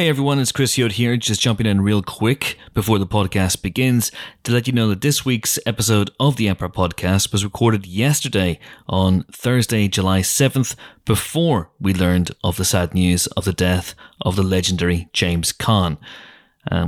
[0.00, 4.10] Hey everyone, it's Chris Hewitt here, just jumping in real quick before the podcast begins
[4.44, 8.58] to let you know that this week's episode of the Empire Podcast was recorded yesterday
[8.88, 10.74] on Thursday, July 7th,
[11.04, 15.52] before we learned of the sad news of the death of the legendary James.
[15.68, 15.98] And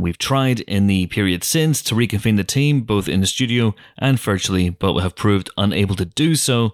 [0.01, 4.19] we've tried in the period since to reconvene the team, both in the studio and
[4.19, 6.73] virtually, but have proved unable to do so.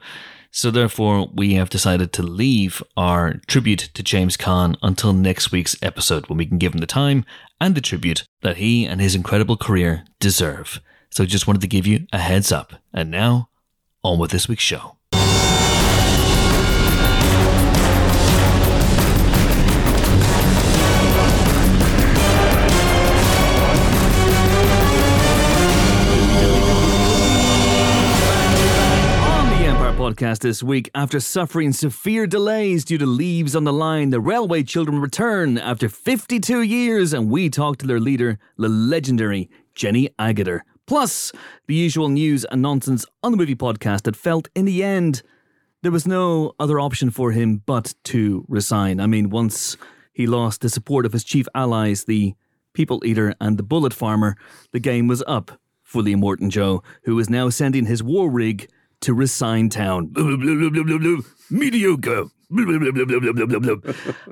[0.58, 5.76] So therefore, we have decided to leave our tribute to James Caan until next week's
[5.80, 7.24] episode when we can give him the time
[7.60, 10.80] and the tribute that he and his incredible career deserve.
[11.10, 12.72] So just wanted to give you a heads up.
[12.92, 13.50] And now,
[14.02, 14.97] on with this week's show.
[30.18, 34.64] Podcast this week, after suffering severe delays due to leaves on the line, the railway
[34.64, 40.62] children return after 52 years, and we talk to their leader, the legendary Jenny Agutter.
[40.88, 41.30] Plus,
[41.68, 45.22] the usual news and nonsense on the movie podcast that felt, in the end,
[45.82, 48.98] there was no other option for him but to resign.
[48.98, 49.76] I mean, once
[50.12, 52.34] he lost the support of his chief allies, the
[52.72, 54.36] People Eater and the Bullet Farmer,
[54.72, 58.68] the game was up for Immortan Joe, who is now sending his war rig
[59.00, 60.12] to resign town.
[61.50, 62.24] Mediocre.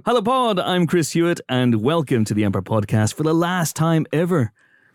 [0.05, 0.59] Hello, Pod.
[0.59, 4.53] I'm Chris Hewitt, and welcome to the Empire Podcast for the last time ever.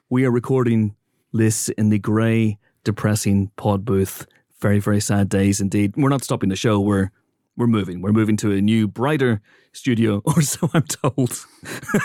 [0.10, 0.96] We are recording
[1.32, 4.26] this in the grey, depressing pod booth.
[4.60, 5.94] Very, very sad days indeed.
[5.96, 6.80] We're not stopping the show.
[6.80, 7.12] We're
[7.56, 8.02] we're moving.
[8.02, 9.42] We're moving to a new, brighter
[9.72, 11.32] studio, or so I'm told.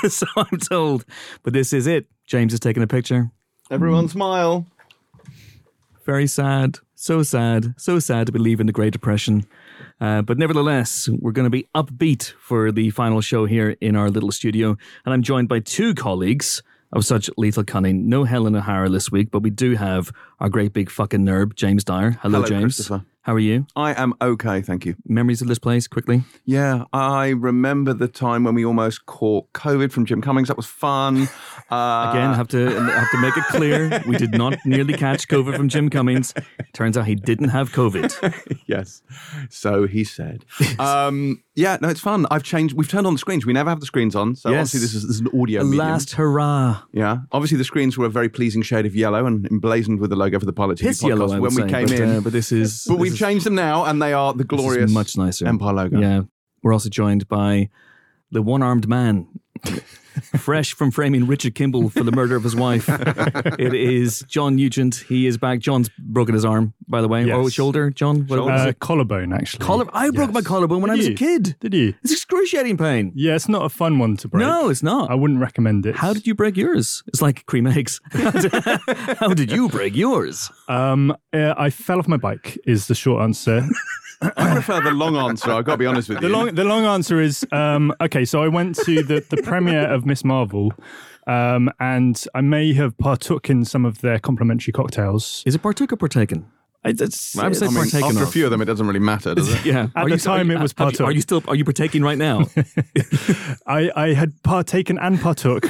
[0.08, 1.04] so I'm told.
[1.42, 2.06] But this is it.
[2.26, 3.30] James has taken a picture.
[3.70, 4.66] Everyone smile.
[6.06, 6.78] Very sad.
[6.94, 7.74] So sad.
[7.76, 9.44] So sad to be leaving the Great Depression.
[10.00, 14.08] Uh, but nevertheless, we're going to be upbeat for the final show here in our
[14.08, 14.76] little studio.
[15.04, 18.08] And I'm joined by two colleagues of such lethal cunning.
[18.08, 21.82] No Helen O'Hara this week, but we do have our great big fucking nerd, James
[21.82, 22.12] Dyer.
[22.22, 22.88] Hello, Hello, James.
[23.26, 23.66] How are you?
[23.74, 24.94] I am okay, thank you.
[25.04, 26.22] Memories of this place, quickly?
[26.44, 30.46] Yeah, I remember the time when we almost caught COVID from Jim Cummings.
[30.46, 31.22] That was fun.
[31.68, 35.26] Uh, Again, I have to have to make it clear we did not nearly catch
[35.26, 36.34] COVID from Jim Cummings.
[36.72, 38.60] Turns out he didn't have COVID.
[38.68, 39.02] yes.
[39.50, 40.44] So he said.
[40.78, 42.26] Um, yeah, no, it's fun.
[42.30, 42.76] I've changed.
[42.76, 43.44] We've turned on the screens.
[43.46, 44.36] We never have the screens on.
[44.36, 44.58] So Yes.
[44.74, 45.62] obviously this is, this is an audio.
[45.62, 46.82] Last hurrah.
[46.92, 47.18] Yeah.
[47.32, 50.38] Obviously the screens were a very pleasing shade of yellow and emblazoned with the logo
[50.38, 52.16] for the Pilot TV podcast yellow, when we say, came but, in.
[52.16, 54.44] uh, but this is but this we've is- changed them now and they are the
[54.44, 55.46] glorious much nicer.
[55.48, 55.98] Empire logo.
[56.00, 56.20] Yeah.
[56.62, 57.70] We're also joined by
[58.30, 59.26] the one armed man,
[60.38, 62.88] fresh from framing Richard Kimball for the murder of his wife.
[62.88, 65.04] it is John Nugent.
[65.08, 65.60] He is back.
[65.60, 67.24] John's broken his arm, by the way.
[67.24, 67.36] Yes.
[67.36, 68.26] Oh, shoulder, John?
[68.26, 69.64] What, Uh, collarbone, actually.
[69.64, 71.56] Collar- I broke my collarbone when I Did was a kid.
[71.60, 71.94] Did you?
[72.02, 73.12] It's excruciating pain.
[73.14, 74.40] Yeah, it's not a fun one to break.
[74.46, 75.10] No, it's not.
[75.10, 75.96] I wouldn't recommend it.
[75.96, 77.02] How did you break yours?
[77.06, 78.00] It's like cream eggs.
[78.10, 80.50] How did you break yours?
[80.68, 82.58] Um, uh, I fell off my bike.
[82.66, 83.66] Is the short answer.
[84.22, 85.50] I prefer the long answer.
[85.50, 86.32] I've got to be honest with the you.
[86.32, 88.24] long the long answer is um, okay.
[88.24, 90.72] So I went to the the premiere of Miss Marvel,
[91.26, 95.42] um, and I may have partook in some of their complimentary cocktails.
[95.46, 96.46] Is it partook or partaken?
[96.84, 98.86] I, it's, I would say I mean, partaken after a few of them, it doesn't
[98.86, 99.64] really matter, does it?
[99.64, 99.88] Yeah.
[99.96, 101.06] At the time, it was have you- partook.
[101.08, 101.42] Are you still?
[101.48, 102.46] Are you partaking right now?
[103.66, 105.64] I, I had partaken and partook,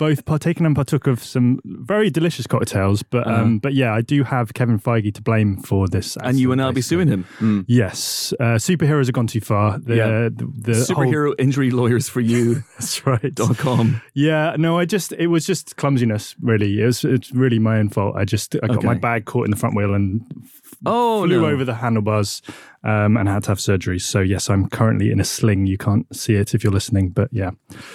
[0.00, 3.02] both partaken and partook of some very delicious cocktails.
[3.02, 6.16] But um, but yeah, I do have Kevin Feige to blame for this.
[6.16, 6.28] Uh-huh.
[6.28, 7.64] and you will now be suing him.
[7.68, 9.78] Yes, uh, superheroes have gone too far.
[9.78, 10.06] The, Yeah.
[10.32, 12.62] the, the whole- Superhero injury lawyers for you.
[12.78, 13.34] that's right.
[13.34, 14.00] dot com.
[14.14, 16.34] Yeah, no, I just it was just clumsiness.
[16.40, 18.16] Really, it was it's really my own fault.
[18.16, 20.24] I just I got my bag caught in the front wheel and
[20.86, 21.46] Oh flew no.
[21.46, 22.40] over the handlebars
[22.84, 23.98] um, and had to have surgery.
[23.98, 25.66] So yes, I'm currently in a sling.
[25.66, 27.50] You can't see it if you're listening, but yeah.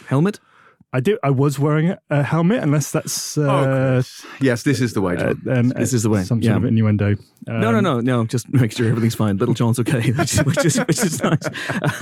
[0.07, 0.39] helmet.
[0.95, 1.17] I do.
[1.23, 4.01] I was wearing a helmet, unless that's uh,
[4.39, 5.15] Yes, this is the way.
[5.17, 5.57] uh, John.
[5.57, 6.51] um, This is the way, Some yeah.
[6.51, 7.15] sort of innuendo.
[7.47, 8.25] no, no, Um, no, no.
[8.25, 9.37] Just make sure everything's fine.
[9.37, 11.47] Little John's okay, which, is- which is which is nice.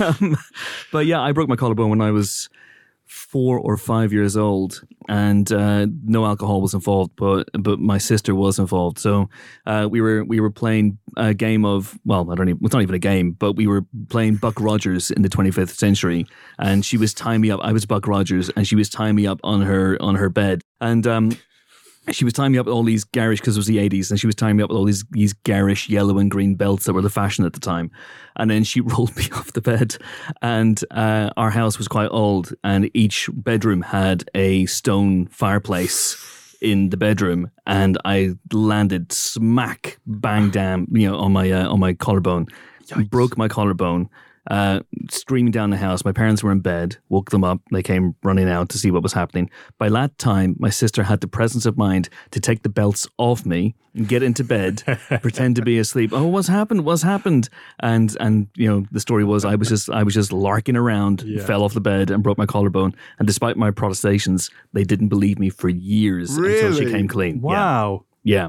[0.00, 0.36] Um,
[0.92, 2.48] but yeah, I broke my collarbone when I was
[3.14, 8.34] four or five years old, and uh, no alcohol was involved, but but my sister
[8.34, 8.98] was involved.
[8.98, 9.28] So
[9.66, 12.82] uh, we were we were playing a game of well, I don't even it's not
[12.82, 16.26] even a game, but we were playing Buck Rogers in the 25th century,
[16.58, 17.60] and she was tying me up.
[17.62, 20.62] I was Buck Rogers, and she was tying me up on her on her bed,
[20.80, 21.30] and um,
[22.10, 24.20] she was tying me up with all these garish because it was the 80s and
[24.20, 26.92] she was tying me up with all these these garish yellow and green belts that
[26.92, 27.90] were the fashion at the time.
[28.36, 29.96] And then she rolled me off the bed
[30.42, 36.90] and uh, our house was quite old and each bedroom had a stone fireplace in
[36.90, 41.94] the bedroom and I landed smack bang damn you know on my uh, on my
[41.94, 42.46] collarbone.
[43.08, 44.10] Broke my collarbone
[44.50, 44.80] uh,
[45.10, 46.04] screaming down the house.
[46.04, 47.60] My parents were in bed, woke them up.
[47.72, 49.50] They came running out to see what was happening.
[49.78, 53.46] By that time, my sister had the presence of mind to take the belts off
[53.46, 54.82] me and get into bed,
[55.22, 56.10] pretend to be asleep.
[56.12, 56.84] Oh, what's happened?
[56.84, 57.48] What's happened?
[57.80, 61.22] And and you know the story was I was just I was just larking around,
[61.22, 61.44] Yeah.
[61.44, 62.94] fell off the bed and broke my collarbone.
[63.18, 67.36] And despite my protestations, they didn't believe me for years until she came clean.
[67.36, 67.40] Yeah.
[67.42, 68.04] Wow.
[68.24, 68.48] yeah.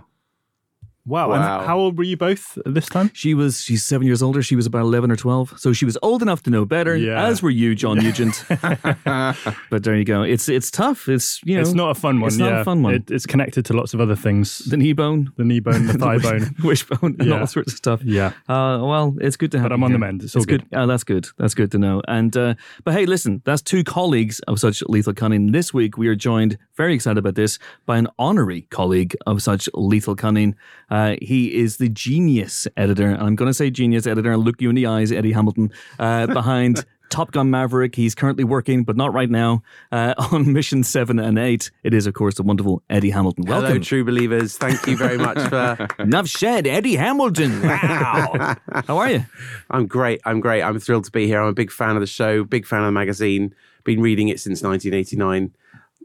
[1.05, 1.29] Wow.
[1.29, 1.35] Wow.
[1.59, 3.11] And how old were you both at this time?
[3.13, 4.41] She was she's seven years older.
[4.41, 6.95] She was about eleven or twelve, so she was old enough to know better.
[6.95, 7.25] Yeah.
[7.25, 8.43] As were you, John Nugent.
[8.49, 10.23] but there you go.
[10.23, 11.07] It's it's tough.
[11.07, 12.27] It's you know it's not a fun one.
[12.29, 12.95] it's not a fun one.
[12.95, 14.59] It, it's connected to lots of other things.
[14.59, 16.55] the knee bone, The knee bone, the thigh bone.
[16.63, 17.39] wishbone, and Yeah.
[17.41, 18.01] all sorts of stuff.
[18.03, 18.27] Yeah.
[18.49, 19.65] Uh, well, it's good to have.
[19.69, 20.23] But I'm on the mend.
[20.23, 20.65] It's all good.
[20.73, 21.27] Oh, that's good.
[21.37, 22.01] That's good to know.
[22.07, 25.51] And uh, but hey, listen, that's two colleagues of such lethal cunning.
[25.51, 29.69] This week we are joined, very excited about this, by an honorary colleague of such
[29.73, 30.55] lethal cunning.
[30.89, 34.61] Uh, he is the genius editor, and I'm going to say genius editor and look
[34.61, 36.85] you in the eyes, Eddie Hamilton, uh, behind.
[37.11, 37.95] Top Gun Maverick.
[37.95, 39.61] He's currently working, but not right now,
[39.91, 41.69] uh, on Mission 7 and 8.
[41.83, 43.45] It is, of course, the wonderful Eddie Hamilton.
[43.45, 44.57] Hello, true believers.
[44.57, 45.87] Thank you very much for.
[45.99, 47.61] Enough said, Eddie Hamilton.
[47.61, 48.55] Wow.
[48.87, 49.25] How are you?
[49.69, 50.19] I'm great.
[50.25, 50.63] I'm great.
[50.63, 51.39] I'm thrilled to be here.
[51.39, 53.53] I'm a big fan of the show, big fan of the magazine.
[53.83, 55.53] Been reading it since 1989.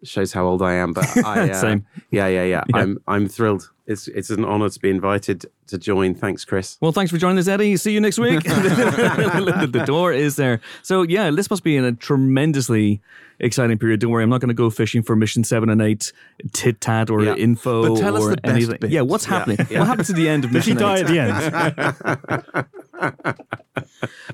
[0.03, 1.87] Shows how old I am, but I, uh, Same.
[2.11, 3.71] Yeah, yeah, yeah, I'm I'm thrilled.
[3.87, 6.15] It's it's an honour to be invited to join.
[6.15, 6.79] Thanks, Chris.
[6.81, 7.77] Well, thanks for joining us, Eddie.
[7.77, 8.43] See you next week.
[8.45, 10.61] the door is there.
[10.83, 13.01] So, yeah, this must be in a tremendously
[13.41, 14.01] exciting period.
[14.01, 16.13] Don't worry, I'm not going to go fishing for Mission 7 and 8
[16.53, 17.35] tit tat or Yeah.
[17.35, 17.95] info.
[17.95, 18.77] But tell us or the best anything.
[18.81, 18.91] bit.
[18.91, 19.59] Yeah, what's happening?
[19.59, 21.01] What happens at the end of Did she Mission die 8?
[21.01, 22.67] at the end?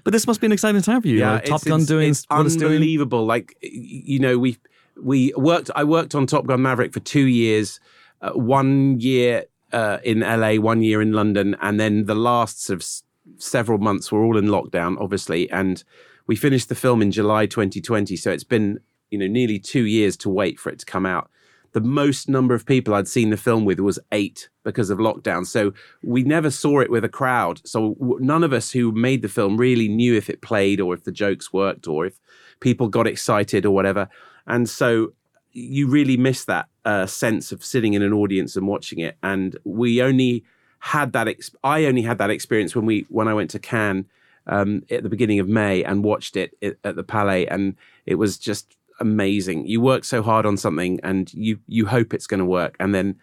[0.04, 1.18] But this must be an exciting time for you.
[1.18, 2.72] Yeah, like Top it's- Gun doing it's what it's doing.
[2.74, 3.24] unbelievable.
[3.26, 4.58] Like you know, we
[5.00, 5.70] we worked.
[5.74, 7.80] I worked on Top Gun Maverick for two years.
[8.22, 12.80] Uh, one year uh, in LA, one year in London, and then the last of
[12.80, 13.02] s-
[13.36, 15.50] several months were all in lockdown, obviously.
[15.50, 15.84] And
[16.26, 20.16] we finished the film in July 2020, so it's been you know nearly two years
[20.18, 21.30] to wait for it to come out.
[21.72, 25.46] The most number of people I'd seen the film with was eight because of lockdown.
[25.46, 27.60] So we never saw it with a crowd.
[27.68, 30.94] So w- none of us who made the film really knew if it played or
[30.94, 32.18] if the jokes worked or if
[32.60, 34.08] people got excited or whatever.
[34.46, 35.12] And so
[35.52, 39.16] you really miss that uh, sense of sitting in an audience and watching it.
[39.22, 40.44] And we only
[40.78, 41.28] had that.
[41.28, 44.06] Ex- I only had that experience when we when I went to Cannes
[44.46, 48.38] um, at the beginning of May and watched it at, the Palais, and it was
[48.38, 49.66] just amazing.
[49.66, 52.94] You work so hard on something, and you you hope it's going to work, and
[52.94, 53.16] then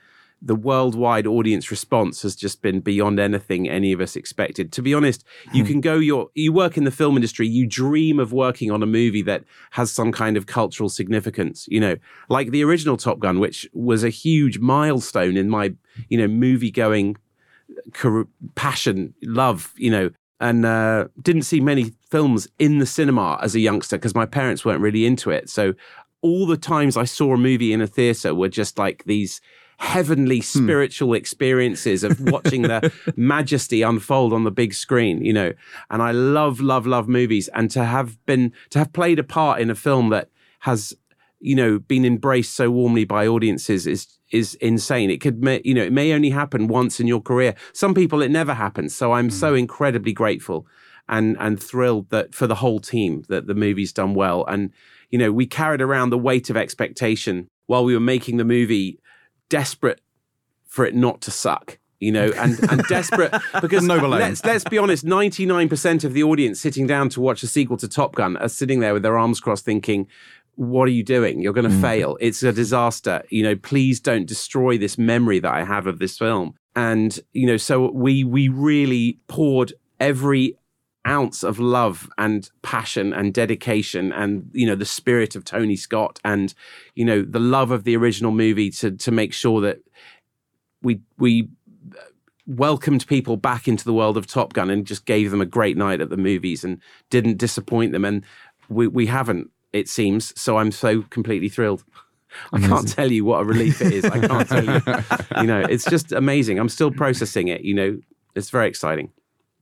[0.45, 4.73] the worldwide audience response has just been beyond anything any of us expected.
[4.73, 5.23] To be honest,
[5.53, 8.83] you can go your you work in the film industry, you dream of working on
[8.83, 11.95] a movie that has some kind of cultural significance, you know,
[12.27, 15.73] like the original Top Gun, which was a huge milestone in my,
[16.09, 17.15] you know, movie going
[18.55, 20.09] passion, love, you know,
[20.41, 24.65] and uh, didn't see many films in the cinema as a youngster because my parents
[24.65, 25.49] weren't really into it.
[25.49, 25.73] So
[26.21, 29.39] all the times I saw a movie in a theater were just like these
[29.83, 30.63] heavenly hmm.
[30.63, 35.51] spiritual experiences of watching the majesty unfold on the big screen you know.
[35.89, 37.49] And i love love love movies.
[37.49, 40.93] And to have been to have played a part in a film that has
[41.41, 45.11] you know been embraced so warmly by audiences is is insane.
[45.11, 47.53] It could may, you know it may only happen once in your career.
[47.73, 48.95] Some people it never happens.
[48.95, 49.57] So i'm so hmm.
[49.57, 50.65] incredibly grateful
[51.09, 54.45] and and thrilled that for the whole team that the movie's done well.
[54.47, 54.71] And
[55.09, 58.99] you know we carried around the weight of expectation while we were making the movie
[59.53, 60.01] desperate
[60.65, 63.31] for it not to suck you know and and desperate
[63.61, 67.77] because let's let's be honest 99% of the audience sitting down to watch a sequel
[67.77, 70.07] to Top Gun are sitting there with their arms crossed thinking
[70.55, 71.41] what are you doing?
[71.41, 71.81] You're going to mm.
[71.81, 72.15] fail.
[72.19, 73.23] It's a disaster.
[73.29, 76.55] You know please don't destroy this memory that I have of this film.
[76.75, 80.57] And you know so we we really poured every
[81.05, 86.19] ounce of love and passion and dedication and you know the spirit of Tony Scott
[86.23, 86.53] and
[86.95, 89.79] you know the love of the original movie to to make sure that
[90.83, 91.49] we we
[91.97, 92.01] uh,
[92.45, 95.77] welcomed people back into the world of Top Gun and just gave them a great
[95.77, 96.79] night at the movies and
[97.09, 98.05] didn't disappoint them.
[98.05, 98.23] And
[98.69, 100.39] we we haven't it seems.
[100.39, 101.83] So I'm so completely thrilled.
[102.51, 104.05] I can't tell you what a relief it is.
[104.05, 104.81] I can't tell you.
[105.41, 106.59] You know it's just amazing.
[106.59, 107.99] I'm still processing it you know.
[108.35, 109.11] It's very exciting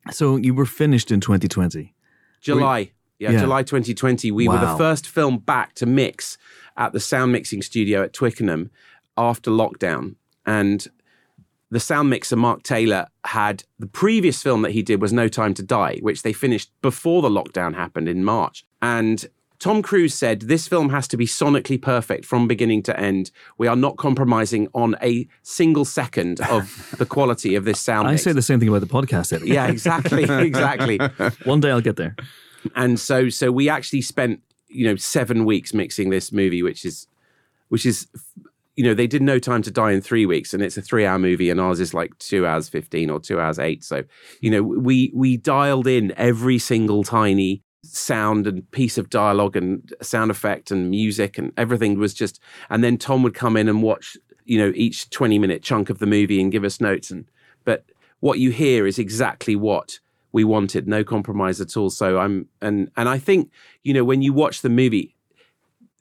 [0.10, 1.93] So you were finished in 2020.
[2.41, 2.91] July.
[3.20, 3.41] Yeah, Yeah.
[3.41, 4.31] July 2020.
[4.31, 6.38] We were the first film back to mix
[6.75, 8.72] at the sound mixing studio at Twickenham
[9.15, 10.15] after lockdown.
[10.46, 10.88] And
[11.70, 15.53] the sound mixer, Mark Taylor, had the previous film that he did was No Time
[15.53, 18.65] to Die, which they finished before the lockdown happened in March.
[18.81, 19.25] And
[19.61, 23.29] Tom Cruise said, This film has to be sonically perfect from beginning to end.
[23.59, 28.11] We are not compromising on a single second of the quality of this sound I
[28.13, 28.23] mix.
[28.23, 29.49] say the same thing about the podcast, Eddie.
[29.49, 30.99] yeah, exactly, exactly.
[31.43, 32.15] One day I'll get there.
[32.75, 37.05] and so so we actually spent you know seven weeks mixing this movie, which is
[37.69, 38.07] which is
[38.75, 41.05] you know they did no time to die in three weeks and it's a three
[41.05, 44.01] hour movie and ours is like two hours 15 or two hours eight so
[44.39, 49.93] you know we we dialed in every single tiny sound and piece of dialogue and
[50.01, 53.81] sound effect and music and everything was just and then tom would come in and
[53.81, 57.25] watch you know each 20 minute chunk of the movie and give us notes and
[57.63, 57.85] but
[58.19, 60.00] what you hear is exactly what
[60.31, 61.89] we wanted no compromise at all.
[61.89, 63.51] So i'm and and i think
[63.83, 65.15] you know when you watch the movie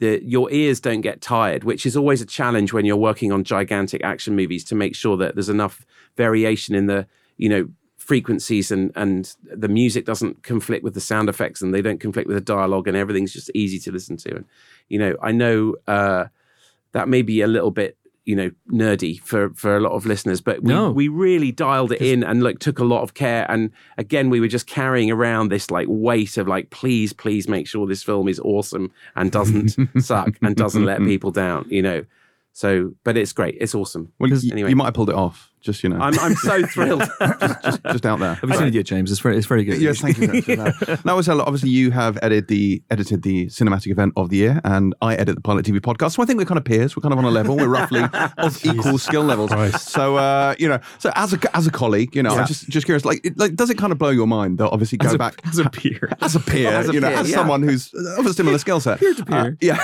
[0.00, 3.44] the, your ears don't get tired, which is always a challenge when you're working on
[3.44, 5.84] gigantic action movies to make sure that there's enough
[6.16, 7.06] variation in the,
[7.37, 7.68] you know,
[8.10, 12.26] frequencies and and the music doesn't conflict with the sound effects and they don't conflict
[12.26, 14.30] with the dialogue and everything's just easy to listen to.
[14.34, 14.44] And
[14.88, 16.24] you know, I know uh,
[16.90, 20.40] that may be a little bit you know nerdy for for a lot of listeners
[20.42, 20.90] but we, No.
[20.90, 23.46] we really dialed it in and like took a lot of care.
[23.48, 27.68] And again we were just carrying around this like weight of like please please make
[27.68, 32.04] sure this film is awesome and doesn't suck and doesn't let people down you know?
[32.52, 33.56] So but it's great.
[33.60, 34.12] It's awesome.
[34.18, 34.70] Well, anyway.
[34.70, 38.06] you might have pulled it off, just you know, I'm, I'm so thrilled just, just
[38.06, 38.34] out there.
[38.34, 39.10] Have you seen it yet, James?
[39.10, 39.80] It's very, it's very good.
[39.80, 40.42] Yes, thank you.
[40.42, 41.00] For that.
[41.04, 44.94] Now, Marcelo, obviously you have edited the edited the cinematic event of the year, and
[45.02, 46.12] I edit the Pilot TV podcast.
[46.12, 46.96] So I think we're kind of peers.
[46.96, 47.56] We're kind of on a level.
[47.56, 48.02] We're roughly
[48.38, 49.50] of equal skill levels.
[49.50, 49.88] Christ.
[49.88, 52.86] So uh, you know, so as a as a colleague, you know, I'm just just
[52.86, 53.04] curious.
[53.04, 55.18] Like, it, like, does it kind of blow your mind that obviously go As a,
[55.18, 56.10] back as a peer.
[56.20, 57.36] as a peer, As a you know, peer, as yeah.
[57.36, 59.56] someone who's of a similar skill set, peer to peer.
[59.60, 59.78] yeah.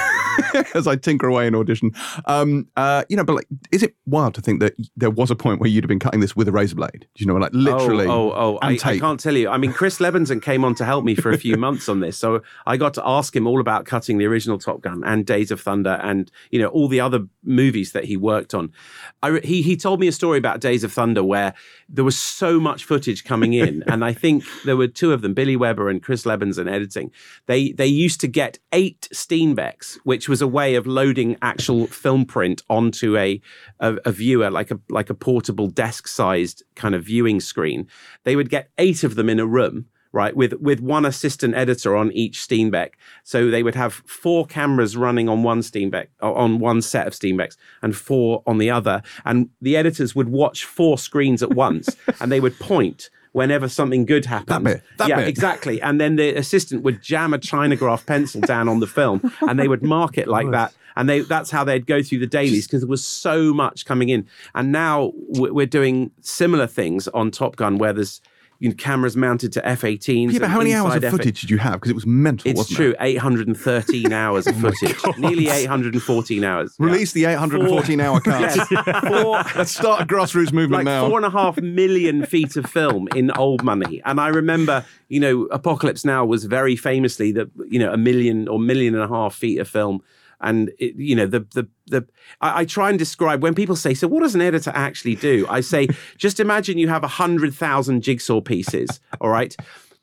[0.74, 1.92] as I tinker away in audition,
[2.26, 5.36] um, uh, you know, but like, is it wild to think that there was a
[5.36, 7.06] point where you'd have been cutting this with a razor blade?
[7.16, 8.06] You know, like oh, literally.
[8.06, 8.58] Oh, oh, oh.
[8.62, 9.48] I, I can't tell you.
[9.48, 12.16] I mean, Chris Lebenzon came on to help me for a few months on this.
[12.16, 15.50] So I got to ask him all about cutting the original Top Gun and Days
[15.50, 18.72] of Thunder and, you know, all the other movies that he worked on.
[19.22, 21.54] I, he, he told me a story about Days of Thunder where
[21.88, 23.82] there was so much footage coming in.
[23.86, 27.10] and I think there were two of them, Billy Weber and Chris Lebenzon editing.
[27.46, 32.24] They, they used to get eight Steenbecks, which was a way of loading actual film
[32.24, 33.40] print onto a,
[33.80, 37.86] a, a viewer, like a, like a portable desk sized kind of viewing screen.
[38.24, 39.86] They would get eight of them in a room.
[40.16, 42.92] Right, with with one assistant editor on each Steenbeck,
[43.22, 47.58] so they would have four cameras running on one Steenbeck on one set of Steenbecks
[47.82, 52.32] and four on the other, and the editors would watch four screens at once, and
[52.32, 54.64] they would point whenever something good happened.
[54.64, 55.28] That bit, that yeah, bit.
[55.28, 55.82] exactly.
[55.82, 59.68] And then the assistant would jam a Chinagraph pencil down on the film, and they
[59.68, 60.72] would mark it like that.
[60.96, 64.08] And they that's how they'd go through the dailies because there was so much coming
[64.08, 64.26] in.
[64.54, 68.22] And now we're doing similar things on Top Gun where there's
[68.58, 70.32] you know, cameras mounted to F-18s.
[70.32, 71.74] Yeah, but how many hours of F- footage did you have?
[71.74, 72.96] Because it was mental, It's true, it?
[73.00, 76.74] 813 hours of oh footage, nearly 814 hours.
[76.78, 76.86] Yeah.
[76.86, 78.36] Release the 814 hour cut.
[78.46, 78.70] Yes.
[79.56, 81.08] Let's start a grassroots movement like now.
[81.08, 84.00] four and a half million feet of film in old money.
[84.04, 88.48] And I remember, you know, Apocalypse Now was very famously that, you know, a million
[88.48, 90.02] or million and a half feet of film.
[90.40, 92.06] And it, you know the the the
[92.40, 95.46] I, I try and describe when people say, "So what does an editor actually do?"
[95.48, 95.88] I say,
[96.18, 99.56] just imagine you have a hundred thousand jigsaw pieces, all right,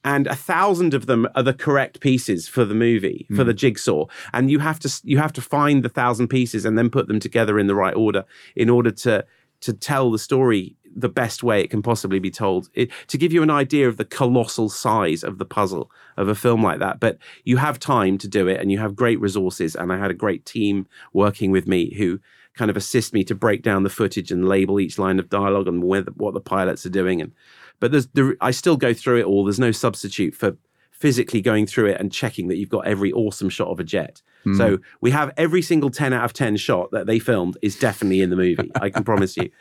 [0.03, 3.57] and a thousand of them are the correct pieces for the movie for the hmm.
[3.57, 7.07] jigsaw, and you have to you have to find the thousand pieces and then put
[7.07, 8.25] them together in the right order
[8.55, 9.25] in order to
[9.61, 12.69] to tell the story the best way it can possibly be told.
[12.73, 16.35] It, to give you an idea of the colossal size of the puzzle of a
[16.35, 19.75] film like that, but you have time to do it and you have great resources.
[19.75, 22.19] And I had a great team working with me who
[22.55, 25.67] kind of assist me to break down the footage and label each line of dialogue
[25.67, 27.21] and where the, what the pilots are doing.
[27.21, 27.33] And
[27.79, 29.43] but there's there, I still go through it all.
[29.43, 30.57] There's no substitute for
[30.91, 34.21] physically going through it and checking that you've got every awesome shot of a jet.
[34.43, 34.55] Hmm.
[34.55, 38.21] So we have every single 10 out of 10 shot that they filmed is definitely
[38.21, 38.71] in the movie.
[38.75, 39.49] I can promise you.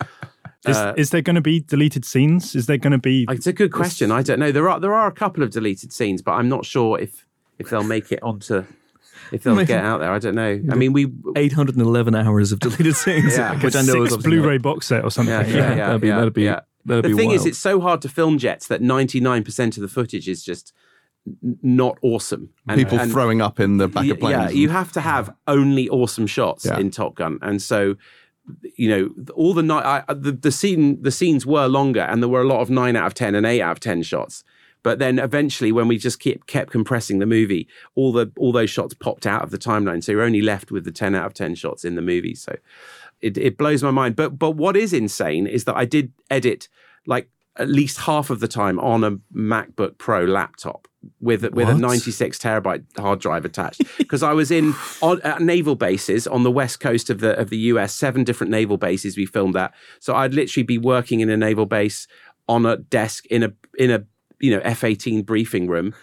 [0.66, 2.54] Is, Uh, is there going to be deleted scenes?
[2.54, 3.26] Is there going to be?
[3.28, 4.12] It's a good question.
[4.12, 4.52] I don't know.
[4.52, 7.26] There are there are a couple of deleted scenes, but I'm not sure if
[7.58, 8.64] if they'll make it onto
[9.32, 10.12] if they'll get out there.
[10.12, 10.60] I don't know.
[10.70, 13.54] I mean, we 811 hours of deleted scenes, Yeah.
[13.60, 15.34] which I know is six obviously not- Blu-ray box set or something.
[15.34, 15.86] yeah, yeah, yeah.
[15.86, 16.60] that'd be- yeah, that'd be- yeah.
[16.86, 19.88] that'd the be thing is, it's so hard to film jets that 99% of the
[19.88, 20.72] footage is just
[21.62, 22.50] not awesome.
[22.68, 24.52] And, People and- throwing up in the back Y- of planes.
[24.54, 26.78] Yeah, you have to have only awesome shots Yeah.
[26.78, 27.96] in Top Gun, and so
[28.76, 32.42] you know all the night the, the scene the scenes were longer, and there were
[32.42, 34.44] a lot of nine out of ten and eight out of ten shots.
[34.82, 38.70] But then eventually, when we just kept kept compressing the movie, all the all those
[38.70, 41.34] shots popped out of the timeline, so you're only left with the ten out of
[41.34, 42.34] ten shots in the movie.
[42.34, 42.56] So
[43.20, 44.16] it it blows my mind.
[44.16, 46.68] But but what is insane is that I did edit
[47.06, 50.88] like at least half of the time on a MacBook Pro laptop
[51.20, 53.82] with with a 96 terabyte hard drive attached.
[53.98, 57.50] Because I was in on, at naval bases on the west coast of the of
[57.50, 59.74] the US seven different naval bases we filmed at.
[60.00, 62.06] So I'd literally be working in a naval base
[62.48, 64.04] on a desk in a in a
[64.40, 65.94] you know F18 briefing room.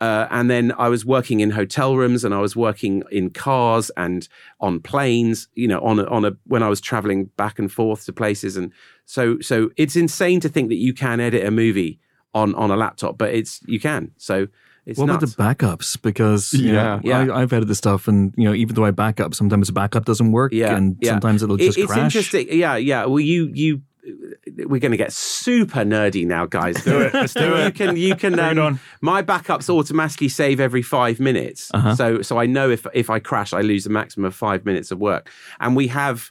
[0.00, 3.90] Uh, and then I was working in hotel rooms, and I was working in cars
[3.96, 4.28] and
[4.60, 5.48] on planes.
[5.54, 8.56] You know, on a, on a when I was traveling back and forth to places,
[8.56, 8.72] and
[9.14, 11.98] so so it's insane to think that you can edit a movie
[12.34, 14.10] on on a laptop, but it's you can.
[14.18, 14.46] So
[14.84, 15.34] it's what nuts.
[15.34, 16.00] about the backups?
[16.00, 17.20] Because you know, Yeah.
[17.20, 20.04] I, I've edited stuff, and you know, even though I back up, sometimes the backup
[20.04, 21.12] doesn't work, Yeah, and yeah.
[21.12, 22.04] sometimes it'll It- just it's crash.
[22.04, 22.46] interesting.
[22.50, 23.06] Yeah, yeah.
[23.06, 23.80] Well, you you
[24.64, 26.82] we're going to get super nerdy now, guys.
[26.82, 27.12] do it.
[27.12, 27.64] Let's do it.
[27.66, 28.32] You can you can.
[28.34, 28.80] Bring Um, on.
[29.02, 31.94] my backups automatically save every five minutes, Uh-huh.
[31.94, 34.90] so so I know if if I crash, I lose a maximum of five minutes
[34.90, 36.30] of work, and we have.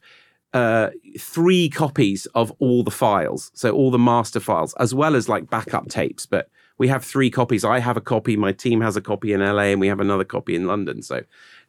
[0.53, 0.89] Uh,
[1.19, 5.49] three copies of all the files, so all the master files, as well as like
[5.49, 6.25] backup tapes.
[6.25, 7.65] But we have three copies.
[7.65, 8.35] I have a copy.
[8.37, 11.01] My team has a copy in LA, and we have another copy in London.
[11.01, 11.23] So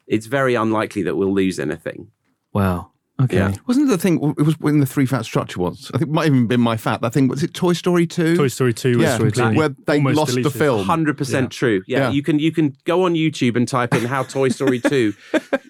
[0.06, 2.08] it's very unlikely that we'll lose anything.
[2.52, 2.92] Wow.
[3.20, 3.36] Okay.
[3.36, 3.54] Yeah.
[3.66, 4.34] Wasn't it the thing?
[4.38, 5.90] It was when the three fat structure was.
[5.92, 7.00] I think it might have even been my fat.
[7.00, 8.36] That thing was it Toy Story two?
[8.36, 10.52] Toy Story 2 was yeah, completely where they almost lost deleted.
[10.52, 10.86] the film.
[10.86, 11.82] Hundred percent true.
[11.88, 12.10] Yeah, Yeah.
[12.10, 15.14] you can you can go on YouTube and type in how Toy Story Two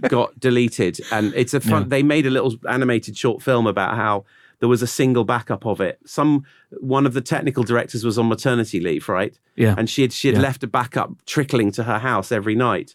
[0.08, 1.82] got deleted, and it's a fun.
[1.84, 1.88] Yeah.
[1.88, 4.24] They made a little animated short film about how
[4.60, 5.98] there was a single backup of it.
[6.04, 6.44] Some
[6.80, 9.38] one of the technical directors was on maternity leave, right?
[9.56, 9.74] Yeah.
[9.78, 10.42] and she had she had Yeah.
[10.42, 12.94] left a backup trickling to her house every night,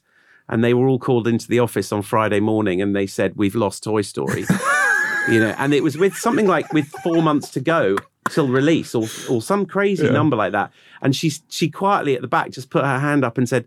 [0.54, 3.56] and they were all called into the office on Friday morning, and they said we've
[3.56, 4.42] lost Toy Story.
[5.28, 7.98] you know, and it was with something like with four months to go
[8.30, 10.72] till release, or or some crazy number like that.
[11.02, 13.66] And she she quietly at the back just put her hand up and said,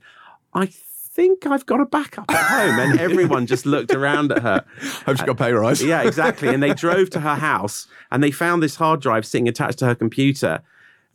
[0.54, 4.64] "I think I've got a backup at home." And everyone just looked around at her.
[5.06, 5.82] Hope she got pay rise.
[5.82, 6.54] Yeah, exactly.
[6.54, 9.86] And they drove to her house and they found this hard drive sitting attached to
[9.86, 10.62] her computer.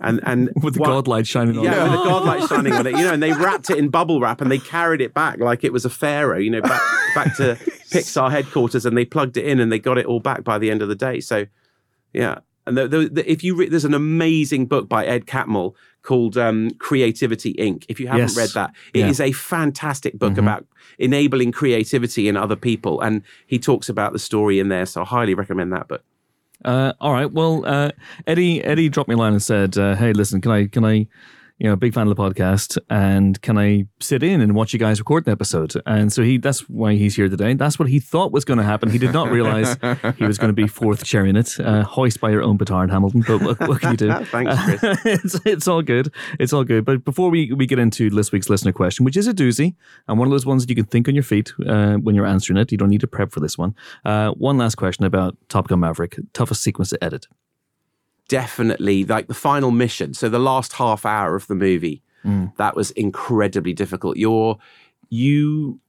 [0.01, 1.75] And and With the god light shining on yeah, it.
[1.75, 4.19] Yeah, with the godlight shining on it, you know, and they wrapped it in bubble
[4.19, 6.81] wrap and they carried it back like it was a pharaoh, you know, back
[7.15, 7.55] back to
[7.91, 10.71] Pixar headquarters, and they plugged it in and they got it all back by the
[10.71, 11.19] end of the day.
[11.19, 11.45] So,
[12.13, 15.75] yeah, and the, the, the, if you re- there's an amazing book by Ed Catmull
[16.03, 17.85] called um, Creativity Inc.
[17.89, 18.37] If you haven't Yes.
[18.37, 19.27] read that, it is Yeah.
[19.27, 20.65] a fantastic book about
[20.97, 24.85] enabling creativity in other people, and he talks about the story in there.
[24.85, 26.03] So, I highly recommend that book.
[26.63, 27.31] Uh, all right.
[27.31, 27.91] Well, uh,
[28.27, 31.07] Eddie Eddie dropped me a line and said, uh, "Hey, listen, can I can I,
[31.61, 34.79] you know, big fan of the podcast, and can I sit in and watch you
[34.79, 37.53] guys record an episode?" And so he that's why he's here today.
[37.53, 38.89] That's what he thought was going to happen.
[38.89, 39.77] He did not realize
[40.17, 41.59] he was going to be fourth chair in it.
[41.59, 43.23] Uh, hoist by your own petard, Hamilton.
[43.27, 44.11] But what, what can you do?
[44.25, 45.05] Thanks, Chris.
[45.05, 46.11] it's, it's all good.
[46.39, 46.83] It's all good.
[46.83, 49.75] But before we, we get into this week's listener question, which is a doozy,
[50.07, 52.25] and one of those ones that you can think on your feet uh, when you're
[52.25, 53.75] answering it, you don't need to prep for this one.
[54.03, 56.17] Uh, one last question about Top Gun Maverick.
[56.33, 57.27] Toughest sequence to edit.
[58.31, 60.13] Definitely like the final mission.
[60.13, 62.55] So the last half hour of the movie, mm.
[62.55, 64.15] that was incredibly difficult.
[64.15, 64.57] You're
[65.09, 65.81] you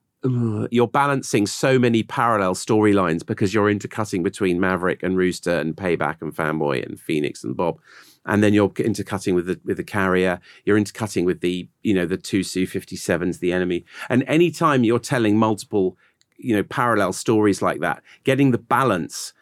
[0.71, 6.21] you're balancing so many parallel storylines because you're intercutting between Maverick and Rooster and Payback
[6.21, 7.81] and Fanboy and Phoenix and Bob.
[8.27, 10.41] And then you're intercutting with the with the carrier.
[10.65, 13.85] You're intercutting with the you know the two Su fifty sevens, the enemy.
[14.09, 15.97] And anytime you're telling multiple
[16.39, 19.33] you know parallel stories like that, getting the balance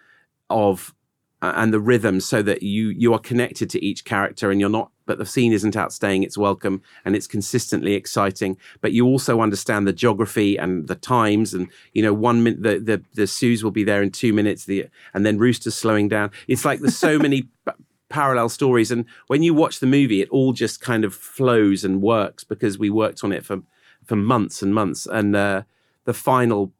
[0.50, 0.94] of
[1.42, 4.90] and the rhythm so that you you are connected to each character and you're not
[5.07, 8.57] but the scene isn't outstaying it's welcome and it's consistently exciting.
[8.81, 12.79] But you also understand the geography and the times and you know one minute the
[12.79, 16.31] the, the Sues will be there in two minutes the and then Rooster's slowing down.
[16.46, 17.72] It's like there's so many p-
[18.09, 22.03] parallel stories and when you watch the movie it all just kind of flows and
[22.03, 23.62] works because we worked on it for
[24.05, 25.07] for months and months.
[25.07, 25.62] And uh,
[26.05, 26.72] the final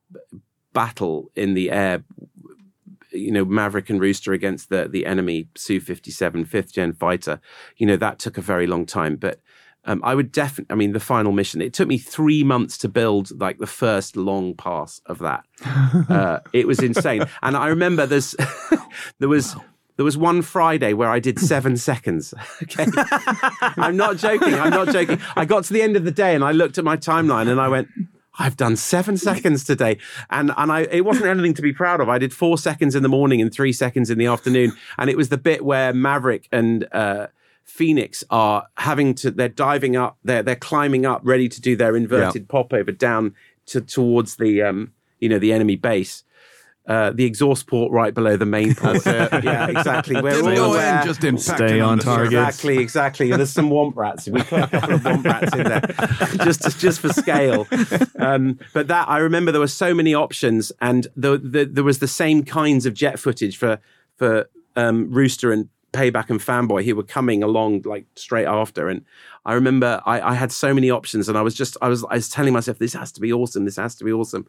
[0.73, 2.05] battle in the air
[3.13, 7.41] you know Maverick and Rooster against the the enemy Su 57 fifth gen fighter
[7.77, 9.41] you know that took a very long time but
[9.87, 12.89] um, I would definitely I mean the final mission it took me 3 months to
[12.89, 15.45] build like the first long pass of that
[16.09, 18.35] uh, it was insane and I remember there's
[19.19, 19.57] there was
[20.01, 22.33] there was one Friday where I did seven seconds.
[22.63, 22.87] Okay.
[23.77, 24.55] I'm not joking.
[24.55, 25.21] I'm not joking.
[25.37, 27.61] I got to the end of the day and I looked at my timeline and
[27.61, 27.89] I went,
[28.41, 29.99] I've done seven seconds today.
[30.31, 32.09] And and I it wasn't anything to be proud of.
[32.09, 34.73] I did four seconds in the morning and three seconds in the afternoon.
[34.99, 37.29] And it was the bit where Maverick and uh
[37.65, 41.95] Phoenix are having to they're diving up, they're they're climbing up, ready to do their
[41.95, 43.35] inverted popover down
[43.67, 46.25] to towards the um, you know, the enemy base.
[46.91, 49.07] Uh, the exhaust port right below the main port.
[49.07, 50.21] yeah, exactly.
[50.21, 51.01] We're Didn't all go aware.
[51.01, 52.33] in, just in Stay on target.
[52.33, 53.31] Exactly, exactly.
[53.31, 54.27] There's some womp rats.
[54.27, 57.69] We put a couple of womp rats in there, just just for scale.
[58.19, 62.01] Um, but that I remember there were so many options, and the, the, there was
[62.01, 63.79] the same kinds of jet footage for
[64.17, 68.89] for um, Rooster and Payback and Fanboy who were coming along like straight after.
[68.89, 69.05] And
[69.45, 72.15] I remember I, I had so many options, and I was just I was I
[72.15, 73.65] was telling myself this has to be awesome.
[73.65, 74.49] This has to be awesome.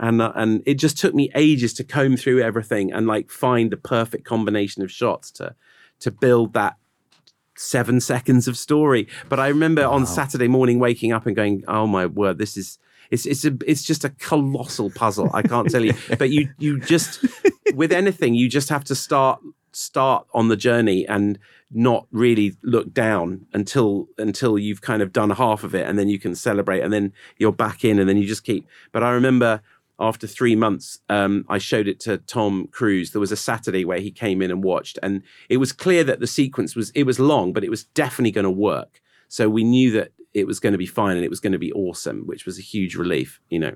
[0.00, 3.70] And, uh, and it just took me ages to comb through everything and like find
[3.70, 5.54] the perfect combination of shots to
[6.00, 6.76] to build that
[7.54, 9.06] seven seconds of story.
[9.28, 12.78] But I remember on Saturday morning waking up and going, "Oh my word, this is."
[13.10, 15.30] It's it's a it's just a colossal puzzle.
[15.34, 17.24] I can't tell you, but you you just
[17.74, 19.40] with anything you just have to start
[19.72, 21.38] start on the journey and
[21.72, 26.08] not really look down until until you've kind of done half of it and then
[26.08, 29.10] you can celebrate and then you're back in and then you just keep but i
[29.10, 29.62] remember
[30.00, 34.00] after three months um, i showed it to tom cruise there was a saturday where
[34.00, 37.20] he came in and watched and it was clear that the sequence was it was
[37.20, 40.72] long but it was definitely going to work so we knew that it was going
[40.72, 43.40] to be fine and it was going to be awesome which was a huge relief
[43.48, 43.74] you know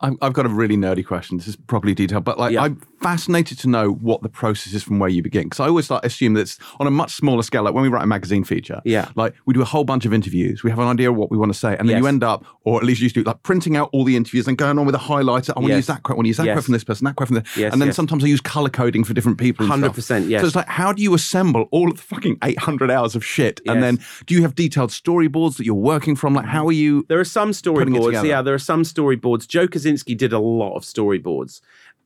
[0.00, 1.36] I'm, I've got a really nerdy question.
[1.36, 2.62] This is probably detailed, but like Yeah.
[2.62, 5.44] I'm fascinated to know what the process is from where you begin.
[5.44, 7.62] Because I always like assume that it's on a much smaller scale.
[7.62, 9.08] Like when we write a magazine feature, Yeah.
[9.14, 10.62] like we do a whole bunch of interviews.
[10.62, 12.44] We have an idea of what we want to say, and then you end up,
[12.64, 14.86] or at least you used to, like printing out all the interviews and going on
[14.86, 15.50] with a highlighter.
[15.56, 15.76] I want to Yes.
[15.78, 16.14] use that quote.
[16.14, 16.54] I want to use that Yes.
[16.56, 17.96] quote from this person, that quote from this, Yes, and then yes.
[17.96, 19.66] sometimes I use color coding for different people.
[19.66, 20.42] 100%, yes.
[20.42, 23.60] So it's like, how do you assemble all of the fucking 800 hours of shit,
[23.66, 26.34] and then do you have detailed storyboards that you're working from?
[26.34, 27.06] Like, how are you?
[27.08, 28.24] There are some storyboards.
[28.24, 29.48] Yeah, there are some storyboards.
[29.48, 31.60] Joe Kosinski did a lot of storyboards.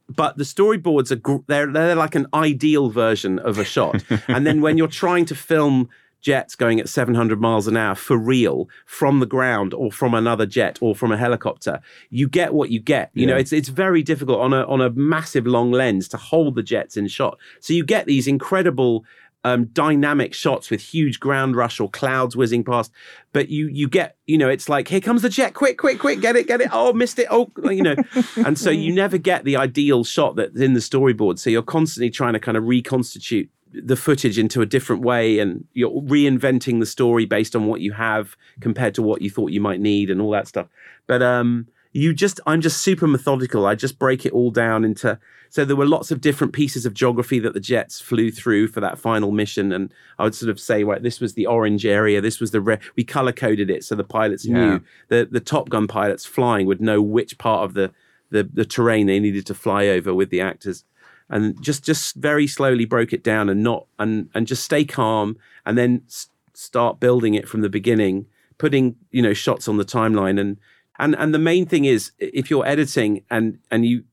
[0.09, 4.05] But the storyboards are gr- they're they're like an ideal version of a shot.
[4.29, 5.89] and then when you're trying to film
[6.21, 10.47] jets going at 700 miles an hour for real from the ground or from another
[10.47, 13.11] jet or from a helicopter you get what you get.
[13.13, 16.55] You know it's it's very difficult on a on a massive long lens to hold
[16.55, 17.39] the jets in shot.
[17.61, 19.05] So you get these incredible
[19.45, 22.91] um, dynamic shots with huge ground rush or clouds whizzing past.
[23.33, 26.21] But you you get you know it's like here comes the jet, quick, quick, quick,
[26.21, 26.69] get it, get it.
[26.73, 27.29] Oh, missed it.
[27.31, 27.97] Oh, you know,
[28.37, 31.39] and so you never get the ideal shot that's in the storyboard.
[31.39, 33.51] So you're constantly trying to kind of reconstitute
[33.83, 37.93] the footage into a different way and you're reinventing the story based on what you
[37.93, 40.69] have compared to what you thought you might need and all that stuff
[41.09, 43.65] but um you just i'm just super methodical.
[43.67, 46.93] I just break it all down into so there were lots of different pieces of
[46.95, 49.73] geography that the jets flew through for that final mission.
[49.73, 52.21] And i would sort of say right this was the orange area.
[52.21, 54.55] This was the red we color coded it so the pilots Yeah.
[54.55, 57.93] knew the the top gun pilots flying would know which part of the
[58.31, 60.85] the, the terrain they needed to fly over with the actors.
[61.31, 65.37] And just just very slowly broke it down and not and and just stay calm
[65.65, 68.27] and then s- start building it from the beginning
[68.59, 70.39] putting you know shots on the timeline.
[70.41, 70.59] And
[70.99, 74.05] and and the main thing is if you're editing and and you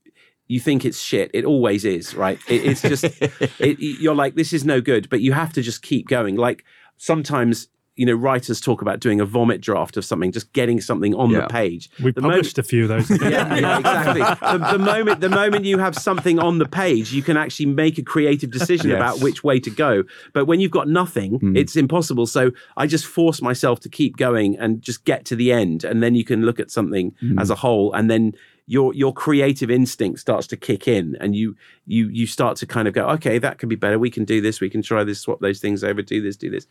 [0.48, 2.38] you think it's shit it always is right?
[2.48, 3.04] It, it's just
[3.60, 6.36] it, you're like this is no good but you have to just keep going.
[6.36, 6.64] Like
[6.96, 11.14] sometimes you know writers talk about doing a vomit draft of something just getting something
[11.14, 11.42] on Yeah.
[11.42, 13.10] the page We The moment- published a few of those.
[13.22, 14.22] yeah, yeah, exactly.
[14.58, 17.98] The, the moment the moment you have something on the page, you can actually make
[17.98, 18.96] a creative decision Yes.
[18.96, 20.04] about which way to go.
[20.32, 21.56] But when you've got nothing, hmm.
[21.56, 22.26] it's impossible.
[22.26, 26.02] So I just force myself to keep going and just get to the end, and
[26.02, 27.38] then you can look at something hmm.
[27.38, 28.32] as a whole, and then
[28.66, 32.86] your your creative instinct starts to kick in, and you you you start to kind
[32.88, 33.98] of go, okay, that could be better.
[33.98, 34.60] We can do this.
[34.60, 35.20] We can try this.
[35.20, 36.02] Swap those things over.
[36.02, 36.36] Do this.
[36.36, 36.66] Do this.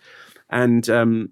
[0.52, 1.30] And um,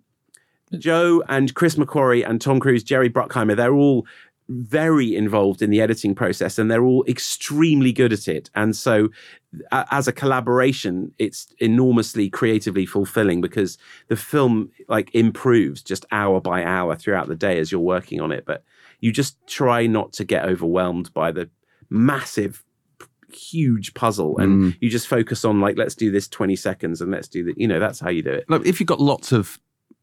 [0.77, 4.05] Joe and Chris McQuarrie and Tom Cruise, Jerry Bruckheimer, they're all
[4.49, 8.49] very involved in the editing process and they're all extremely good at it.
[8.55, 9.09] And so,
[9.71, 13.77] a- as a collaboration, it's enormously creatively fulfilling because
[14.07, 18.31] the film like improves just hour by hour throughout the day as you're working on
[18.31, 18.45] it.
[18.45, 18.63] But
[19.01, 21.49] you just try not to get overwhelmed by the
[21.89, 22.63] massive
[23.31, 24.77] huge puzzle and mm.
[24.81, 27.67] you just focus on like let's do this 20 seconds and let's do that you
[27.67, 29.59] know that's how you do it Like, if you've got lots of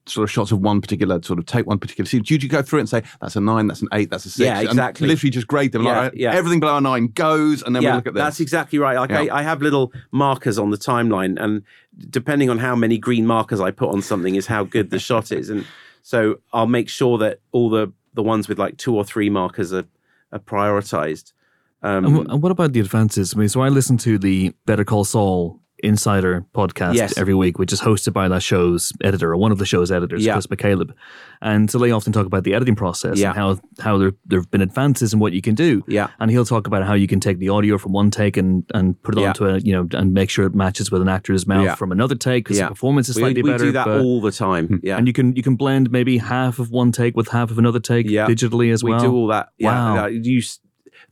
[0.09, 2.62] sort of shots of one particular sort of take one particular scene, do you go
[2.62, 4.47] through it and say that's a nine, that's an eight, that's a six?
[4.47, 5.09] Yeah, and exactly.
[5.09, 5.83] literally just grade them.
[5.83, 6.33] Yeah, like, yeah.
[6.33, 8.21] Everything below a nine goes, and then we look at this.
[8.21, 8.97] That's exactly right.
[8.97, 9.35] Like Yeah.
[9.35, 11.62] I, I have little markers on the timeline, and
[12.09, 15.33] depending on how many green markers I put on something is how good the shot
[15.33, 15.51] is.
[15.51, 15.67] And
[16.03, 19.73] so I'll make sure that all the the ones with like two or three markers
[19.73, 19.87] are
[20.33, 21.33] are prioritized.
[21.87, 23.35] Um, And, wh- and what about the advances?
[23.35, 27.18] I mean, so I listen to the Better Call Saul Insider podcast Yes.
[27.18, 30.25] every week, which is hosted by that show's editor or one of the show's editors,
[30.25, 30.33] Yeah.
[30.33, 30.90] Chris McCaleb.
[31.42, 33.29] And so they often talk about the editing process Yeah.
[33.29, 35.85] and how how there there have been advances in what you can do.
[35.87, 36.09] Yeah.
[36.18, 39.01] And he'll talk about how you can take the audio from one take and and
[39.03, 39.29] put it Yeah.
[39.29, 41.75] onto a you know and make sure it matches with an actor's mouth Yeah.
[41.75, 43.66] from another take because the performance is we, slightly we better.
[43.66, 44.81] do that but- all the time.
[44.83, 47.59] Yeah, and you can you can blend maybe half of one take with half of
[47.59, 48.27] another take Yeah.
[48.27, 49.01] digitally as we well.
[49.01, 49.51] do all that.
[49.59, 50.07] Yeah, Wow.
[50.07, 50.40] you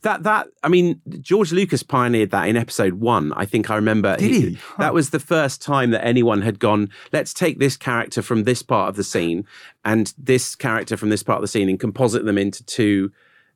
[0.05, 3.33] that that I mean, George Lucas pioneered that in Episode One.
[3.33, 4.15] I think I remember.
[4.15, 4.57] Did he?
[4.77, 6.89] That was the first time that anyone had gone.
[7.11, 9.45] Let's take this character from this part of the scene
[9.83, 13.11] and this character from this part of the scene and composite them into two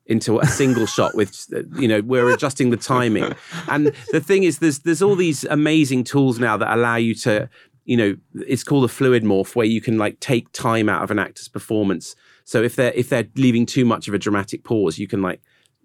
[0.06, 3.32] into a single shot with you know we're adjusting the timing
[3.68, 7.48] and the thing is there's there's all these amazing tools now that allow you to
[7.84, 11.12] you know it's called a fluid morph where you can like take time out of
[11.12, 14.98] an actor's performance so if they're if they're leaving too much of a dramatic pause
[14.98, 15.40] you can like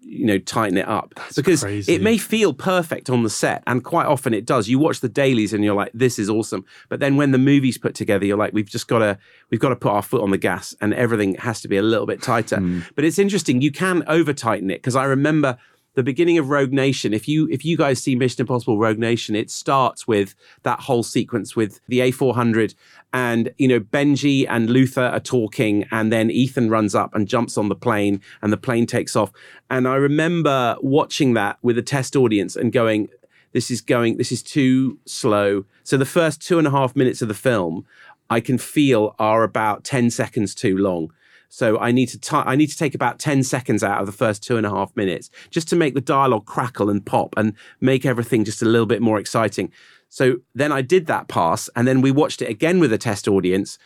[0.06, 1.14] you know tighten it up.
[1.34, 1.94] Because crazy.
[1.94, 4.68] it may feel perfect on the set and quite often it does.
[4.68, 6.64] You watch the dailies and you're like this is awesome.
[6.88, 9.18] But then when the movie's put together you're like we've just got to
[9.50, 11.82] we've got to put our foot on the gas and everything has to be a
[11.82, 12.58] little bit tighter.
[12.58, 12.80] Hmm.
[12.94, 15.58] But it's interesting you can over tighten it because i remember
[15.96, 19.34] the beginning of Rogue Nation, if you if you guys see Mission Impossible Rogue Nation,
[19.34, 22.74] it starts with that whole sequence with the A400
[23.12, 27.56] and you know Benji and Luther are talking and then Ethan runs up and jumps
[27.56, 29.32] on the plane and the plane takes off.
[29.70, 33.08] And I remember watching that with a test audience and going,
[33.52, 35.64] this is going, this is too slow.
[35.82, 37.86] So the first two and a half minutes of the film,
[38.28, 41.12] I can feel are about 10 seconds too long.
[41.48, 44.12] So I need to ti I need to take about 10 seconds out of the
[44.12, 47.54] first two and a half minutes just to make the dialogue crackle and pop and
[47.80, 49.72] make everything just a little bit more exciting.
[50.16, 53.28] So then I did that pass and then we watched it again with a test
[53.28, 53.76] audience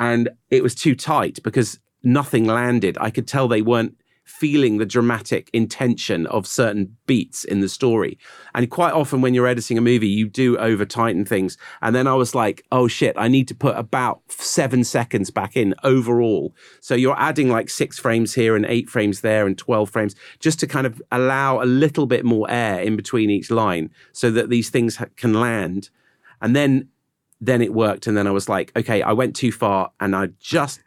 [0.00, 2.96] and it was too tight because nothing landed.
[3.02, 3.94] I could tell they weren't
[4.24, 8.18] feeling the dramatic intention of certain beats in the story.
[8.54, 11.58] And quite often when you're editing a movie, you do over tighten things.
[11.82, 15.56] And then I was like, oh shit, I need to put about seven seconds back
[15.56, 16.54] in overall.
[16.80, 20.58] So you're adding like six frames here and eight frames there and 12 frames just
[20.60, 24.48] to kind of allow a little bit more air in between each line so that
[24.48, 25.90] these things can land.
[26.40, 26.88] And then
[27.40, 30.26] then it worked and then i was like okay i went too far and i
[30.38, 30.80] just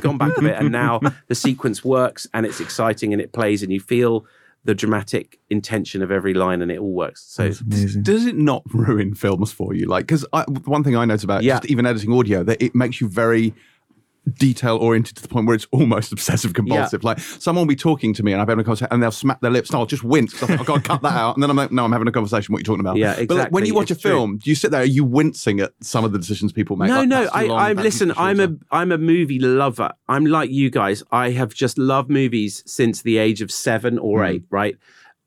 [0.00, 3.62] gone back a bit and now the sequence works and it's exciting and it plays
[3.62, 4.26] and you feel
[4.64, 8.02] the dramatic intention of every line and it all works so amazing.
[8.02, 9.86] Does it not ruin films for you?
[9.86, 10.26] Like, because
[10.64, 11.58] one thing I notice about Yeah.
[11.60, 13.54] just even editing audio that it makes you very
[14.34, 17.04] detail oriented to the point where it's almost obsessive compulsive.
[17.04, 19.40] Like someone will be talking to me and I'm having a conversation and they'll smack
[19.40, 20.32] their lips and I'll just wince.
[20.34, 21.36] 'cause I think, I've got to cut that out.
[21.36, 22.52] And then I'm like, no, I'm having a conversation.
[22.52, 22.96] What are you talking about?
[22.96, 23.26] Yeah, exactly.
[23.26, 25.60] But like, when you watch It's a film, do you sit there, are you wincing
[25.60, 26.88] at some of the decisions people make?
[26.88, 27.28] No, Like, no.
[27.32, 28.08] I, long, I listen.
[28.08, 28.56] needs to be I'm a.
[28.76, 29.92] I'm a movie lover.
[30.08, 31.02] I'm like you guys.
[31.12, 34.30] I have just loved movies since the age of seven or Hmm.
[34.32, 34.44] eight.
[34.50, 34.76] Right?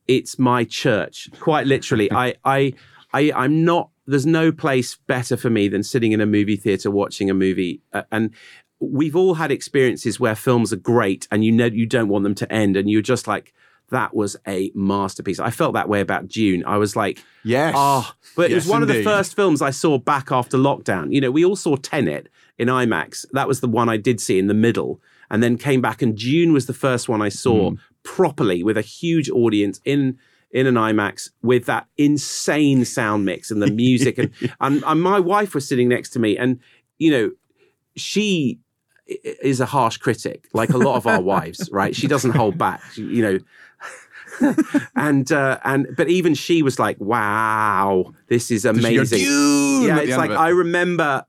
[0.07, 1.29] It's my church.
[1.39, 2.11] Quite literally.
[2.25, 2.73] I I
[3.13, 3.89] I I'm not.
[4.07, 7.81] There's no place better for me than sitting in a movie theater watching a movie.
[7.93, 8.31] Uh, and
[8.79, 12.35] we've all had experiences where films are great and you know you don't want them
[12.35, 13.53] to end, and you're just like.
[13.91, 15.39] That was a masterpiece.
[15.39, 16.63] I felt that way about Dune.
[16.63, 17.73] I was like, Yes.
[17.75, 21.11] Oh, but it was Yes, one of the first films I saw back after lockdown.
[21.11, 23.25] You know, we all saw Tenet in IMAX.
[23.31, 26.03] That was the one I did see in the middle, and then came back.
[26.03, 27.79] And Dune was the first one I saw mm.
[28.03, 30.19] properly with a huge audience in
[30.51, 34.17] in an IMAX with that insane sound mix and the music.
[34.17, 36.59] and, and and my wife was sitting next to me, and
[36.97, 37.31] you know,
[37.95, 38.59] she
[39.43, 41.95] is a harsh critic, like a lot of our wives, right?
[41.95, 42.81] She doesn't hold back.
[42.93, 43.39] She, you know,
[44.95, 50.31] and uh, and but even she was like, "Wow, this is amazing." Yeah, it's like
[50.31, 50.37] it?
[50.37, 51.25] I remember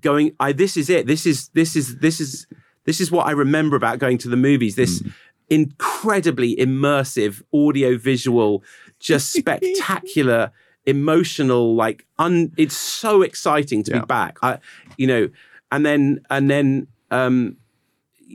[0.00, 0.32] going.
[0.40, 1.06] I this is it.
[1.06, 2.46] This is this is this is
[2.84, 4.74] this is what I remember about going to the movies.
[4.76, 5.08] This Hmm.
[5.50, 8.62] incredibly immersive audio visual,
[8.98, 10.50] just spectacular.
[10.84, 14.00] emotional like un it's so exciting to Yeah.
[14.00, 14.58] be back i
[14.96, 15.28] you know
[15.70, 17.56] and then and then um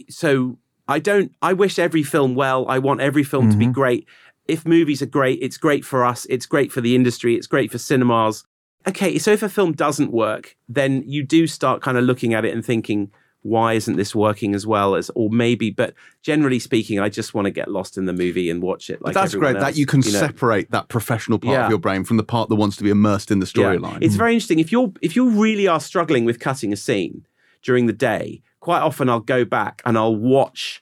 [0.10, 1.34] so I don't.
[1.42, 2.66] I wish every film well.
[2.70, 4.08] I want every film to be great.
[4.48, 6.26] If movies are great, it's great for us.
[6.30, 7.36] It's great for the industry.
[7.36, 8.46] It's great for cinemas.
[8.88, 12.46] Okay, so if a film doesn't work, then you do start kind of looking at
[12.46, 13.12] it and thinking,
[13.42, 15.72] why isn't this working as well as, or maybe?
[15.72, 19.02] But generally speaking, I just want to get lost in the movie and watch it.
[19.02, 20.06] Like That's great else, that you can know?
[20.08, 21.66] separate that professional part Yeah.
[21.66, 23.76] of your brain from the part that wants to be immersed in the Yeah.
[23.76, 23.98] storyline.
[24.00, 24.60] It's very interesting.
[24.60, 27.26] If you're if you really are struggling with cutting a scene
[27.64, 30.82] during the day, quite often I'll go back and I'll watch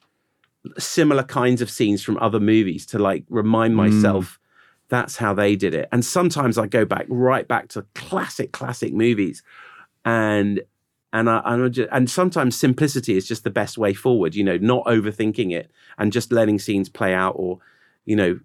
[0.76, 3.84] similar kinds of scenes from other movies to like remind Hmm.
[3.84, 4.40] myself
[4.88, 5.88] that's how they did it.
[5.92, 9.40] And sometimes I go back right back to classic classic movies
[10.04, 10.62] and
[11.12, 14.34] and I, and, I just, and sometimes simplicity is just the best way forward.
[14.34, 17.60] You know, not overthinking it and just letting scenes play out, or
[18.04, 18.40] you know,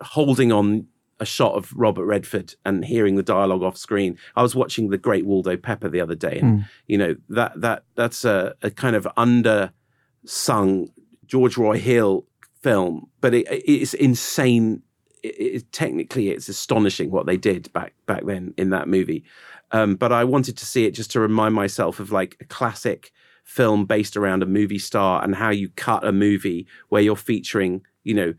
[0.00, 0.86] holding on
[1.20, 4.18] a shot of Robert Redford and hearing the dialogue off screen.
[4.34, 7.84] I was watching The Great Waldo Pepper the other day, and you know that that
[7.94, 10.88] that's a, a kind of undersung
[11.26, 12.26] George Roy Hill
[12.62, 14.82] film, but it, it's insane.
[15.22, 19.24] It, it, technically, it's astonishing what they did back back then in that movie.
[19.72, 23.12] Um, but I wanted to see it just to remind myself of like a classic
[23.44, 27.82] film based around a movie star and how you cut a movie where you're featuring,
[28.04, 28.34] you know,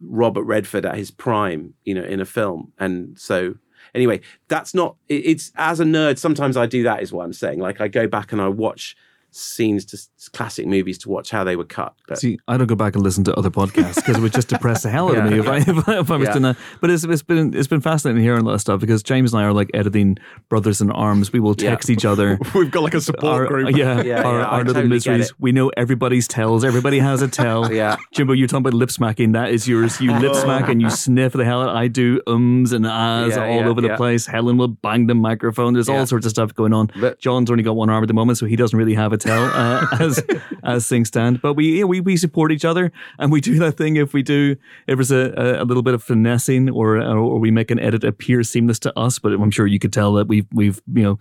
[0.00, 2.72] Robert Redford at his prime, you know, in a film.
[2.78, 3.54] And so,
[3.94, 4.96] anyway, that's not.
[5.08, 6.18] it- It's as a nerd.
[6.18, 7.02] Sometimes I do that.
[7.02, 7.58] Is what I'm saying.
[7.60, 8.96] Like I go back and I watch
[9.36, 9.98] scenes to
[10.32, 11.94] classic movies to watch how they were cut.
[12.08, 14.48] But See, I don't go back and listen to other podcasts because it would just
[14.48, 16.32] depress the hell out of me if I, if I, if I was Yeah.
[16.32, 16.56] doing that.
[16.80, 19.42] But it's, it's been it's been fascinating hearing a lot of stuff because James and
[19.42, 20.16] I are like editing
[20.48, 21.32] brothers in arms.
[21.32, 21.70] We will Yeah.
[21.70, 22.38] text each other.
[22.54, 23.76] We've got like a support Our, group.
[23.76, 25.32] yeah, Yeah, our, yeah, our little totally miseries.
[25.38, 26.64] We know everybody's tells.
[26.64, 27.72] Everybody has a tell.
[27.76, 27.96] Yeah.
[28.12, 29.32] Jimbo, you're talking about lip smacking.
[29.32, 30.00] That is yours.
[30.00, 30.42] You lip oh.
[30.42, 31.76] smack and you sniff the hell out.
[31.76, 33.96] I do ums and ahs Yeah, all yeah, over the yeah.
[33.96, 34.24] place.
[34.26, 35.74] Helen will bang the microphone.
[35.74, 35.98] There's Yeah.
[35.98, 36.90] all sorts of stuff going on.
[36.98, 39.18] But- John's only got one arm at the moment, so he doesn't really have a
[39.26, 40.22] tell uh, as
[40.64, 41.42] as things stand.
[41.42, 44.56] But we, we we support each other, and we do that thing if we do
[44.86, 48.04] if there's a, a, a little bit of finessing or or we make an edit
[48.04, 49.18] appear seamless to us.
[49.18, 51.18] But I'm sure you could tell that we've we've you know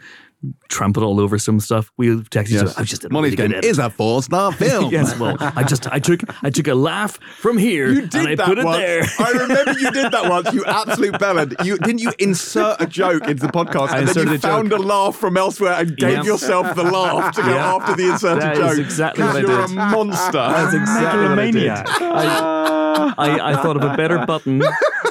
[0.70, 1.92] trampled all over some stuff.
[1.98, 2.68] We'll text each other.
[2.68, 2.78] Yes.
[2.80, 4.92] I've just did a Molly's really good going, edit." is a four star film.
[4.92, 8.28] yes, well, I just I took I took a laugh from here You did and
[8.30, 8.78] I that put it once.
[8.78, 9.04] there.
[9.20, 10.54] I remember you did that once.
[10.54, 11.64] You absolute bellend.
[11.66, 14.42] You didn't you insert a joke into the podcast I and then you a joke.
[14.52, 16.26] found a laugh from elsewhere and gave Yep.
[16.26, 17.76] yourself the laugh to go Yeah.
[17.76, 18.78] after the inserted That is joke.
[18.86, 19.24] Exactly.
[19.24, 20.32] what I you're a monster.
[20.34, 21.70] That's exactly what I did.
[21.70, 24.62] I, I, I thought of a better button.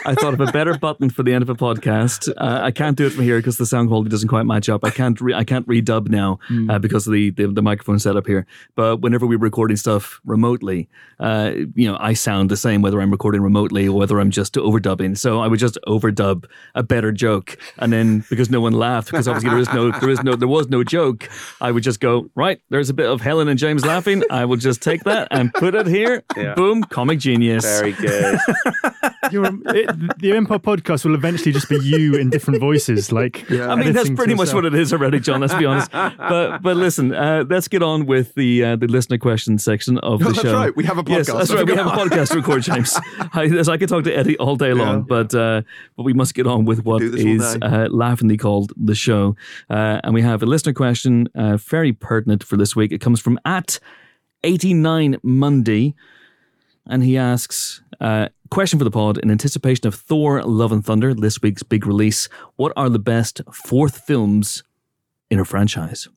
[0.06, 2.28] I thought of a better button for the end of a podcast.
[2.36, 4.84] Uh, I can't do it from here because the sound quality doesn't quite match up.
[4.84, 8.26] I can't re- I can't redub now uh, because of the, the the microphone setup
[8.26, 8.46] here.
[8.74, 13.10] But whenever we're recording stuff remotely, uh, you know, I sound the same whether I'm
[13.10, 15.16] recording remotely or whether I'm just overdubbing.
[15.18, 19.28] So I would just overdub a better joke, and then because no one laughed because
[19.28, 21.28] obviously there is no there is no there was no joke,
[21.60, 22.60] I would just go right.
[22.70, 24.22] There's a bit of Helen and James laughing.
[24.30, 26.22] I will just take that and put it here.
[26.36, 26.54] Yeah.
[26.54, 27.64] Boom, comic genius.
[27.64, 28.38] very good.
[29.30, 33.10] Your, it, the Empire podcast will eventually just be you in different voices.
[33.10, 35.40] Like, I mean, that's pretty much what it is already, John.
[35.40, 35.90] Let's be honest.
[35.92, 40.14] But but listen, uh, let's get on with the uh, the listener question section of
[40.14, 40.52] Oh, the that's show.
[40.54, 40.76] right.
[40.76, 41.38] We have a Yes, podcast.
[41.38, 41.66] that's right.
[41.66, 42.98] We have a podcast to record, James.
[43.32, 45.62] I, yes, I could talk to Eddie all day long, but uh,
[45.96, 48.94] but we must get on with what do this all is uh, laughingly called the
[48.94, 49.36] show.
[49.70, 52.92] Uh, and we have a listener question, uh, very pertinent for this week.
[52.92, 53.78] It comes from at
[54.42, 55.94] eighty nine Monday
[56.86, 61.14] and he asks uh, question for the pod in anticipation of thor love and thunder
[61.14, 64.62] this week's big release what are the best fourth films
[65.30, 66.08] in a franchise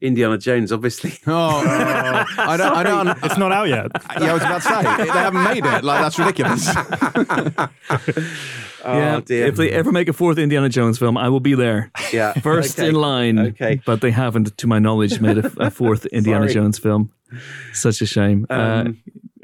[0.00, 1.12] Indiana Jones, obviously.
[1.28, 2.72] Oh, I don't.
[2.72, 3.08] I don't.
[3.24, 3.86] It's not out yet.
[4.20, 5.84] Yeah, I was about to say they haven't made it.
[5.84, 6.68] Like that's ridiculous.
[8.84, 9.46] Oh, yeah dear.
[9.46, 12.32] if they ever make a fourth indiana jones film i will be there yeah.
[12.32, 12.88] first Okay.
[12.88, 13.80] in line Okay.
[13.86, 16.54] but they haven't to my knowledge made a, a fourth indiana Sorry.
[16.54, 17.12] jones film
[17.72, 18.54] such a shame uh,
[18.86, 18.98] Um,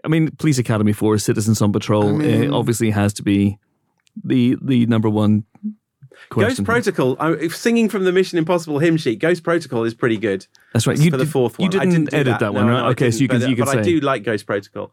[0.05, 3.59] i mean police academy 4 citizens on patrol uh, obviously has to be
[4.25, 5.45] the the number one
[6.31, 9.19] question Ghost Protocol, I, singing from the Mission Impossible hymn sheet.
[9.19, 10.47] Ghost Protocol is pretty good.
[10.73, 11.65] that's right You for the fourth one.
[11.67, 13.49] you didn't, I didn't edit that, one No, right no, okay so you can but,
[13.51, 14.93] you can but say I do like Ghost Protocol.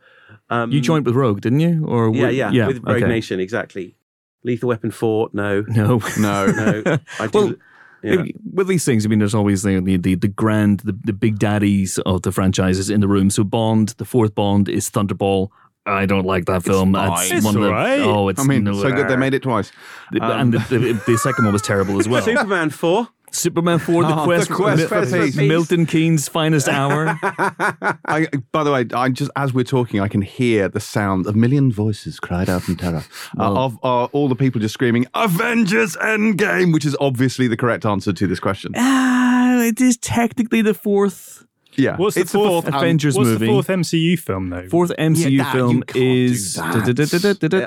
[0.49, 1.85] Um, You joined with Rogue, didn't you?
[1.85, 3.07] Or Yeah, w- yeah, with Rogue okay.
[3.07, 3.95] Nation, exactly.
[4.43, 6.45] Lethal Weapon Four, no, No, No.
[6.85, 6.97] no.
[7.19, 7.31] I do.
[7.31, 7.55] Well,
[8.03, 8.31] yeah.
[8.53, 11.39] with these things, I mean, there's always the the, the, the grand, the, the big
[11.39, 13.31] daddies of the franchises in the room.
[13.31, 15.49] So Bond, the fourth Bond is Thunderball.
[15.85, 16.91] I don't like that film.
[16.93, 17.99] That's It's one of the alright.
[18.01, 19.71] oh, it's I mean, no, so good they made it twice.
[20.11, 22.21] The- and the, the, the second one was terrible as well.
[22.23, 23.09] Superman Four.
[23.31, 25.35] Superman Four, the Oh, quest, the quest for peace.
[25.35, 27.19] Milton Keynes' finest hour.
[27.21, 31.27] I, by the way, I just as we're talking, I can hear the sound.
[31.27, 33.03] A million voices cried out in terror
[33.35, 37.57] Well- uh, of uh, all the people just screaming "Avengers Endgame," which is obviously the
[37.57, 38.71] correct answer to this question.
[38.75, 41.34] Ah, it is technically the fourth
[41.77, 43.45] Yeah, What's the it's fourth um, Avengers What's movie.
[43.45, 44.67] the fourth MCU film though?
[44.69, 46.57] Fourth MCU Yeah, Dad, film you can't do is.
[46.57, 46.85] Iron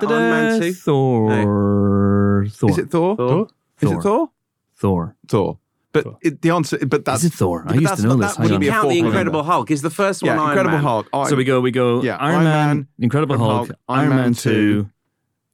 [0.08, 1.30] Man Thor.
[1.34, 2.42] Thor.
[2.70, 3.16] Is it Thor?
[3.16, 3.48] Thor.
[3.80, 3.98] Is Thor.
[3.98, 4.30] it Thor?
[4.76, 5.16] Thor?
[5.28, 5.58] Thor.
[5.92, 6.18] But Thor.
[6.22, 7.64] It, the answer, but that's Is it Thor?
[7.66, 8.32] I used to know this.
[8.32, 9.46] That Hang wouldn't be Count the Incredible is?
[9.46, 9.70] Hulk.
[9.70, 10.82] Is the first one Yeah, Iron Incredible Man?
[10.84, 11.08] Hulk.
[11.12, 12.02] I- So we go, we go.
[12.02, 14.90] Yeah, Iron, Iron Man, Man, Incredible Incredible Hulk, Hulk, Iron Man Two.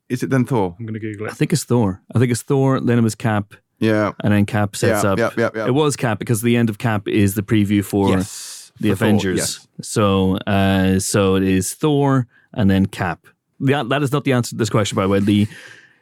[0.08, 0.76] Is it then Thor?
[0.78, 1.30] I'm gonna Google it.
[1.30, 2.02] I think it's Thor.
[2.14, 2.78] I think it's Thor.
[2.80, 4.12] Then it was Cap, Yeah.
[4.22, 5.18] and then Cap sets Yeah, up.
[5.18, 5.66] yeah, yeah, yeah.
[5.66, 8.72] It was Cap because the end of Cap is the preview for Yes.
[8.80, 9.36] the For Thor, Avengers.
[9.38, 9.68] yes.
[9.82, 13.26] So, uh, so it is Thor and then Cap.
[13.60, 15.20] The, that is not the answer to this question, by the way.
[15.20, 15.48] The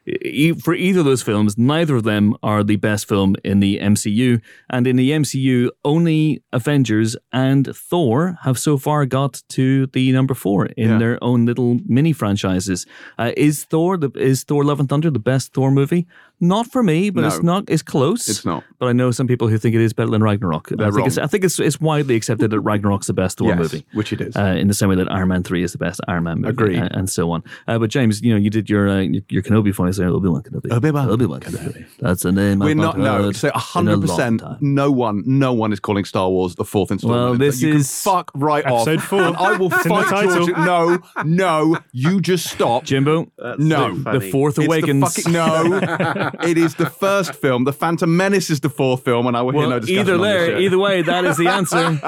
[0.07, 3.79] e- for either of those films, neither of them are the best film in the
[3.79, 4.41] MCU.
[4.71, 10.35] And in the MCU, only Avengers and Thor have so far got to the number
[10.35, 10.99] four in Yeah.
[10.99, 12.85] their own little mini franchises.
[13.19, 16.07] Uh, is Thor the is Thor Love and Thunder the best Thor movie?
[16.42, 17.26] Not for me, but No.
[17.28, 17.64] it's not.
[17.68, 18.28] It's close.
[18.28, 18.64] It's not.
[18.81, 20.72] But I know some people who think it is better than Ragnarok.
[20.72, 21.07] I They're think, wrong.
[21.07, 23.87] it's, I think it's, it's widely accepted that Ragnarok's the best Thor Yes, movie.
[23.94, 24.37] which it is.
[24.37, 26.50] Uh, in the same way that Iron Man 3 is the best Iron Man movie.
[26.50, 26.78] Agreed.
[26.83, 27.44] uh, and so on.
[27.68, 30.28] Uh, but James, you know, you did your uh, your Kenobi funny I say Obi
[30.28, 30.72] Wan Kenobi.
[30.72, 31.87] Obi-Wan Obi Wan Kenobi.
[32.00, 32.59] That's the name.
[32.59, 33.22] We're I've not no.
[33.22, 34.42] heard So in a hundred percent.
[34.61, 37.22] no one, no one is calling Star Wars the fourth installment.
[37.22, 39.05] Well, this you is- can fuck right Episode off.
[39.05, 39.22] four.
[39.22, 40.47] And I will It's in the fight title.
[40.47, 40.59] George.
[40.59, 42.82] No, no, you just stop.
[42.82, 43.30] Jimbo.
[43.59, 44.18] no, so funny.
[44.18, 45.14] the Fourth It's Awakens.
[45.14, 47.64] The fucking, no, it is the first film.
[47.64, 50.14] The Phantom Menace is the fourth film, and I will hear Well, no discussion either
[50.14, 52.01] on this there, either way, that is the answer.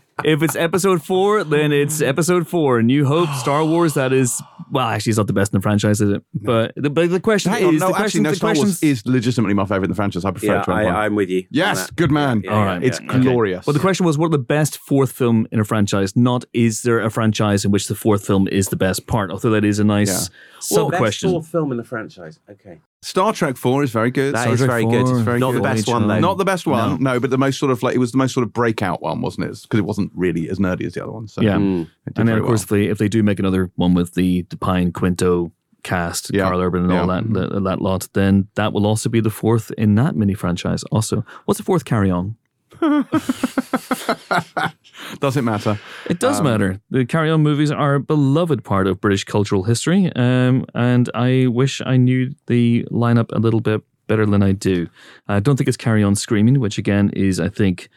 [0.24, 2.82] if it's episode four, then it's episode four.
[2.82, 3.94] New Hope, Star Wars.
[3.94, 4.40] That is
[4.70, 6.22] well, actually, it's not the best in the franchise, is it?
[6.34, 8.30] But the, but the question Hang on, is, no, the actually, question, no.
[8.30, 10.24] the Star Wars question's- is legitimately my favorite in the franchise.
[10.24, 10.94] I prefer Yeah, it to Rogue One.
[10.94, 11.38] I, I'm with you.
[11.38, 11.96] on Yes, that.
[11.96, 12.42] good man.
[12.44, 12.82] Yeah, All right.
[12.82, 13.22] It's yeah, yeah.
[13.22, 13.64] glorious.
[13.64, 16.14] But the question was, what are the best fourth film in a franchise?
[16.16, 19.30] Not is there a franchise in which the fourth film is the best part?
[19.30, 20.58] Although that is a nice Yeah.
[20.60, 21.30] sub Well, best question.
[21.30, 22.38] fourth film in the franchise.
[22.50, 22.80] Okay.
[23.00, 24.34] Star Trek Four is very good.
[24.34, 25.16] That Star is Trek very 4 good.
[25.16, 25.58] is very Not good.
[25.60, 26.18] the best one, though.
[26.18, 27.12] Not the best one, No.
[27.14, 27.20] no.
[27.20, 29.46] but the most sort of like it was the most sort of breakout one, wasn't
[29.46, 29.56] it?
[29.62, 31.28] Because it wasn't really as nerdy as the other one.
[31.28, 31.56] So Yeah.
[31.58, 31.88] it did
[32.18, 34.56] And then, of course, if they if they do make another one with the, the
[34.56, 35.52] Pine Quinto
[35.84, 36.42] cast, Yeah.
[36.44, 37.20] Karl Urban and all Yeah.
[37.22, 40.82] that, that that lot, then that will also be the fourth in that mini franchise.
[40.90, 42.36] Also, what's the fourth carry on?
[45.20, 45.78] does it matter.
[46.06, 46.80] It Um, does matter.
[46.90, 51.46] The Carry On movies are a beloved part of British cultural history, um, and I
[51.46, 54.88] wish I knew the lineup a little bit better than I do.
[55.28, 57.88] I don't think it's Carry On Screaming, which again is, I think,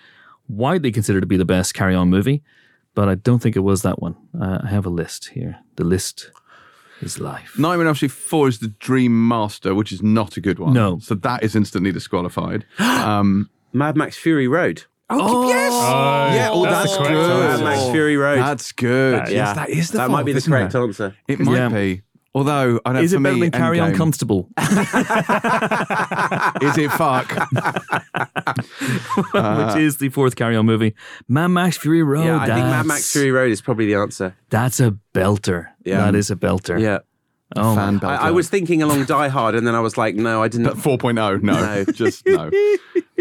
[0.51, 2.43] widely considered to be the best Carry On movie,
[2.93, 4.15] but I don't think it was that one.
[4.39, 5.59] Uh, I have a list here.
[5.77, 6.31] The list
[7.01, 7.57] is life.
[7.57, 10.73] Nightmare on Elm Street Four is the Dream Master, which is not a good one.
[10.73, 10.99] No.
[10.99, 12.65] so that is instantly disqualified.
[12.79, 14.83] Um, Mad Max Fury Road.
[15.09, 15.71] Oh, yes!
[16.35, 17.59] yeah, oh, that's, the correct good.
[17.59, 18.37] Mad Max Fury Road.
[18.39, 19.13] That's good.
[19.15, 20.77] That- yes, that is the that might be the correct it?
[20.77, 21.15] answer.
[21.27, 21.69] It might Yeah.
[21.69, 22.01] be.
[22.33, 23.03] Although I don't.
[23.03, 24.49] Is for it better me, than Carry On Endgame- Constable?
[26.61, 27.29] Is it fuck?
[29.33, 30.93] which is the fourth Carry On movie.
[31.27, 32.25] Mad Max Fury Road.
[32.25, 34.35] yeah, I think Mad Max Fury Road is probably the answer.
[34.49, 35.67] That's a belter.
[35.83, 36.05] Yeah.
[36.05, 36.79] That is a belter.
[36.79, 36.99] Yeah.
[37.57, 40.15] Oh, Fan my- I, I was thinking along Die Hard, and then I was like,
[40.15, 40.67] no, I didn't.
[40.67, 41.83] But 4.0, no, No.
[41.91, 42.49] just no.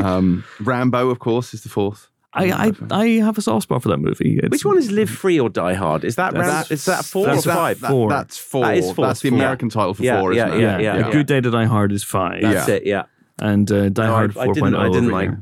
[0.01, 2.10] Um, Rambo, of course, is the fourth.
[2.33, 4.39] I, I, I have a soft spot for that movie.
[4.41, 6.05] It's, Which one is Live Free or Die Hard?
[6.05, 7.81] Is that That's- round, is that four that's or that- five?
[7.81, 8.09] That- Four.
[8.09, 8.65] that's four.
[8.67, 9.07] That is four.
[9.07, 9.39] That's the Four.
[9.39, 10.63] American title for Yeah, four, yeah, isn't it?
[10.63, 11.09] yeah, Yeah, yeah.
[11.09, 12.41] A Good Day to Die Hard is five.
[12.43, 12.75] That's Yeah.
[12.75, 12.87] it.
[12.87, 13.03] Yeah.
[13.41, 14.55] And uh, Die No, I- Hard I 4.0.
[14.55, 15.41] didn't- I didn't over like- here.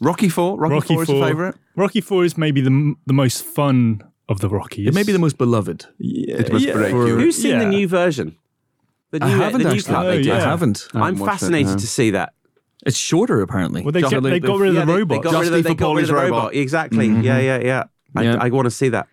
[0.00, 0.58] Rocky Four.
[0.58, 1.16] Rocky, Rocky Four is Four.
[1.16, 1.54] your favorite.
[1.74, 4.88] Rocky Four is maybe the m- the most fun of the Rockies.
[4.88, 5.86] It may be the most beloved.
[5.98, 6.72] Yeah, It was yeah.
[6.74, 7.20] for- cute.
[7.20, 7.70] Who's seen the Yeah.
[7.70, 8.36] new version?
[9.12, 9.94] The new, I haven't the new actually.
[9.94, 10.32] cut they Oh, did.
[10.32, 10.88] I haven't.
[10.92, 11.76] I I'm haven't watched it, fascinated no.
[11.78, 12.32] to see that.
[12.86, 13.82] It's shorter, apparently.
[13.82, 15.62] Well, they, Just get, they got rid of Yeah, the they, they got rid of,
[15.64, 16.30] they got rid of the robot.
[16.30, 16.54] robot.
[16.54, 17.08] Exactly.
[17.08, 17.84] Yeah, yeah, yeah.
[18.14, 18.36] I, Yeah.
[18.40, 19.08] I want to see that.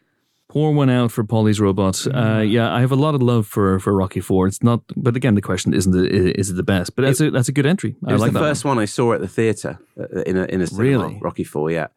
[0.47, 2.05] Pour one out for Paulie's robot.
[2.05, 4.45] Uh, yeah, I have a lot of love for, for Rocky Four.
[4.45, 6.95] It's not, but again, the question isn't the, is it the best?
[6.95, 7.95] But that's a that's a good entry.
[8.05, 8.45] I It was like the that.
[8.45, 8.77] first one.
[8.77, 10.83] I saw at the theatre uh, in a in a cinema.
[11.07, 11.19] Really?
[11.23, 11.71] Rocky Four.
[11.71, 11.87] Yeah.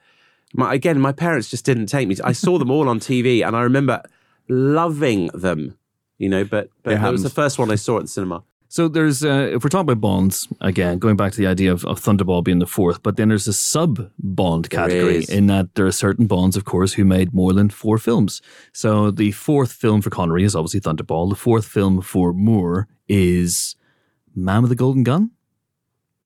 [0.54, 2.16] My, again, my parents just didn't take me.
[2.24, 4.00] I saw them all on TV, and I remember
[4.48, 5.76] loving them.
[6.18, 8.42] You know, but but It that was the first one I saw at the cinema.
[8.68, 11.84] So there's, uh, if we're talking about bonds again, going back to the idea of,
[11.84, 15.86] of Thunderball being the fourth, but then there's a sub bond category in that there
[15.86, 18.42] are certain bonds, of course, who made more than four films.
[18.72, 21.28] So the fourth film for Connery is obviously Thunderball.
[21.30, 23.76] The fourth film for Moore is
[24.34, 25.30] Man with the Golden Gun.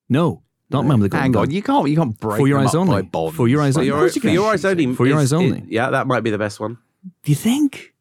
[0.09, 1.41] No, not Man with the Golden Hang Gun.
[1.43, 3.07] on, you can't you can't break For Your Eyes Only.
[3.31, 3.87] For Your Eyes For Only.
[3.87, 4.95] your, Of course you for your eyes only.
[4.95, 5.59] For Your Eyes Only.
[5.59, 6.79] it- yeah, that might be the best one.
[7.23, 7.93] Do you think?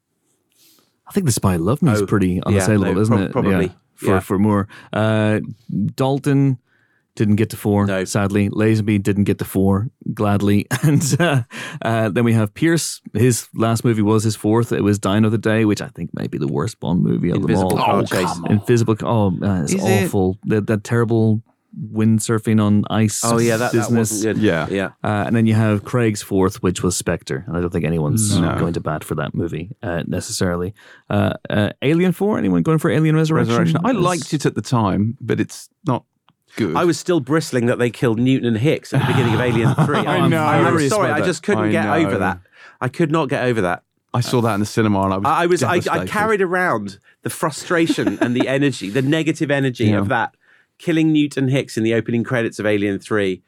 [1.07, 3.33] I think the Spy Love Loved Me is Oh, pretty yeah, unassailable, no, isn't it?
[3.33, 4.21] probably, Yeah, for yeah.
[4.21, 4.67] for Moore.
[4.93, 5.41] Uh,
[5.95, 6.59] Dalton
[7.17, 7.87] didn't get to four.
[7.87, 8.05] No.
[8.05, 9.91] Sadly, Lazenby didn't get to four.
[10.15, 11.43] Gladly, and uh,
[11.83, 13.01] uh, then we have Pierce.
[13.13, 14.73] His last movie was his fourth.
[14.73, 17.37] It was Die Another Day, which I think may be the worst Bond movie of
[17.37, 17.85] Invisible them all.
[17.85, 18.33] Car Oh, Chase.
[18.33, 18.53] come on.
[18.53, 18.97] Invisible.
[19.03, 20.05] Oh, man, it's Is it?
[20.07, 20.39] awful.
[20.45, 21.43] That, that terrible
[21.93, 23.21] windsurfing on ice.
[23.25, 24.11] Oh yeah, that, that business.
[24.13, 24.43] wasn't good.
[24.43, 24.69] Yeah.
[24.71, 24.87] yeah.
[25.05, 28.39] Uh, and then you have Craig's fourth, which was Spectre, and I don't think anyone's
[28.39, 28.57] No.
[28.59, 30.75] going to bat for that movie uh, necessarily.
[31.09, 33.51] Uh, uh, Alien Four, anyone going for Alien Resurrection?
[33.57, 33.81] Resurrection.
[33.85, 36.05] I Is- liked it at the time, but it's not
[36.57, 36.75] good.
[36.77, 39.75] I was still bristling that they killed Newton and Hicks at the beginning of Alien
[39.87, 39.99] Three.
[39.99, 40.43] I I'm, know.
[40.45, 41.95] I'm sorry, about I just couldn't I get know.
[41.95, 42.41] over that.
[42.81, 43.85] I could not get over that.
[44.13, 45.63] I saw that in the cinema, and I was.
[45.63, 49.85] I I was I, I carried around the frustration and the energy, the negative energy
[49.85, 49.99] Yeah.
[50.01, 50.35] of that
[50.81, 53.43] killing Newton Hicks in the opening credits of Alien Three.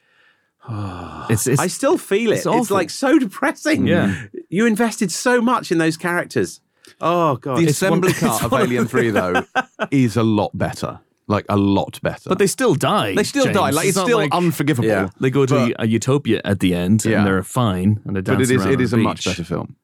[0.69, 1.27] Ah.
[1.29, 2.37] It's, it's I still feel it.
[2.37, 3.87] it's It's, like so depressing.
[3.87, 4.27] Yeah.
[4.49, 6.61] you invested so much in those characters.
[7.01, 9.45] Oh god, The It's assembly one- cut of Alien Three though
[9.91, 12.29] is a lot better, like a lot better.
[12.29, 13.15] but they still die.
[13.15, 13.57] they still James.
[13.57, 13.71] die.
[13.71, 14.89] Like it's, not still like unforgivable.
[14.89, 15.09] Yeah.
[15.21, 17.19] they go to but- a utopia at the end, Yeah.
[17.19, 19.03] and they're fine, and they dance But it is around it on is a the
[19.03, 19.77] much better film.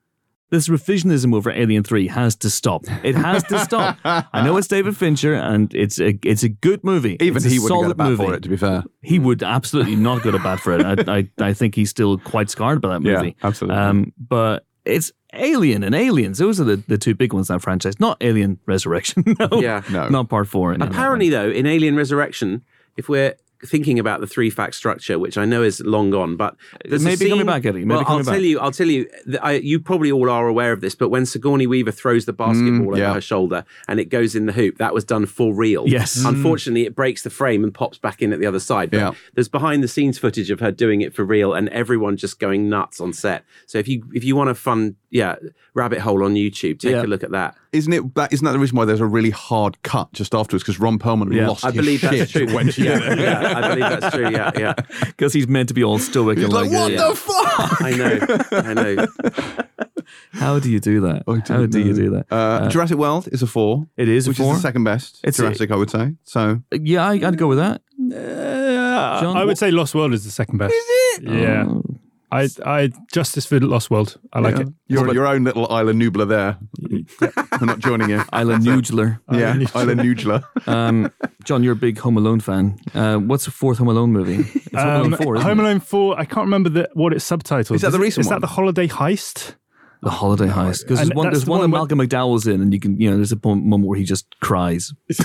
[0.50, 2.84] This revisionism over Alien Three has to stop.
[3.04, 3.98] It has to stop.
[4.04, 7.18] I know it's David Fincher, and it's a it's a good movie.
[7.20, 8.24] Even It's he wouldn't go to bat movie.
[8.24, 8.42] for it.
[8.44, 10.84] To be fair, He would absolutely not go to bat for it.
[11.08, 13.36] I, I, I think he's still quite scarred by that Yeah, movie.
[13.42, 13.78] absolutely.
[13.78, 16.38] Um, but it's Alien and Aliens.
[16.38, 18.00] Those are the, the two big ones in that franchise.
[18.00, 19.24] Not Alien Resurrection.
[19.38, 19.82] No, Yeah.
[19.92, 20.08] No.
[20.08, 20.72] not part four.
[20.72, 22.62] any of that Apparently, though, in Alien Resurrection,
[22.96, 23.34] if we're
[23.64, 27.04] thinking about the three fact structure, which I know is long gone, but there's a
[27.04, 27.84] Maybe scene- coming back, Eddie.
[27.84, 28.42] Maybe well, I'll tell back.
[28.42, 28.60] you.
[28.60, 29.08] I'll tell you.
[29.42, 32.96] I, you probably all are aware of this, but when Sigourney Weaver throws the basketball
[32.96, 33.06] yeah.
[33.06, 35.88] over her shoulder and it goes in the hoop, that was done for real.
[35.88, 36.18] Yes.
[36.22, 36.28] Mm.
[36.28, 38.90] Unfortunately, it breaks the frame and pops back in at the other side.
[38.90, 39.10] But Yeah.
[39.34, 42.68] there's behind the scenes footage of her doing it for real, and everyone just going
[42.68, 43.44] nuts on set.
[43.66, 45.36] So if you if you want a fun, yeah,
[45.74, 47.02] rabbit hole on YouTube, take Yeah.
[47.02, 47.56] a look at that.
[47.72, 48.14] Isn't it?
[48.14, 50.62] That, isn't that the reason why there's a really hard cut just afterwards?
[50.64, 51.48] Because Ron Perlman Yeah.
[51.48, 52.46] lost I his believe shit that's true.
[52.54, 54.30] when she yeah, yeah, I believe that's true.
[54.30, 54.72] Yeah, yeah.
[55.00, 57.08] because he's meant to be all stoic and like, like, what yeah.
[57.08, 57.82] the fuck?
[57.82, 58.18] I know,
[58.52, 60.04] I know.
[60.32, 61.24] How do you do that?
[61.28, 62.26] I How didn't do you do that?
[62.32, 63.86] Uh, Jurassic World is a four.
[63.96, 64.52] It is a which four?
[64.54, 65.16] is the second best.
[65.22, 66.14] It's- Jurassic, I would say.
[66.24, 67.82] So yeah, I, I'd go with that.
[68.00, 70.72] Uh, John, I would what- say Lost World is the second best.
[70.72, 70.84] Is
[71.18, 71.22] it?
[71.24, 71.66] Yeah.
[71.68, 71.82] Oh.
[72.30, 74.18] I, I Justice for Lost World.
[74.32, 74.62] I like yeah.
[74.62, 74.68] it.
[74.88, 76.58] Your, your own little Isla Nublar there.
[77.60, 78.18] We're not joining you.
[78.32, 79.20] Isla Nugler.
[79.32, 81.10] yeah, Isla Isla Um,
[81.44, 82.78] John, you're a big Home Alone fan.
[82.94, 84.40] Uh, what's the fourth Home Alone movie?
[84.54, 85.60] It's Home Alone Um, 4, isn't Home?
[85.60, 87.74] Alone 4, I can't remember the, what it's subtitled.
[87.76, 88.36] Is that the it- recent Is one?
[88.36, 89.54] that the Holiday Heist?
[90.00, 90.82] The Holiday Heist.
[90.82, 93.00] Because there's one, there's the one that one where- Malcolm McDowell's in, and you can,
[93.00, 94.92] you know, there's a po- moment where he just cries.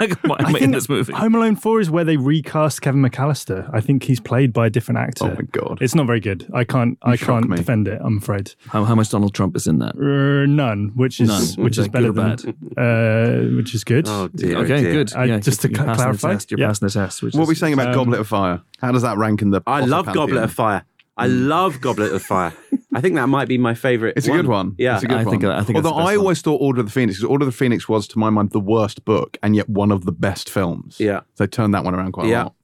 [0.00, 1.12] like, why am I, in this movie?
[1.12, 3.68] Home Alone 4 is where they recast Kevin McAllister.
[3.72, 5.24] I think he's played by a different actor.
[5.24, 5.78] Oh my God.
[5.80, 6.48] It's not very good.
[6.52, 7.56] I can't I can't me.
[7.56, 8.54] defend it, I'm afraid.
[8.68, 9.94] How, how much Donald Trump is in that?
[9.96, 11.64] Uh, none, which is None.
[11.64, 14.06] which is Good better or than uh, which is good.
[14.08, 14.58] Oh dear.
[14.58, 14.92] Okay, dear.
[14.92, 15.16] good.
[15.16, 16.50] Uh, yeah, just to you're cl- clarify, test.
[16.50, 16.66] You're yeah.
[16.68, 17.22] passing the test.
[17.22, 18.62] Which What are we saying about Um, Goblet of Fire?
[18.80, 19.62] How does that rank in the?
[19.66, 20.84] I love Goblet of Fire.
[21.16, 22.52] I love Goblet of Fire.
[22.94, 24.14] I think that might be my favorite.
[24.16, 24.74] It's a good one.
[24.78, 24.94] Yeah.
[24.94, 25.30] it's a good I one.
[25.40, 26.18] think- I think it's Although the best I one.
[26.24, 28.50] always thought Order of the Phoenix, because Order of the Phoenix was, to my mind,
[28.50, 30.98] the worst book, and yet one of the best films.
[31.00, 31.20] Yeah.
[31.34, 32.42] So they turned that one around quite Yeah.
[32.42, 32.54] a lot.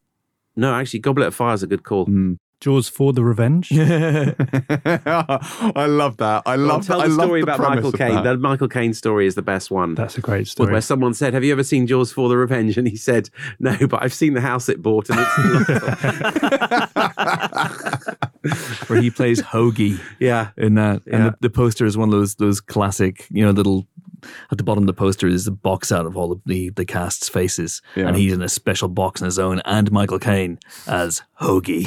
[0.56, 2.06] No, actually, Goblet of Fire is a good call.
[2.06, 2.38] Mm.
[2.60, 3.70] Jaws for the Revenge.
[3.72, 4.34] I
[5.86, 6.42] love that.
[6.44, 7.06] I I'll love tell that.
[7.06, 8.22] I the love story the about Michael of Caine.
[8.22, 9.94] The Michael Caine story is the best one.
[9.94, 10.70] That's a great story.
[10.72, 13.74] where someone said, "Have you ever seen Jaws for the Revenge?" And he said, "No,
[13.88, 15.30] but I've seen the house it bought, and it's
[18.88, 21.02] where he plays Hoagie yeah, in that.
[21.06, 21.30] And Yeah.
[21.30, 23.86] the, the poster is one of those those classic, you know, little.
[24.50, 26.84] At the bottom of the poster is a box out of all of the, the
[26.84, 28.08] cast's faces, Yeah.
[28.08, 31.86] and he's in a special box on his own, and Michael Caine as Hoagie.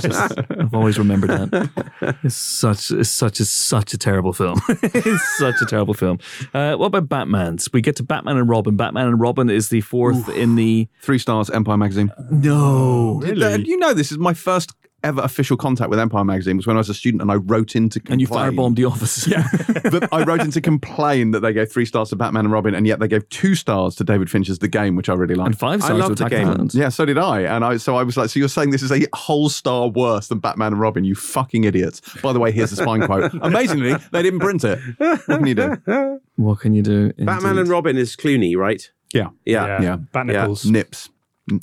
[0.02, 2.16] Just, I've always remembered that.
[2.24, 4.60] It's such it's such a such a terrible film.
[4.68, 6.18] it's such a terrible film.
[6.54, 7.68] Uh, what about Batman's?
[7.72, 8.76] We get to Batman and Robin.
[8.76, 12.10] Batman and Robin is the fourth in the Three stars, Empire Magazine.
[12.30, 13.22] no.
[13.24, 14.72] Uh, You know, this is my first
[15.04, 17.76] ever official contact with Empire Magazine was when I was a student and I wrote
[17.76, 18.12] in to complain.
[18.12, 19.26] And you firebombed the office.
[19.28, 19.42] Yeah.
[19.84, 22.74] that I wrote in to complain that they gave three stars to Batman and Robin,
[22.74, 25.46] and yet they gave two stars to David Fincher's The Game, which I really liked.
[25.48, 26.48] and five I stars love to The Attack Game.
[26.48, 26.74] of the Clones.
[26.74, 27.42] Yeah, so did I.
[27.42, 30.28] And I so I was like, so you're saying this is a whole star worse
[30.28, 32.00] than Batman and Robin, you fucking idiots.
[32.22, 33.32] By the way, here's the spine quote.
[33.42, 34.78] Amazingly, they didn't print it.
[34.98, 36.20] What can you do?
[36.36, 37.12] What can you do?
[37.18, 38.90] Batman and Robin is Clooney, right?
[39.14, 39.28] Yeah.
[39.44, 39.96] Yeah, Yeah.
[40.12, 40.32] Bat Yeah.
[40.40, 40.64] Nichols.
[40.66, 41.10] Nips.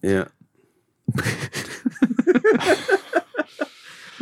[0.01, 0.25] yeah.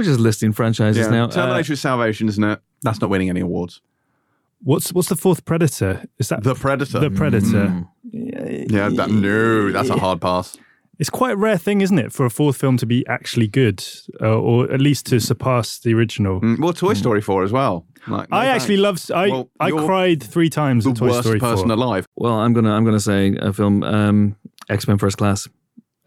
[0.01, 1.11] We're just listing franchises Yeah.
[1.11, 1.23] now.
[1.25, 2.59] Uh, Terminator is Salvation, isn't it?
[2.81, 3.81] That's not winning any awards.
[4.63, 6.03] What's what's the fourth Predator?
[6.17, 6.99] Is that The Predator.
[6.99, 7.85] the Predator?
[8.11, 10.57] yeah, that, no, that's a hard pass.
[10.97, 13.83] It's quite a rare thing, isn't it, for a fourth film to be actually good,
[14.21, 16.41] uh, or at least to surpass the original.
[16.41, 17.85] Mm, Well, Toy Story 4 as well.
[18.07, 19.09] Like, no I actually thanks.
[19.09, 19.11] loved.
[19.11, 21.73] I Well, I you're cried three times the at Toy worst Story person 4.
[21.73, 22.07] alive.
[22.15, 24.35] well, I'm gonna I'm gonna say a film um,
[24.67, 25.47] X Men First Class.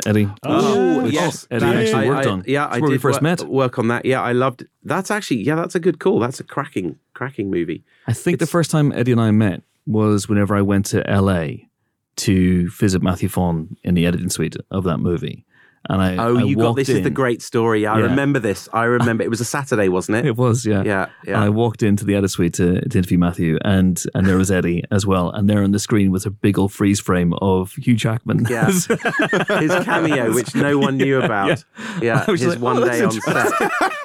[0.06, 0.28] Eddie.
[0.42, 1.46] Oh, Which yes.
[1.50, 2.44] Eddie That- actually I- worked I- on.
[2.46, 3.48] Yeah, That's I where did we first work, met.
[3.48, 4.04] work on that.
[4.04, 4.66] Yeah, I loved.
[4.82, 6.18] That's actually yeah, that's a good call.
[6.20, 7.84] That's a cracking, cracking movie.
[8.06, 11.68] I think the first time Eddie and I met was whenever I went to LA
[12.16, 15.44] to visit Matthew Vaughn in the editing suite of that movie.
[15.88, 17.86] And I Oh, I you got this is the great story.
[17.86, 18.04] I Yeah.
[18.04, 18.68] remember this.
[18.72, 20.24] I remember it was a Saturday, wasn't it?
[20.34, 20.82] It was, yeah.
[20.84, 21.42] Yeah, yeah.
[21.42, 24.82] I walked into the edit suite to, to interview Matthew, and and there was Eddie
[24.90, 27.94] as well, and there on the screen was a big old freeze frame of Hugh
[27.94, 28.46] Jackman.
[28.48, 28.66] Yeah.
[29.60, 31.64] His cameo, which no one knew about.
[32.00, 33.52] Yeah, his like, one oh, day on set.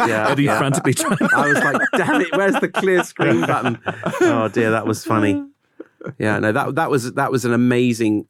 [0.08, 1.18] Yeah, Eddie frantically trying.
[1.36, 3.80] I was like, damn it, where's the clear screen button?
[4.22, 5.44] Oh dear, that was funny.
[6.18, 8.28] Yeah, no, that that was that was an amazing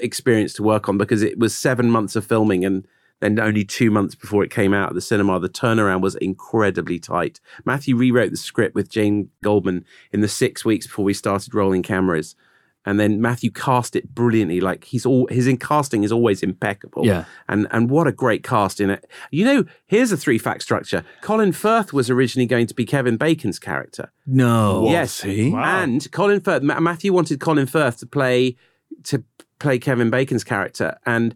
[0.00, 2.86] experience to work on because it was seven months of filming and
[3.20, 5.40] then only two months before it came out at the cinema.
[5.40, 7.40] The turnaround was incredibly tight.
[7.64, 11.82] Matthew rewrote the script with Jane Goldman in the six weeks before we started rolling
[11.82, 12.36] cameras.
[12.84, 14.60] And then Matthew cast it brilliantly.
[14.60, 17.04] Like he's all his in casting is always impeccable.
[17.04, 17.24] Yeah.
[17.48, 19.10] And and what a great cast in it.
[19.32, 21.04] You know, here's a three fact structure.
[21.20, 24.12] Colin Firth was originally going to be Kevin Bacon's character.
[24.24, 24.88] No.
[24.88, 25.50] Yes, he?
[25.50, 25.82] Wow.
[25.82, 26.62] and Colin Firth.
[26.62, 28.56] Matthew wanted Colin Firth to play
[29.04, 29.24] to
[29.58, 31.34] play Kevin Bacon's character, and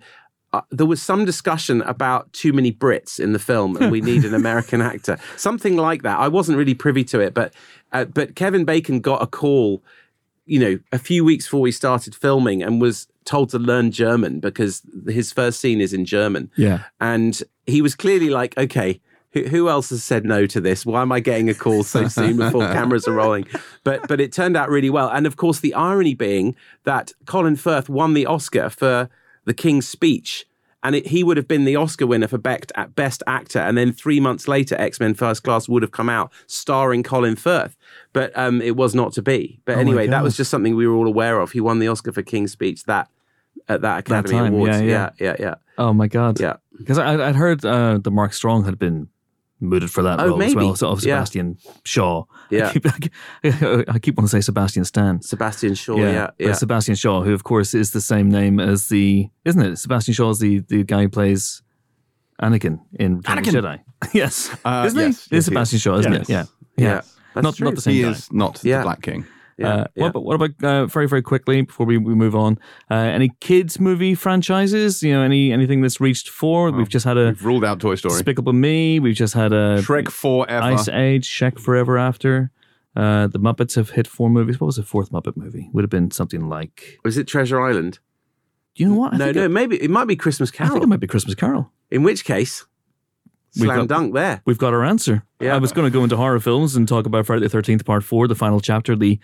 [0.53, 4.25] uh, there was some discussion about too many Brits in the film and we need
[4.25, 6.19] an American actor, something like that.
[6.19, 7.55] I wasn't really privy to it, but
[7.93, 9.83] uh, but Kevin Bacon got a call,
[10.47, 14.41] you know, a few weeks before we started filming and was told to learn German
[14.41, 16.51] because his first scene is in German.
[16.57, 16.83] Yeah.
[17.01, 19.01] and he was clearly like, okay.
[19.33, 20.85] Who, who else has said no to this?
[20.85, 23.47] Why am I getting a call so soon before cameras are rolling?
[23.85, 27.57] But but it turned out really well, and of course the irony being that Colin
[27.57, 29.09] Firth won the Oscar for
[29.45, 30.47] the King's Speech,
[30.83, 33.61] and it, he would have been the Oscar winner for Best, Best Actor.
[33.61, 37.37] And then three months later, X Men First Class would have come out starring Colin
[37.37, 37.77] Firth,
[38.13, 39.61] but um, it was not to be.
[39.65, 41.53] But Oh anyway, that was just something we were all aware of.
[41.53, 43.09] He won the Oscar for King's Speech that
[43.69, 44.81] at that Academy time, Awards.
[44.81, 45.27] yeah, yeah, yeah.
[45.27, 45.55] yeah, yeah.
[45.79, 46.41] Oh my god.
[46.41, 46.57] Yeah.
[46.77, 49.09] Because I, I'd heard uh, that Mark Strong had been
[49.61, 50.65] mooted for that Oh, role as well.
[50.67, 50.77] maybe.
[50.77, 51.17] So of Yeah.
[51.25, 52.25] Sebastian Shaw.
[52.51, 52.69] Yeah.
[52.71, 53.13] I keep,
[53.95, 55.21] I keep wanting to say Sebastian Stan.
[55.23, 55.97] Sebastian Shaw.
[55.97, 56.53] Yeah, but yeah.
[56.55, 59.77] Sebastian Shaw, who of course is the same name as the, isn't it?
[59.77, 61.63] Sebastian Shaw is the the guy who plays
[62.43, 63.81] Anakin in Return of Jedi.
[64.15, 65.07] yes, Uh, isn't yes, he?
[65.07, 65.83] yes, It is he Sebastian is.
[65.83, 66.23] Shaw, isn't Yes.
[66.23, 66.33] it?
[66.33, 66.45] Yeah,
[66.79, 67.01] Yeah,
[67.35, 67.65] that's not true.
[67.67, 68.11] not the same He guy.
[68.11, 68.79] is not Yeah.
[68.79, 69.27] the Black King.
[69.61, 70.03] Yeah, Uh, yeah.
[70.03, 72.59] What about, what about uh, very very quickly before we, we move on?
[72.91, 75.03] Uh, any kids movie franchises?
[75.03, 76.71] You know, any anything that's reached four?
[76.71, 78.15] We've just had a We've ruled out Toy Story.
[78.15, 78.99] Despicable Me.
[78.99, 80.65] We've just had a Shrek forever.
[80.67, 82.51] Ice Age, Shrek Forever After.
[82.97, 84.61] Uh, the Muppets have hit four movies.
[84.61, 85.71] What was the fourth Muppet movie?
[85.73, 86.99] Would have been something like.
[87.05, 88.01] Was it Treasure Island?
[88.75, 89.15] Do you know what?
[89.15, 90.73] I no, think no, It, maybe it might be Christmas I Carol.
[90.75, 91.71] think it might be Christmas Carol.
[91.91, 92.67] In which case,
[93.57, 94.43] We've slam got- dunk there.
[94.45, 95.25] We've got our answer.
[95.41, 95.55] Yeah.
[95.55, 98.03] I was going to go into horror films and talk about Friday the Thirteenth Part
[98.05, 99.19] Four, the final chapter, the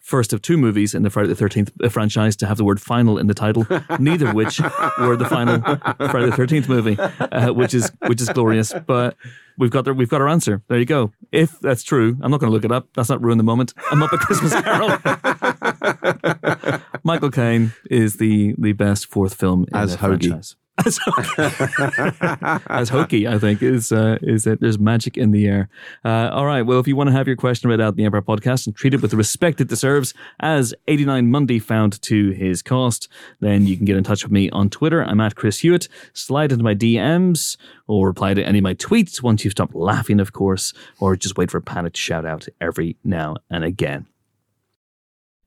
[0.00, 3.18] first of two movies in the Friday the Thirteenth franchise to have the word "final"
[3.18, 3.66] in the title.
[3.98, 4.60] neither of which
[4.98, 5.60] were the final
[6.10, 8.72] Friday the Thirteenth movie, uh, which is which is glorious.
[8.86, 9.16] But
[9.58, 10.62] we've got the, we've got our answer.
[10.68, 11.12] There you go.
[11.32, 12.88] If that's true, I'm not going to look it up.
[12.94, 13.72] That's not ruin the moment.
[13.90, 14.88] I'm up at Christmas Carol.
[17.04, 20.28] Michael Caine is the the best fourth film in As the Hoagie.
[20.28, 20.56] franchise.
[20.84, 20.98] As.
[22.68, 25.68] As Hoagie, I think is uh, is that there's magic in the air.
[26.04, 26.62] Uh, all right.
[26.62, 28.74] Well, if you want to have your question read out in the Empire Podcast and
[28.74, 33.08] treat it with the respect it deserves, as 89 Monday found to his cost,
[33.40, 35.02] then you can get in touch with me on Twitter.
[35.02, 35.88] I'm at Chris Hewitt.
[36.12, 37.56] Slide into my DMs
[37.86, 41.36] or reply to any of my tweets once you've stopped laughing, of course, or just
[41.36, 44.06] wait for a panicked shout out every now and again.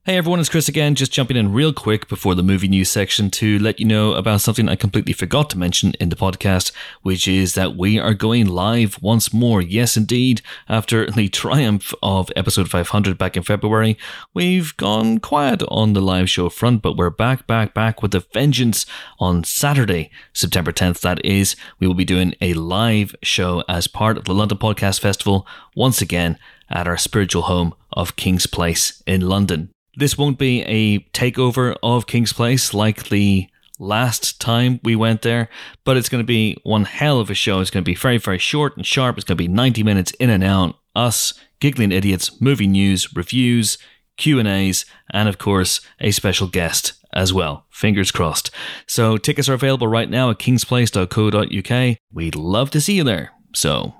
[0.06, 3.30] Hey everyone, it's Chris again, just jumping in real quick before the movie news section
[3.30, 7.26] to let you know about something I completely forgot to mention in the podcast, which
[7.26, 9.62] is that we are going live once more.
[9.62, 10.42] Yes, indeed.
[10.68, 13.96] After the triumph of episode 500 back in February,
[14.34, 18.26] we've gone quiet on the live show front, but we're back, back, back with a
[18.34, 18.84] vengeance
[19.18, 21.00] on Saturday, September 10th.
[21.00, 25.00] That is, we will be doing a live show as part of the London Podcast
[25.00, 26.38] Festival once again
[26.68, 29.73] at our spiritual home of King's Place in London.
[29.96, 35.48] This won't be a takeover of King's Place like the last time we went there,
[35.84, 37.60] but it's going to be one hell of a show.
[37.60, 39.16] It's going to be very, very short and sharp.
[39.16, 40.76] It's going to be 90 minutes in and out.
[40.94, 43.78] Us, giggling idiots, movie news, reviews,
[44.16, 47.66] Q&As, and of course, a special guest as well.
[47.70, 48.50] Fingers crossed.
[48.86, 51.98] So tickets are available right now at kingsplace.co.uk.
[52.12, 53.32] We'd love to see you there.
[53.54, 53.94] So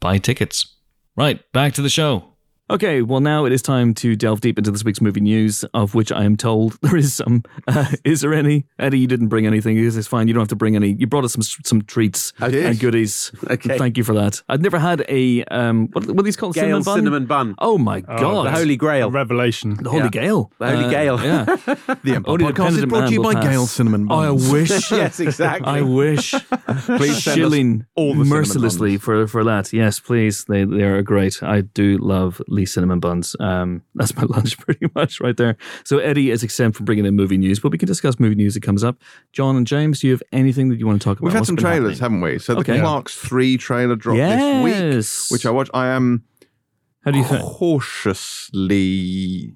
[0.00, 0.74] buy tickets.
[1.14, 2.31] Right, back to the show.
[2.72, 5.94] Okay, well, now it is time to delve deep into this week's movie news, of
[5.94, 7.42] which I am told there is some.
[7.68, 8.64] Uh, is there any?
[8.78, 9.76] Eddie, you didn't bring anything.
[9.76, 10.26] It's it's fine.
[10.26, 10.92] You don't have to bring any.
[10.98, 12.64] You brought us some some treats I did.
[12.64, 13.30] and goodies.
[13.52, 13.76] Okay.
[13.76, 14.42] Thank you for that.
[14.48, 15.88] I'd never had a um.
[15.92, 16.54] What, what are these called?
[16.54, 16.96] Gale cinnamon bun.
[16.98, 17.54] cinnamon bun.
[17.58, 18.46] Oh my god!
[18.46, 19.10] the Holy Grail.
[19.10, 19.74] Revelation.
[19.74, 20.08] The Holy Yeah.
[20.10, 20.50] Gale.
[20.58, 21.22] The Holy Uh, Gale.
[21.22, 21.44] Yeah.
[22.02, 23.44] The Empire Only the Podcast is penitent brought to you by pass.
[23.44, 24.90] Gale Cinnamon Oh, I wish.
[24.90, 25.68] yes, exactly.
[25.68, 26.34] I wish.
[26.96, 29.72] Please Shilling all the mercilessly for for that.
[29.72, 30.44] Yes, please.
[30.44, 31.42] They they are great.
[31.42, 33.34] I do love Lee cinnamon buns.
[33.40, 35.56] Um, that's my lunch pretty much right there.
[35.84, 38.54] So Eddie is exempt from bringing in movie news, but we can discuss movie news
[38.54, 38.96] that comes up.
[39.32, 41.24] John and James, do you have anything that you want to talk about?
[41.26, 42.20] We've had What's some trailers, happening?
[42.20, 42.38] haven't we?
[42.38, 42.80] So the Okay.
[42.80, 45.70] Clarks 3 trailer dropped this week, which I watched.
[45.74, 46.24] I am
[47.04, 47.40] How do you feel?
[48.42, 49.54] cautiously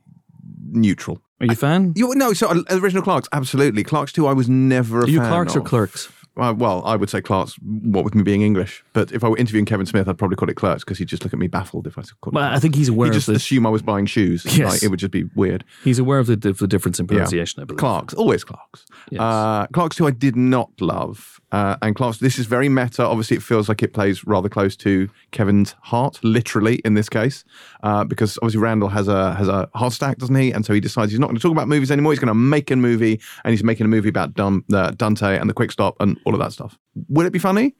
[0.70, 1.20] neutral.
[1.40, 1.92] Are you a fan?
[1.96, 3.84] You, no, so uh, original Clarks, absolutely.
[3.84, 5.60] Clarks 2, I was never a Are you fan Clarks or.
[5.60, 6.10] Clerks?
[6.36, 8.84] Uh, well, I would say Clarks, what with me being English.
[8.92, 11.24] But if I were interviewing Kevin Smith, I'd probably call it Clerks because he'd just
[11.24, 13.14] look at me baffled if I called it Well, I think he's aware He'd of
[13.14, 14.44] just the assume I was buying shoes.
[14.56, 14.72] Yes.
[14.72, 15.64] Like, it would just be weird.
[15.84, 17.60] he's aware of the, the, difference in pronunciation.
[17.60, 17.78] I believe.
[17.78, 18.86] Clarks, always Clarks.
[19.10, 19.20] Yes.
[19.20, 21.40] Uh, Clarks who I did not love.
[21.56, 23.02] Uh, and Clarks, this is very meta.
[23.02, 27.44] Obviously, it feels like it plays rather close to Kevin's heart, literally in this case,
[27.82, 30.52] uh, because obviously Randall has a has a heart stack, doesn't he?
[30.52, 32.12] And so he decides he's not going to talk about movies anymore.
[32.12, 35.38] He's going to make a movie, and he's making a movie about Dum, uh, Dante
[35.38, 36.78] and the Quick Stop and all of that stuff.
[37.08, 37.74] Will it be funny?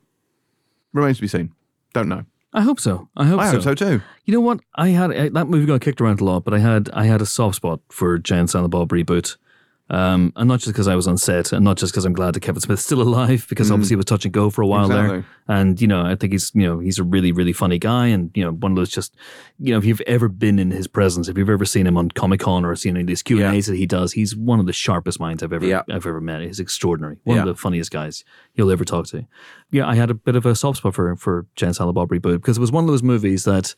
[0.94, 1.52] Remains to be seen.
[1.92, 2.24] Don't know.
[2.54, 3.10] I hope so.
[3.14, 3.56] I hope I so.
[3.56, 4.00] hope so too.
[4.24, 4.60] You know what?
[4.76, 7.20] I had I, that movie got kicked around a lot, but I had I had
[7.20, 9.36] a soft spot for Jay and Silent Bob reboot.
[9.88, 12.34] Um, and not just because I was on set, and not just because I'm glad
[12.34, 14.88] that Kevin Smith's still alive, because obviously he was touch and go for a while
[14.88, 15.06] there.
[15.48, 18.32] And you know, I think he's you know he's a really really funny guy, and
[18.34, 19.14] you know one of those just
[19.60, 22.10] you know if you've ever been in his presence, if you've ever seen him on
[22.10, 24.58] Comic Con or seen any of these Q and A's that he does, he's one
[24.58, 25.82] of the sharpest minds I've ever Yeah.
[25.88, 26.40] I've ever met.
[26.42, 28.24] He's extraordinary, one of the funniest guys
[28.54, 29.24] you'll ever talk to.
[29.70, 32.08] Yeah, I had a bit of a soft spot for for Jay and Silent Bob
[32.08, 33.72] Reboot because it was one of those movies that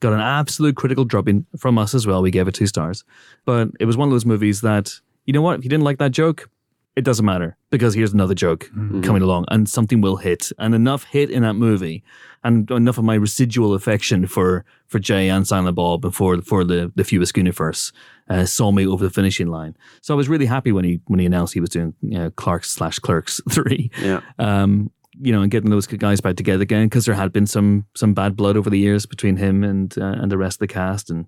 [0.00, 2.20] got an absolute critical drubbing from us as well.
[2.20, 3.02] We gave it two stars,
[3.46, 5.98] but it was one of those movies that you know what if you didn't like
[5.98, 6.48] that joke.
[6.96, 8.70] It doesn't matter because here's another joke
[9.02, 10.52] coming along and something will hit.
[10.60, 12.04] And enough hit in that movie
[12.44, 16.62] and enough of my residual affection for, for Jay and Silent Bob and for, for
[16.62, 17.90] the, the View Askew universe
[18.28, 19.76] uh, saw me over the finishing line.
[20.02, 22.30] So I was really happy when he, when he announced he was doing you know,
[22.30, 24.20] Clarks slash Clerks 3 Yeah.
[24.38, 27.86] um, you know, and getting those guys back together again because there had been some
[27.96, 30.66] some bad blood over the years between him and uh, and the rest of the
[30.74, 31.26] cast, and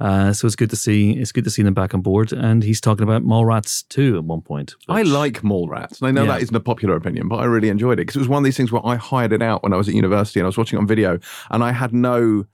[0.00, 2.32] uh, so it's good to see it's good to see them back on board.
[2.32, 4.74] And he's talking about Mallrats too at one point.
[4.88, 6.32] I which- like Mallrats, and I know Yeah.
[6.32, 8.44] that isn't a popular opinion, but I really enjoyed it because it was one of
[8.44, 10.56] these things where I hired it out when I was at university and I was
[10.58, 11.18] watching it on video,
[11.50, 12.44] and I had no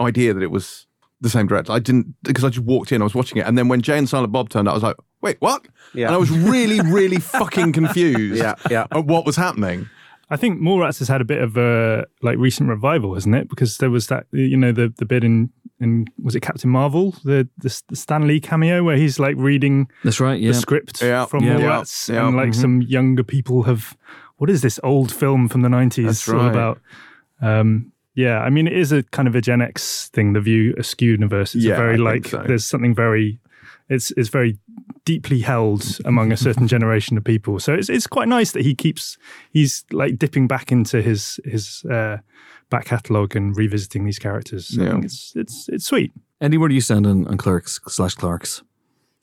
[0.00, 0.86] idea that it was
[1.20, 1.72] the same director.
[1.72, 3.96] I didn't because I just walked in, I was watching it, and then when Jay
[3.96, 6.06] and Silent Bob turned up, I was like, "Wait, what?" Yeah.
[6.06, 8.42] And I was really, really fucking confused.
[8.42, 8.86] Yeah, yeah.
[8.90, 9.88] At what was happening.
[10.30, 13.48] I think Mallrats has had a bit of a like recent revival, hasn't it?
[13.48, 15.50] Because there was that you know the the bit in
[15.82, 19.88] in was it Captain Marvel the the, the Stan Lee cameo where he's like reading
[20.04, 20.40] That's right.
[20.40, 20.52] Yeah.
[20.52, 21.26] the script Yeah.
[21.26, 21.56] from Yeah.
[21.58, 22.26] Mallrats, Yeah.
[22.26, 22.42] and Yeah.
[22.42, 23.96] like some younger people have.
[24.38, 26.48] What is this old film from the nineties That's all right.
[26.50, 26.80] about?
[27.40, 30.32] Um, yeah, I mean, it is a kind of a Gen X thing.
[30.34, 31.54] The View Askew universe.
[31.54, 32.42] It's a Yeah, very I like so.
[32.46, 33.38] there's something very.
[33.88, 34.58] It's it's very
[35.04, 37.58] deeply held among a certain generation of people.
[37.60, 39.16] So it's it's quite nice that he keeps
[39.50, 42.18] he's like dipping back into his his uh,
[42.72, 44.66] back catalogue and revisiting these characters.
[44.68, 44.92] So I Yeah.
[44.92, 46.10] think it's it's it's sweet.
[46.40, 48.62] Andy, where do you stand on, on Clerks slash Clarks?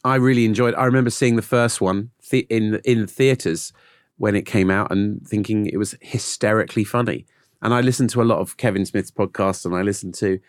[0.05, 0.73] I really enjoyed.
[0.75, 3.73] I remember seeing the first one the, in in theaters
[4.17, 7.25] when it came out and thinking it was hysterically funny.
[7.61, 10.39] And I listened to a lot of Kevin Smith's podcasts, and I listened to,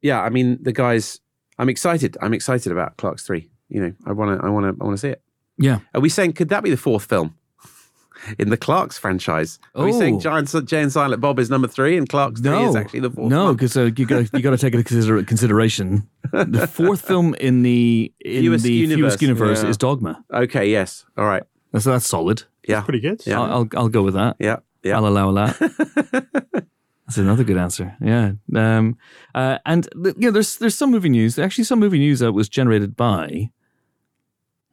[0.00, 1.20] yeah, I mean the guys.
[1.58, 2.16] I'm excited.
[2.22, 3.50] I'm excited about Clark's three.
[3.68, 4.46] You know, I want to.
[4.46, 4.82] I want to.
[4.82, 5.20] I want to see it.
[5.58, 5.78] Yeah.
[5.94, 7.34] Are we saying could that be the fourth film
[8.38, 9.58] in the Clarks franchise?
[9.74, 10.20] Are we saying Oh.
[10.20, 13.30] Giant Jay and Silent Bob is number three and Clark's three is actually the fourth?
[13.30, 17.34] No, because uh, you got you got to take into consider- consideration the fourth film
[17.34, 18.96] in the in View Askew the universe.
[18.98, 19.68] View Askew universe Yeah.
[19.70, 20.24] is Dogma.
[20.32, 20.70] Okay.
[20.70, 21.04] Yes.
[21.16, 21.42] All right.
[21.78, 22.44] So that's solid.
[22.68, 22.82] Yeah.
[22.82, 23.22] Pretty good.
[23.26, 23.40] Yeah.
[23.40, 24.36] I'll, I'll I'll go with that.
[24.38, 24.56] Yeah.
[24.82, 24.96] Yeah.
[24.96, 26.24] I'll allow that.
[27.06, 27.94] That's another good answer.
[28.00, 28.32] Yeah.
[28.54, 28.96] Um,
[29.34, 31.38] uh, and th- you know, there's there's some movie news.
[31.38, 33.50] Actually, some movie news that was generated by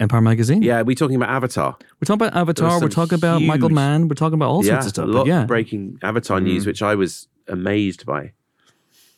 [0.02, 0.64] Empire Magazine.
[0.64, 0.78] Yeah.
[0.78, 1.78] we're we talking about Avatar?
[1.80, 2.82] We're talking about Avatar.
[2.82, 4.08] We're talking about Michael Mann.
[4.08, 5.06] We're talking about all sorts of stuff.
[5.06, 5.46] A lot yeah.
[5.46, 8.34] breaking Avatar news, which I was amazed by.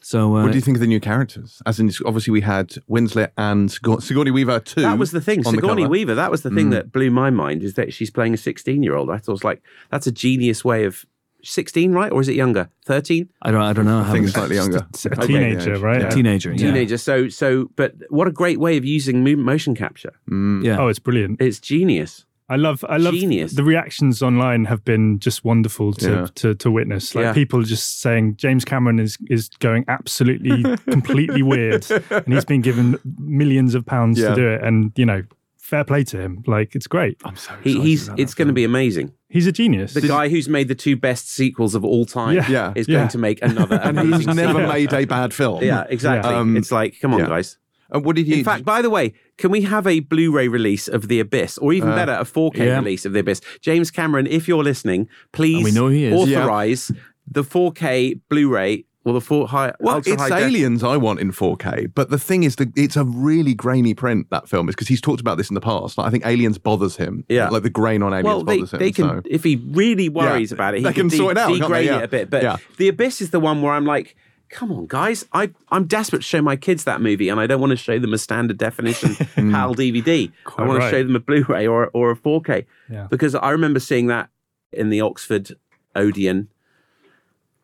[0.01, 1.61] So uh, What do you think of the new characters?
[1.65, 4.81] As in, obviously, we had Winslet and Sigour- Sigourney Weaver too.
[4.81, 5.39] That was the thing.
[5.47, 5.88] on the Sigourney.
[5.88, 8.84] Weaver, that was the thing that blew my mind is that she's playing a 16
[8.84, 9.09] year old.
[9.09, 11.05] I thought it was like, that's a genius way of
[11.43, 12.11] 16, right?
[12.11, 12.69] Or is it younger?
[12.85, 13.29] 13?
[13.41, 13.99] I don't I don't know.
[14.01, 14.85] I think it's slightly younger.
[14.89, 15.27] It's a Okay.
[15.27, 16.01] teenager, right?
[16.01, 16.09] Yeah.
[16.09, 16.51] teenager.
[16.51, 16.57] Yeah.
[16.57, 16.97] Teenager.
[16.97, 20.13] So, so, but what a great way of using mo- motion capture.
[20.29, 20.63] Mm.
[20.63, 20.79] Yeah.
[20.79, 21.41] Oh, it's brilliant.
[21.41, 22.25] It's genius.
[22.49, 23.53] I love I love Genius.
[23.53, 26.27] the reactions online have been just wonderful to Yeah.
[26.35, 27.15] to, to witness.
[27.15, 27.33] Like Yeah.
[27.33, 32.97] people just saying James Cameron is is going absolutely completely weird and he's been given
[33.17, 34.29] millions of pounds Yeah.
[34.29, 35.23] to do it and you know
[35.64, 36.43] fair play to him.
[36.45, 37.18] Like it's great.
[37.24, 39.14] I'm so He, he's, it's going to be amazing.
[39.30, 39.93] He's a genius.
[39.93, 42.47] The guy who's made the two best sequels of all time Yeah.
[42.49, 42.74] Yeah.
[42.76, 42.97] is Yeah.
[42.99, 44.68] going to make another and he's who's never sequel.
[44.68, 45.64] made a bad film.
[45.64, 46.30] Yeah, exactly.
[46.32, 46.39] Yeah.
[46.39, 47.28] Um, it's like, come on, yeah.
[47.28, 47.57] guys.
[47.89, 48.38] And what did you?
[48.38, 51.74] In fact, by the way, can we have a Blu-ray release of The Abyss, or
[51.74, 52.78] even better, a 4K yeah.
[52.80, 53.41] release of The Abyss?
[53.61, 56.28] James Cameron, if you're listening, please we know he is.
[56.30, 56.39] Yeah.
[56.41, 56.91] authorize
[57.28, 59.73] the 4K Blu-ray or the four high.
[59.79, 62.69] well, ultra it's high def- Aliens I want in 4K, but the thing is, that
[62.77, 64.27] it's a really grainy print.
[64.29, 65.97] That film is because he's talked about this in the past.
[65.97, 67.25] Like, I think Aliens bothers him.
[67.27, 67.49] Yeah.
[67.49, 68.79] like the grain on Aliens Well, they, bothers him.
[68.79, 69.21] they can, so.
[69.25, 70.55] if he really worries Yeah.
[70.55, 71.99] about it, he They can de- sort it out, can't degrade Yeah.
[71.99, 72.29] it a bit.
[72.29, 72.57] But Yeah.
[72.77, 74.15] The Abyss is the one where I'm like,
[74.49, 77.59] come on, guys, I, I'm desperate to show my kids that movie, and I don't
[77.59, 79.51] want to show them a standard definition hmm.
[79.51, 80.29] PAL DVD.
[80.29, 83.07] I Quite want to show them a Blu-ray or or a 4K Yeah.
[83.09, 84.29] because I remember seeing that
[84.71, 85.51] in the Oxford
[85.95, 86.49] Odeon,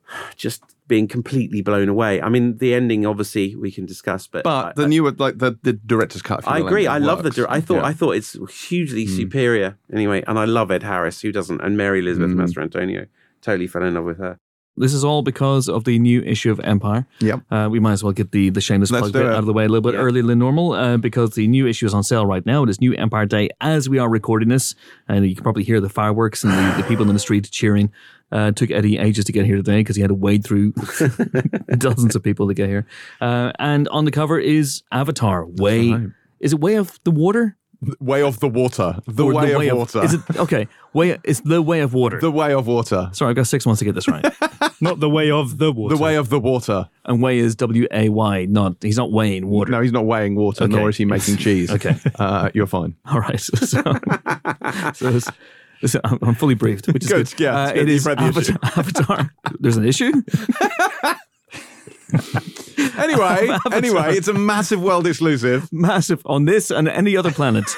[0.35, 2.21] just being completely blown away.
[2.21, 5.57] I mean, the ending obviously we can discuss, but but I- the newer, like the,
[5.63, 6.45] the director's cut.
[6.45, 6.85] I agree.
[6.87, 7.29] I love the.
[7.29, 7.39] works.
[7.49, 7.75] I thought.
[7.75, 7.85] Yeah.
[7.85, 8.35] I thought it's
[8.67, 9.77] hugely superior.
[9.93, 12.41] Anyway, and I love Ed Harris, who doesn't, and Mary Elizabeth Mm.
[12.41, 13.07] Mastrantonio.
[13.41, 14.37] Totally fell in love with her.
[14.79, 17.05] This is all because of the new issue of Empire.
[17.19, 17.41] Yep.
[17.51, 19.31] Uh, we might as well get the, the shameless Let's plug bit it.
[19.31, 21.85] out of the way a little bit earlier than normal uh, because the new issue
[21.85, 22.63] is on sale right now.
[22.63, 24.75] It is New Empire Day as we are recording this.
[25.07, 27.91] And you can probably hear the fireworks and the, the people in the street cheering.
[28.31, 30.71] Uh, took Eddie ages to get here today because he had to wade through
[31.77, 32.85] dozens of people to get here.
[33.19, 36.09] Uh, and on the cover is Avatar, Way.
[36.39, 37.57] Is it Way of the Water?
[37.99, 38.97] Way of the water.
[39.07, 40.03] The Or way of water.
[40.03, 40.67] Is it okay?
[40.93, 42.19] Way it's the way of water.
[42.19, 43.09] the way of water.
[43.13, 44.25] Sorry, I've got six months to get this right.
[44.81, 45.95] Not the way of the water.
[45.95, 46.89] The way of the water.
[47.05, 48.45] and way is W A Y.
[48.45, 49.71] Not he's not weighing water.
[49.71, 50.73] No, he's not weighing water, Okay.
[50.73, 51.69] nor is he making cheese.
[51.79, 51.95] Okay.
[52.17, 52.95] Uh, you're fine.
[53.05, 53.39] All right.
[53.39, 53.55] So,
[54.93, 55.19] so,
[55.85, 57.39] so I'm, fully briefed, which is Good, good.
[57.43, 57.77] yeah, Uh, good.
[57.77, 58.53] it You've is read the issue.
[58.63, 59.33] Avatar, Avatar.
[59.59, 60.11] There's an issue.
[63.09, 65.71] Anyway, anyway, it's a massive world exclusive.
[65.71, 67.65] Massive on this and any other planet.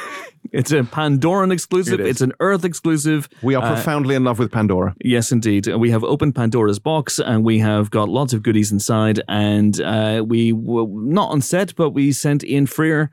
[0.52, 2.00] It's a Pandoran exclusive.
[2.00, 2.08] It.
[2.08, 3.30] It's an Earth exclusive.
[3.44, 4.96] We are profoundly in love with Pandora.
[5.00, 5.68] Yes, indeed.
[5.68, 9.22] We have opened Pandora's box and we have got lots of goodies inside.
[9.30, 13.12] And uh, we were not on set, but we sent Ian Freer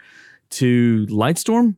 [0.50, 1.76] to Lightstorm.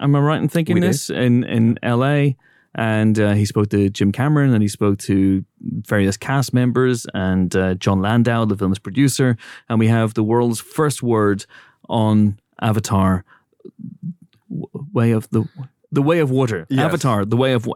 [0.00, 0.90] Am I right in thinking We did.
[0.90, 1.08] this?
[1.10, 2.32] In, in LA.
[2.74, 7.54] And uh, he spoke to Jim Cameron and he spoke to various cast members and
[7.56, 9.36] uh, Jon Landau, the film's producer.
[9.68, 11.46] And we have the world's first word
[11.88, 13.24] on Avatar
[14.48, 15.44] Way of the.
[15.92, 16.68] The Way of Water.
[16.70, 16.84] Yes.
[16.84, 17.74] Avatar, The Way of Wa-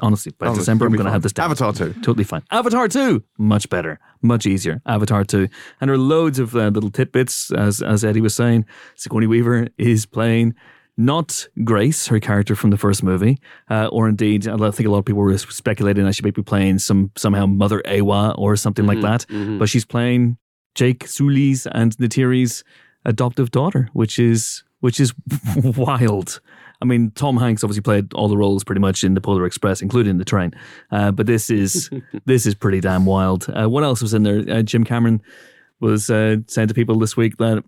[0.00, 1.46] Honestly, by it's December, I'm going to have this down.
[1.46, 1.94] Avatar 2.
[2.02, 2.42] Totally fine.
[2.50, 4.82] Avatar 2, much better, much easier.
[4.84, 5.48] Avatar 2.
[5.80, 8.66] And there are loads of uh, little tidbits, as, as Eddie was saying.
[8.94, 10.54] Sigourney Weaver is playing
[10.96, 13.38] not Grace, her character from the first movie,
[13.70, 16.42] uh, or indeed, I think a lot of people were speculating that she might be
[16.42, 19.26] playing some somehow Mother Eywa or something like that.
[19.58, 20.38] But she's playing
[20.74, 22.64] Jake Sully's and Neytiri's
[23.04, 25.12] adoptive daughter, which is which is
[25.56, 26.40] wild.
[26.82, 29.80] I mean, Tom Hanks obviously played all the roles pretty much in the Polar Express,
[29.80, 30.52] including the train.
[30.90, 31.90] Uh, but this is
[32.24, 33.46] this is pretty damn wild.
[33.48, 34.44] Uh, what else was in there?
[34.48, 35.22] Uh, Jim Cameron
[35.80, 37.62] was uh, saying to people this week that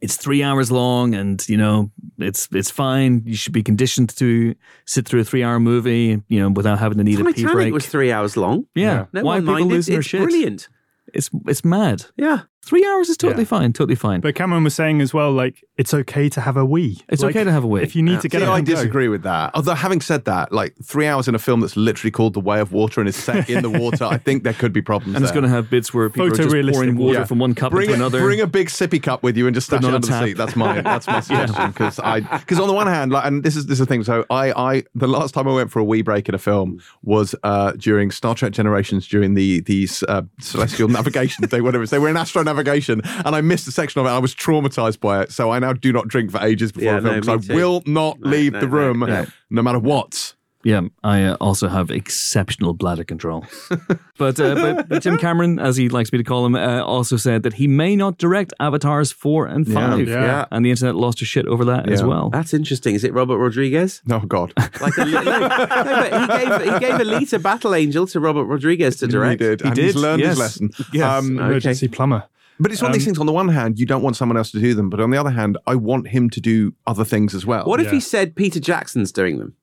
[0.00, 3.22] it's three hours long, and you know it's it's fine.
[3.26, 4.54] You should be conditioned to
[4.86, 7.72] sit through a three-hour movie, you know, without having to need a pee break.
[7.72, 8.66] was three hours long.
[8.74, 9.74] yeah, No why are one people minded.
[9.74, 10.22] losing their It's shit?
[10.22, 10.68] brilliant.
[11.14, 12.06] It's it's mad.
[12.16, 12.42] Yeah.
[12.64, 13.48] Three hours is totally Yeah.
[13.48, 13.72] fine.
[13.72, 14.20] Totally fine.
[14.20, 17.00] But Cameron was saying as well, like it's okay to have a wee.
[17.08, 17.82] It's Like, okay to have a wee.
[17.82, 18.74] If you need to get See, it, I and go.
[18.74, 19.50] disagree with that.
[19.54, 22.60] Although, having said that, like three hours in a film that's literally called The Way
[22.60, 25.16] of Water and is set in the water, I think there could be problems.
[25.16, 27.24] and it's going to have bits where people are just pouring water Yeah.
[27.24, 28.20] from one cup bring into a, another.
[28.20, 30.06] Bring a big sippy cup with you and just stash Put it it on under
[30.06, 30.36] the seat.
[30.36, 33.56] That's my that's my suggestion because I because on the one hand, like, and this
[33.56, 34.04] is this is the thing.
[34.04, 36.80] So I I the last time I went for a wee break in a film
[37.02, 41.82] was uh, during Star Trek Generations during the the uh, celestial navigation thing, whatever.
[41.82, 41.90] it is.
[41.90, 44.10] They were in astro navigation, and I missed a section of it.
[44.10, 46.98] I was traumatized by it, so I now do not drink for ages before Yeah,
[46.98, 47.60] a film because me I too.
[47.60, 49.26] will not No, leave no, the room no.
[49.50, 50.34] no matter what.
[50.64, 53.44] Yeah, I uh, also have exceptional bladder control.
[54.16, 57.16] but, uh, but but Jim Cameron, as he likes me to call him, uh, also
[57.16, 60.06] said that he may not direct Avatars four and five.
[60.06, 60.22] Yeah.
[60.24, 60.44] Yeah.
[60.52, 62.30] And the internet lost a shit over that as well.
[62.30, 62.94] That's interesting.
[62.94, 64.02] Is it Robert Rodriguez?
[64.08, 68.20] Oh God, Like a, no, no, but he gave he gave Alita Battle Angel to
[68.20, 69.40] Robert Rodriguez to direct.
[69.42, 69.60] he did.
[69.62, 70.30] He and He's did, learned yes.
[70.30, 70.70] his lesson.
[70.92, 71.04] Yes.
[71.24, 72.22] Um, emergency plumber.
[72.60, 73.18] But it's one of these um, things.
[73.18, 75.18] On the one hand, you don't want someone else to do them, but on the
[75.18, 77.64] other hand, I want him to do other things as well.
[77.66, 77.92] What if Yeah.
[77.92, 79.54] he said Peter Jackson's doing them?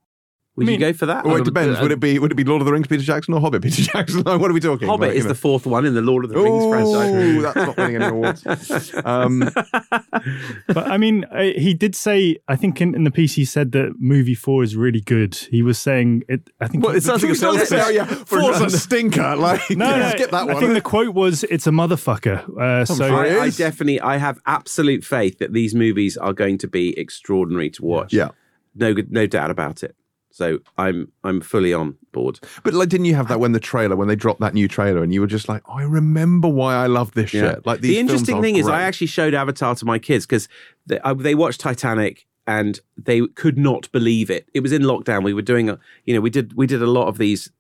[0.65, 1.25] Would I you go for that?
[1.25, 1.79] Well, it depends.
[1.81, 3.81] Would it be would it be Lord of the Rings Peter Jackson or Hobbit Peter
[3.93, 4.23] Jackson?
[4.23, 4.87] what are we talking?
[4.87, 7.41] Hobbit Like, is you the fourth one in the Lord of the Rings Oh, franchise.
[7.43, 8.95] that's not winning any awards.
[9.05, 9.49] Um,
[10.67, 13.71] But I mean, I, he did say, I think in, in the piece he said
[13.71, 15.35] that movie four is really good.
[15.35, 16.49] He was saying it.
[16.59, 17.95] I think Well, it sounds like a it's sales pitch.
[17.95, 19.35] yeah, Four's a stinker.
[19.39, 20.55] Like, No, no, skip that one.
[20.57, 23.05] I think the quote was, "It's a motherfucker." Uh, so.
[23.15, 27.69] I, I definitely, I have absolute faith that these movies are going to be extraordinary
[27.71, 28.11] to watch.
[28.13, 28.29] yeah,
[28.75, 29.95] no, no doubt about it.
[30.39, 32.39] So I'm, I'm fully on board.
[32.63, 35.03] but like, didn't you have that when the trailer, when they dropped that new trailer,
[35.03, 37.65] and you were just like, I remember why I love this shit.
[37.65, 40.47] Like the interesting thing is, I actually showed Avatar to my kids because
[40.87, 44.47] they, uh, they watched Titanic and they could not believe it.
[44.53, 45.23] It was in lockdown.
[45.23, 47.51] We were doing, a, you know, we did we did a lot of these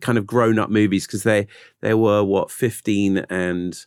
[0.00, 1.48] kind of grown up movies because they
[1.80, 3.84] they were what fifteen and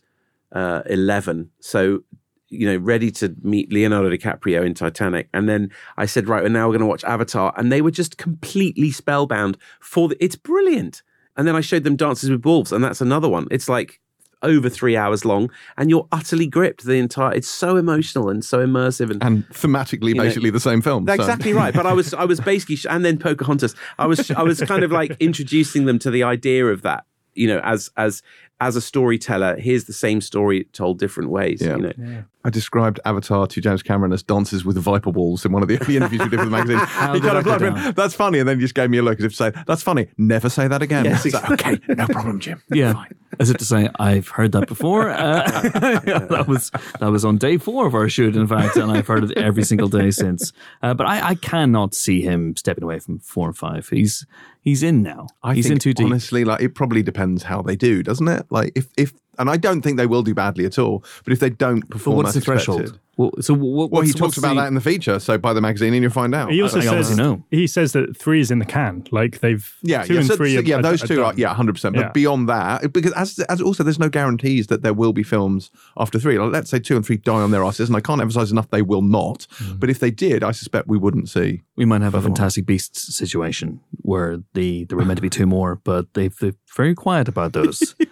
[0.52, 1.50] uh, eleven.
[1.60, 2.04] So
[2.52, 5.28] you know, ready to meet Leonardo DiCaprio in Titanic.
[5.32, 7.52] And then I said, right, well, now we're going to watch Avatar.
[7.56, 11.02] And they were just completely spellbound for the, it's brilliant.
[11.36, 13.48] And then I showed them Dances with Wolves, and that's another one.
[13.50, 14.00] It's like
[14.42, 17.32] over three hours long, and you're utterly gripped the entire.
[17.32, 21.06] It's so emotional and so immersive, and and thematically, know, basically the same film.
[21.06, 21.72] so- exactly right.
[21.72, 23.74] But I was, I was basically, and then Pocahontas.
[23.98, 27.06] I was, I was kind of like introducing them to the idea of that.
[27.34, 28.22] You know, as as
[28.62, 31.60] as a storyteller, here's the same story told different ways.
[31.60, 31.76] Yeah.
[31.76, 35.62] You know, I described Avatar to James Cameron as dances with viper balls in one
[35.62, 36.78] of the early interviews we did with the magazine.
[36.78, 37.74] he kind of that go laughed, down?
[37.74, 39.52] went, That's funny, and then he just gave me a look as if to say,
[39.66, 40.06] "That's funny.
[40.16, 42.62] Never say that again." Yes, It's like, okay, no problem, Jim.
[42.70, 43.04] Yeah,
[43.40, 45.12] as if to say, I've heard that before.
[45.22, 49.06] Uh, that was that was on day four of our shoot, in fact, and I've
[49.06, 50.52] heard it every single day since.
[50.82, 53.88] Uh, but I, I cannot see him stepping away from four and five.
[53.88, 54.26] He's
[54.60, 55.28] he's in now.
[55.42, 56.06] I he's in too deep.
[56.06, 58.46] Honestly, like it probably depends how they do, doesn't it?
[58.50, 61.04] Like if if and I don't think they will do badly at all.
[61.24, 62.98] But if they don't But perform, what's as the expected- threshold?
[63.18, 65.18] Well, so what, Well, he talks what's about the- that in the feature.
[65.20, 66.50] So buy the magazine and you'll find out.
[66.50, 67.44] He also I says obviously know.
[67.50, 69.04] he says that three is in the can.
[69.10, 70.54] Like they've Yeah, two yeah, and so- three.
[70.54, 71.38] so- are- yeah, those are two are done.
[71.38, 71.94] yeah, hundred percent.
[71.94, 72.10] But Yeah.
[72.12, 76.18] beyond that, because as as also, there's no guarantees that there will be films after
[76.18, 76.38] three.
[76.38, 78.70] Like, let's say two and three die on their asses, and I can't emphasize enough
[78.70, 79.46] they will not.
[79.58, 79.78] Mm.
[79.78, 81.60] But if they did, I suspect we wouldn't see.
[81.76, 82.36] we might have a Further on.
[82.36, 86.54] Fantastic Beasts situation where the there were meant to be two more, but they've they're
[86.74, 87.94] very quiet about those.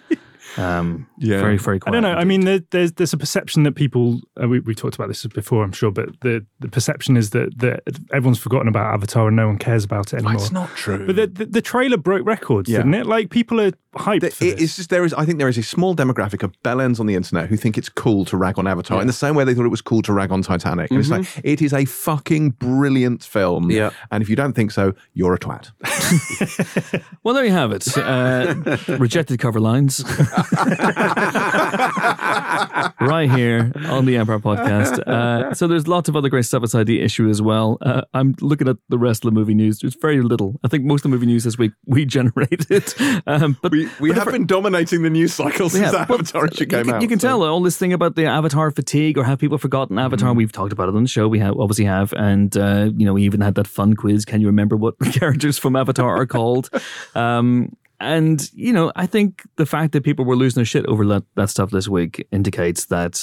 [0.57, 1.39] um, Yeah.
[1.39, 2.13] very very I don't know.
[2.13, 5.25] I mean, there, there's there's a perception that people uh, we we talked about this
[5.27, 7.81] before, I'm sure, but the the perception is that that
[8.13, 10.33] everyone's forgotten about Avatar and no one cares about it anymore.
[10.35, 11.05] It's not true.
[11.07, 12.77] But the, the the trailer broke records, Yeah.
[12.79, 13.05] didn't it?
[13.05, 14.61] Like people are hyped The- for it- this.
[14.63, 15.13] it's just there is.
[15.13, 17.89] I think there is a small demographic of bellends on the internet who think it's
[17.89, 20.13] cool to rag on Avatar in the same way they thought it was cool to
[20.13, 20.89] rag on Titanic.
[20.91, 23.69] And it's like it is a fucking brilliant film.
[23.71, 23.91] Yeah.
[24.11, 25.71] and if you don't think so, you're a twat.
[27.23, 27.85] Well, there you have it.
[27.97, 28.55] Uh,
[28.97, 30.03] rejected cover lines.
[33.01, 34.99] right here on the Empire podcast.
[35.07, 37.77] Uh, so there's lots of other great stuff inside the issue as well.
[37.81, 39.79] Uh, I'm looking at the rest of the movie news.
[39.79, 40.59] There's very little.
[40.63, 42.93] I think most of the movie news this week we generated.
[43.27, 46.65] Um, but We we but have been dominating the news cycle since yeah, Avatar issue
[46.65, 47.01] came can, out.
[47.01, 49.97] You can so- tell all this thing about the Avatar fatigue or have people forgotten
[49.97, 50.29] Avatar.
[50.29, 50.37] Mm-hmm.
[50.37, 51.27] We've talked about it on the show.
[51.27, 54.25] We have obviously have, and uh, you know we even had that fun quiz.
[54.25, 56.69] Can you remember what characters from Avatar are called?
[57.15, 61.05] Um, and you know, I think the fact that people were losing their shit over
[61.07, 63.21] that, that stuff this week indicates that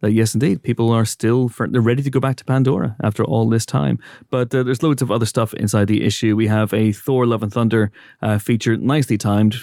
[0.00, 3.24] that yes, indeed, people are still for, they're ready to go back to Pandora after
[3.24, 3.98] all this time.
[4.30, 6.36] But uh, there's loads of other stuff inside the issue.
[6.36, 7.90] We have a Thor: Love and Thunder
[8.22, 9.56] uh, feature, nicely timed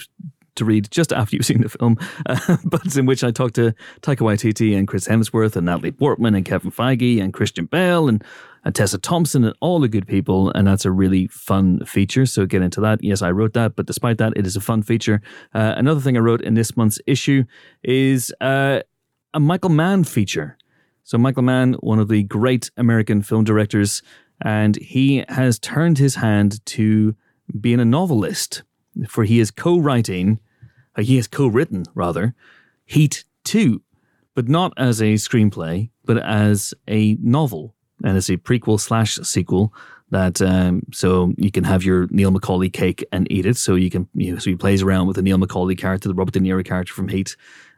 [0.56, 1.96] to read just after you've seen the film,
[2.26, 6.34] uh, but in which I talked to Taika Waititi and Chris Hemsworth and Natalie Portman
[6.34, 8.22] and Kevin Feige and Christian Bale and,
[8.66, 12.26] and Tessa Thompson and all the good people, and that's a really fun feature.
[12.26, 12.98] So get into that.
[13.00, 15.22] Yes, I wrote that, but despite that, it is a fun feature.
[15.54, 17.44] Uh, another thing I wrote in this month's issue
[17.84, 18.80] is uh,
[19.32, 20.58] a Michael Mann feature.
[21.04, 24.02] So Michael Mann, one of the great American film directors,
[24.42, 27.14] and he has turned his hand to
[27.60, 28.64] being a novelist,
[29.08, 30.40] for he is co-writing,
[30.96, 32.34] uh, he has co-written rather,
[32.84, 33.82] Heat Two,
[34.34, 39.72] but not as a screenplay, but as a novel, and it's a prequel slash sequel.
[40.10, 43.56] That um, so you can have your Neil McCauley cake and eat it.
[43.56, 46.14] So you can you know, so he plays around with the Neil McCauley character, the
[46.14, 47.36] Robert De Niro character from Heat.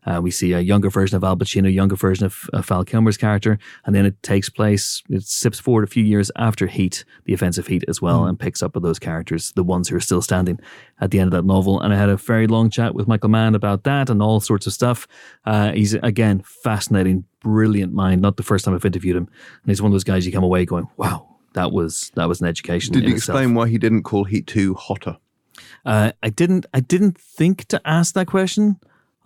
[0.08, 3.18] Uh, we see a younger version of Al Pacino, younger version of, of Val Kilmer's
[3.18, 5.02] character, and then it takes place.
[5.10, 8.62] It sips forward a few years after Heat, the offensive Heat as well, and picks
[8.62, 10.60] up with those characters, the ones who are still standing
[11.00, 11.78] at the end of that novel.
[11.78, 14.66] And I had a very long chat with Michael Mann about that and all sorts
[14.66, 15.06] of stuff.
[15.44, 18.22] Uh, he's again fascinating, brilliant mind.
[18.22, 19.28] Not the first time I've interviewed him,
[19.62, 22.40] and he's one of those guys you come away going, "Wow, that was that was
[22.40, 25.18] an education." Did in you itself." explain why he didn't call Heat Two hotter?
[25.84, 26.64] Uh, I didn't.
[26.72, 28.78] I didn't think to ask that question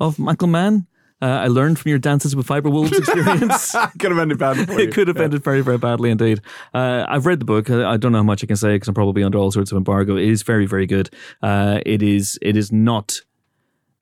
[0.03, 0.87] of Michael Mann.
[1.23, 3.71] Uh, I learned from your Dances with Fiber Wolves experience.
[4.01, 6.41] Could have ended badly it could have ended very, very badly indeed.
[6.75, 7.71] Uh, I've read the book.
[7.71, 9.71] I I don't know how much I can say because I'm probably under all sorts
[9.71, 10.17] of embargo.
[10.17, 11.11] It is very, very good.
[11.41, 12.41] Uh, it is.
[12.43, 13.21] It is not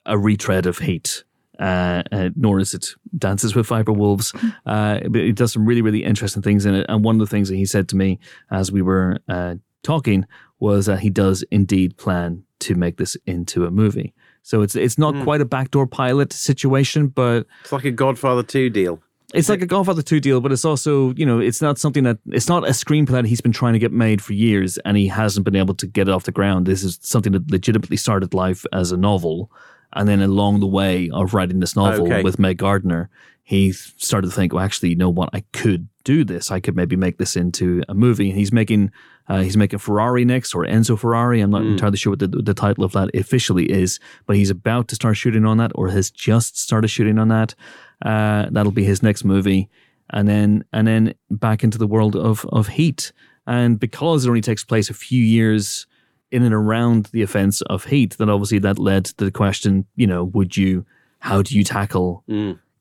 [0.07, 1.25] a retread of Heat.
[1.59, 2.87] Uh, uh, nor is it
[3.19, 4.33] Dances with Fiber Wolves.
[4.65, 6.87] Uh, but it does some really, really interesting things in it.
[6.89, 8.19] And one of the things that he said to me
[8.51, 10.25] as we were uh, talking
[10.59, 14.15] was that he does indeed plan to make this into a movie.
[14.43, 15.23] So it's it's not hmm.
[15.25, 19.01] quite a backdoor pilot situation, but It's like a Godfather 2 deal.
[19.35, 22.19] it's like a Godfather 2 deal, but it's also, you know, it's not something that,
[22.31, 25.07] it's not a screenplay that he's been trying to get made for years and he
[25.07, 26.67] hasn't been able to get it off the ground.
[26.67, 29.51] This is something that legitimately started life as a novel.
[29.93, 32.23] And then along the way of writing this novel Okay.
[32.23, 33.09] with Meg Gardiner,
[33.51, 35.31] he started to think, well, actually, you know what?
[35.33, 36.53] I could do this.
[36.53, 38.31] I could maybe make this into a movie.
[38.31, 38.93] And he's making,
[39.29, 41.41] uh, he's making Ferrari next or Enzo Ferrari.
[41.41, 44.87] I'm not entirely sure what the, the title of that officially is, but he's about
[44.87, 47.57] to start shooting on that or has just started shooting on that.
[48.01, 49.69] Uh, that'll be his next movie,
[50.11, 53.11] and then and then back into the world of of Heat.
[53.49, 55.89] And because it only takes place a few years
[56.31, 60.07] in and around the offense of Heat, then obviously that led to the question: you
[60.07, 60.87] know, would you?
[61.19, 62.23] How do you tackle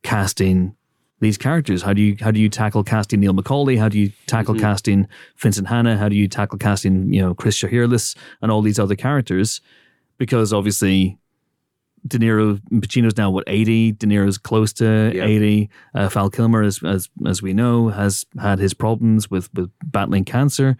[0.03, 0.75] casting?
[1.21, 1.81] These characters.
[1.81, 3.77] How do you how do you tackle casting Neil McCauley?
[3.77, 5.05] How do you tackle casting
[5.37, 5.97] Vincent Hanna?
[5.97, 9.59] How do you tackle casting you know Chris Shiherlis and all these other characters?
[10.17, 11.17] Because obviously
[12.07, 13.91] De Niro, Pacino's now what eighty.
[13.91, 15.25] De Niro's close to Yeah.
[15.25, 15.69] eighty.
[15.93, 20.23] Uh, Val Kilmer, as as as we know, has had his problems with with battling
[20.23, 20.77] cancer.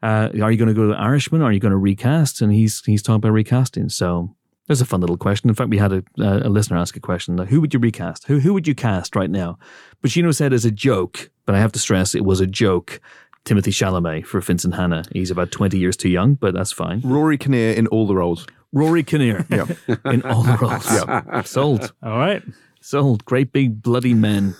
[0.00, 1.42] Uh, are you going to go to Irishman?
[1.42, 2.40] Are you going to recast?
[2.40, 3.88] And he's he's talking about recasting.
[3.88, 4.32] So
[4.72, 5.50] there's a fun little question.
[5.50, 8.24] In fact, we had a, a, a listener ask a question: Who would you recast?
[8.26, 9.58] Who who would you cast right now?
[10.02, 13.00] Pacino said as a joke, but I have to stress it was a joke.
[13.44, 15.04] Timothée Chalamet for Vincent Hanna.
[15.12, 17.02] He's about twenty years too young, but that's fine.
[17.04, 18.46] Rory Kinnear in all the roles.
[18.72, 19.66] Rory Kinnear Yeah.
[20.06, 21.46] in all the roles.
[21.48, 21.92] Sold.
[22.02, 22.42] All right.
[22.80, 23.24] Sold.
[23.26, 24.54] Great big bloody men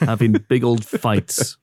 [0.00, 1.56] having big old fights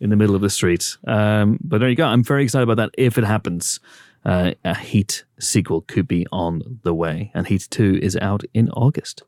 [0.00, 0.96] in the middle of the street.
[1.06, 2.04] Um, but there you go.
[2.06, 3.80] I'm very excited about that if it happens.
[4.26, 8.68] Uh, a Heat sequel could be on the way, and Heat 2 is out in
[8.70, 9.22] August.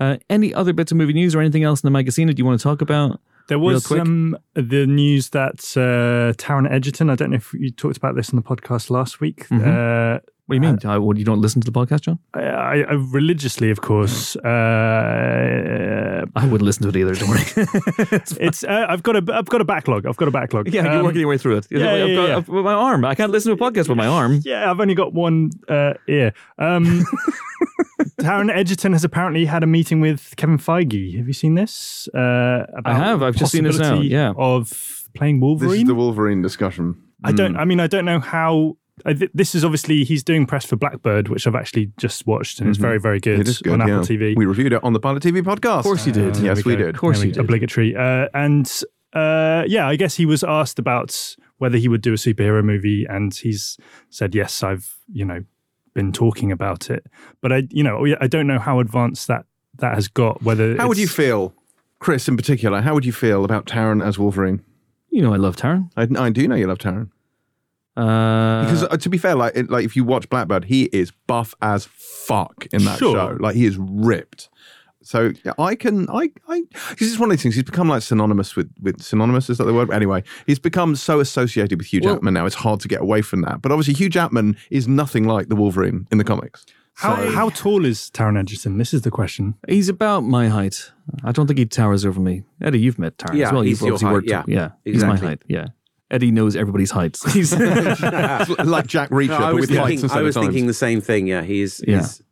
[0.00, 2.44] Uh, any other bits of movie news or anything else in the magazine that you
[2.44, 3.20] want to talk about?
[3.46, 7.96] There was um, the news that uh, Taron Egerton, I don't know if you talked
[7.96, 9.46] about this on the podcast last week.
[9.48, 9.68] Mm-hmm.
[9.68, 10.18] Uh,
[10.50, 10.84] What do you mean?
[10.84, 12.18] Uh, what, you don't listen to the podcast, John?
[12.34, 14.34] I, I, I religiously, of course.
[14.34, 17.14] Uh, I wouldn't listen to it either.
[17.14, 17.42] Don't worry.
[18.40, 20.06] it's uh, I've got a I've got a backlog.
[20.06, 20.66] I've got a backlog.
[20.74, 21.68] yeah, you're Um, working your way through it.
[21.70, 22.36] yeah, I've yeah, got, yeah.
[22.38, 23.04] I've- with my arm.
[23.04, 24.40] I can't listen to a podcast with my arm.
[24.44, 26.32] Yeah, I've only got one uh, ear.
[26.58, 27.04] Um,
[28.20, 31.16] Taron Egerton has apparently had a meeting with Kevin Feige.
[31.16, 32.08] Have you seen this?
[32.12, 33.22] Uh, about have.
[33.22, 34.32] I've just seen this now, yeah.
[34.36, 35.70] of playing Wolverine.
[35.70, 37.00] This is the Wolverine discussion.
[37.22, 37.56] I don't.
[37.56, 38.76] I mean, I don't know how.
[39.04, 42.60] I, th- this is obviously he's doing press for Blackbird, which I've actually just watched,
[42.60, 43.94] and it's very, very good, It is good on yeah.
[43.94, 44.36] Apple TV.
[44.36, 45.78] We reviewed it on the Pilot TV podcast.
[45.78, 46.34] Of course you did.
[46.34, 46.84] There yes, we go.
[46.84, 46.94] did.
[46.94, 47.40] Of course There you did.
[47.40, 47.96] Obligatory.
[47.96, 48.70] Uh, and
[49.12, 53.06] uh, yeah, I guess he was asked about whether he would do a superhero movie,
[53.08, 53.76] and he's
[54.08, 54.62] said yes.
[54.62, 55.44] I've you know
[55.94, 57.04] been talking about it,
[57.40, 59.46] but I you know I don't know how advanced that
[59.78, 60.42] that has got.
[60.42, 61.54] Whether How would you feel,
[61.98, 62.80] Chris, in particular?
[62.80, 64.64] How would you feel about Taron as Wolverine?
[65.10, 65.90] You know I love Taron.
[65.96, 67.10] I, I do know you love Taron
[67.96, 71.54] Uh, because, uh, to be fair, like like if you watch Blackbird, he is buff
[71.60, 73.14] as fuck in that Sure.
[73.14, 73.36] show.
[73.40, 74.48] Like he is ripped.
[75.02, 77.54] So yeah, I can I I because it's one of these things.
[77.56, 79.90] He's become like synonymous with with synonymous is that the word?
[79.90, 82.46] Anyway, he's become so associated with Hugh Well- Jackman now.
[82.46, 83.60] It's hard to get away from that.
[83.62, 86.64] But obviously, Hugh Jackman is nothing like the Wolverine in the comics.
[86.94, 88.76] how So- how tall is Taron Egerton?
[88.78, 89.54] This is the question.
[89.68, 90.92] he's about my height.
[91.24, 92.42] I don't think he towers over me.
[92.60, 93.62] Eddie, you've met Taron Yeah, as well.
[93.62, 94.28] he's You've your obviously height, worked.
[94.28, 94.44] yeah.
[94.46, 95.28] yeah, he's my Exactly.
[95.28, 95.42] height.
[95.48, 95.66] Yeah.
[96.10, 97.30] Eddie knows everybody's heights.
[97.32, 100.02] He's like Jack Reacher, No, I but was with heights thinking.
[100.04, 100.52] instead I was of times.
[100.54, 101.26] thinking the same thing.
[101.28, 101.80] Yeah, he's.
[101.86, 101.98] Yeah.
[101.98, 102.22] he's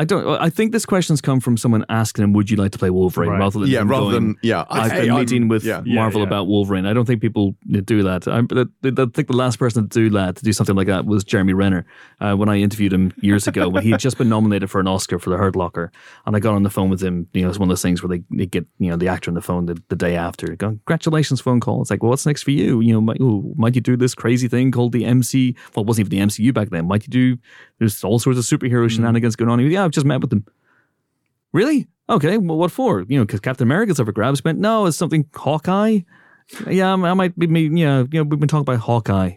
[0.00, 0.26] I don't.
[0.40, 3.30] I think this question's come from someone asking him, "Would you like to play Wolverine?"
[3.30, 3.38] Right.
[3.40, 4.64] Rather than yeah, rather going, than yeah.
[4.70, 5.82] I've Hey, been I'm- meeting with yeah.
[5.84, 6.28] Marvel Yeah, yeah.
[6.28, 6.86] about Wolverine.
[6.86, 8.28] I don't think people do that.
[8.28, 8.62] I, I
[9.02, 11.52] I think the last person to do that, to do something like that, was Jeremy
[11.52, 11.84] Renner.
[12.20, 14.86] Uh, when I interviewed him years ago, when he had just been nominated for an
[14.86, 15.90] Oscar for The Hurt Locker,
[16.26, 17.26] and I got on the phone with him.
[17.32, 19.30] You know, it's one of those things where they, they get you know the actor
[19.32, 20.54] on the phone the, the day after.
[20.54, 21.82] Go, Congratulations, phone call.
[21.82, 22.80] It's like, well, what's next for you?
[22.80, 25.56] You know, might, ooh, might you do this crazy thing called the MC?
[25.74, 26.86] Well, it wasn't even the MCU back then.
[26.86, 27.38] Might you do?
[27.80, 29.58] There's all sorts of superhero shenanigans going on.
[29.58, 30.44] He goes, yeah, I've just met with them.
[31.52, 31.86] Really?
[32.08, 32.38] Okay.
[32.38, 33.04] Well, what for?
[33.08, 34.40] You know, because Captain America's up for grabs.
[34.40, 36.00] But no, it's something Hawkeye.
[36.66, 37.46] Yeah, I might be.
[37.46, 39.32] me- Yeah, you know, we've been talking about Hawkeye.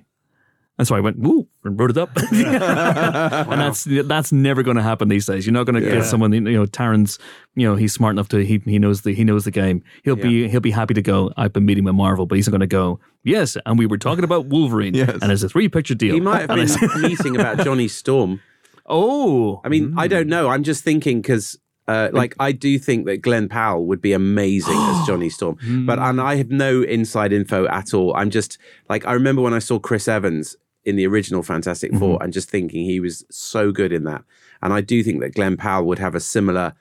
[0.77, 2.09] And so I went, woo, and wrote it up.
[2.31, 5.45] and that's that's never going to happen these days.
[5.45, 5.97] You're not going to Yeah.
[5.97, 7.19] get someone, you know, Taron's,
[7.55, 9.83] you know, he's smart enough to he he knows the he knows the game.
[10.03, 11.31] He'll be he'll be happy to go.
[11.37, 12.99] I've been meeting with Marvel, but he's not going to go.
[13.23, 15.19] Yes, and we were talking about Wolverine, Yes.
[15.21, 16.15] and it's a three picture deal.
[16.15, 18.41] he might have And I said, been meeting about Johnny Storm.
[18.91, 20.49] Oh, I mean, I don't know.
[20.49, 21.57] I'm just thinking because.
[21.87, 25.99] Uh, like I do think that Glenn Powell would be amazing as Johnny Storm, but
[25.99, 28.15] and I have no inside info at all.
[28.15, 32.21] I'm just like I remember when I saw Chris Evans in the original Fantastic Four,
[32.23, 34.23] and just thinking he was so good in that.
[34.61, 36.75] And I do think that Glenn Powell would have a similar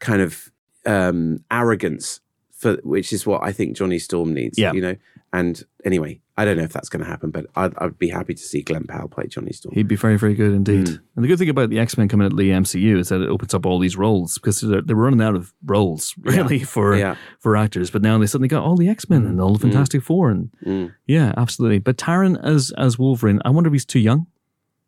[0.00, 0.50] kind of
[0.84, 4.58] um, arrogance for which is what I think Johnny Storm needs.
[4.58, 4.72] Yeah.
[4.72, 4.96] you know.
[5.32, 8.32] And anyway, I don't know if that's going to happen, but I'd, I'd be happy
[8.32, 9.74] to see Glenn Powell play Johnny Storm.
[9.74, 10.86] He'd be very, very good indeed.
[10.86, 11.00] Mm.
[11.16, 13.28] And the good thing about the X Men coming at the MCU is that it
[13.28, 17.16] opens up all these roles because they're, they're running out of roles really for Yeah.
[17.40, 17.90] for actors.
[17.90, 20.50] But now they suddenly got all the X Men and all the Fantastic Four, and
[20.64, 20.94] Mm.
[21.06, 21.80] yeah, absolutely.
[21.80, 24.26] But Taron as as Wolverine, I wonder if he's too young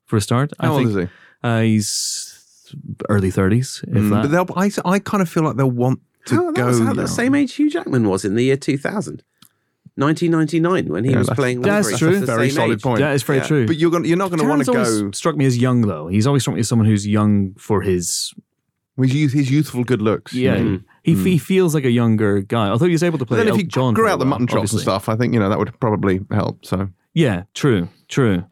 [0.06, 0.52] for a start.
[0.60, 1.08] How I old think is he?
[1.48, 2.74] Uh, he's
[3.08, 6.52] early thirties, Mm, but they'll, I, I kind of feel like they'll want to How,
[6.52, 9.22] that was how the same age Hugh Jackman was in the year 2000.
[9.98, 11.98] 1999 when he Yeah, was that's- playing that's Wolverine.
[11.98, 12.10] true.
[12.20, 12.82] That's the Very same solid age.
[12.82, 13.00] point.
[13.00, 13.46] yeah, it's very Yeah.
[13.46, 13.66] true.
[13.66, 16.08] But you're gonna, you're not going to want to go struck me as young though.
[16.08, 18.32] He's always struck me as someone who's young for his
[18.96, 20.32] with youth, his youthful good looks.
[20.34, 20.58] you yeah.
[20.62, 20.80] know.
[21.04, 23.52] He, he feels like a younger guy, although he's able to But play then if
[23.52, 23.94] Elton you John.
[23.94, 26.20] grew very out the mutton chops and stuff, I think you know that would probably
[26.30, 26.64] help.
[26.66, 28.44] So Yeah, true, true.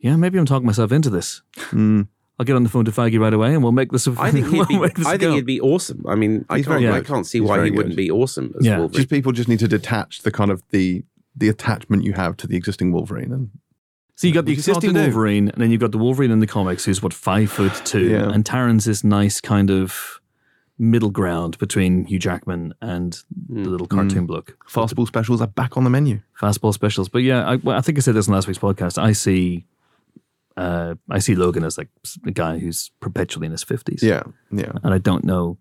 [0.00, 1.42] Yeah, maybe I'm talking myself into this.
[1.56, 2.02] Hmm.
[2.40, 4.06] I'll get on the phone to Feige right away, and we'll make this.
[4.06, 4.76] A, I think he'd be.
[5.04, 6.02] I think he'd be awesome.
[6.08, 6.80] I mean, I He's can't.
[6.80, 7.06] very I good.
[7.06, 8.78] can't see He's why very he wouldn't be awesome as Yeah.
[8.78, 8.96] Wolverine.
[8.96, 11.04] just people just need to detach the kind of the
[11.36, 13.50] the attachment you have to the existing Wolverine and
[14.14, 15.06] So you got the Which is hard existing to do.
[15.12, 18.08] Wolverine, and then you've got the Wolverine in the comics, who's what five foot two,
[18.08, 18.30] Yeah.
[18.30, 20.18] and Taron's this nice kind of
[20.78, 23.12] middle ground between Hugh Jackman and
[23.50, 23.64] the hmm.
[23.64, 24.26] little cartoon hmm.
[24.26, 24.56] bloke.
[24.66, 26.22] fastball specials are back on the menu.
[26.40, 28.96] Fastball specials, but yeah, I, well, I think I said this in last week's podcast.
[28.96, 29.66] I see,
[30.60, 31.88] uh, I see Logan as like
[32.26, 34.02] a guy who's perpetually in his fifties.
[34.02, 34.22] Yeah,
[34.52, 34.72] yeah.
[34.84, 35.58] and I don't know.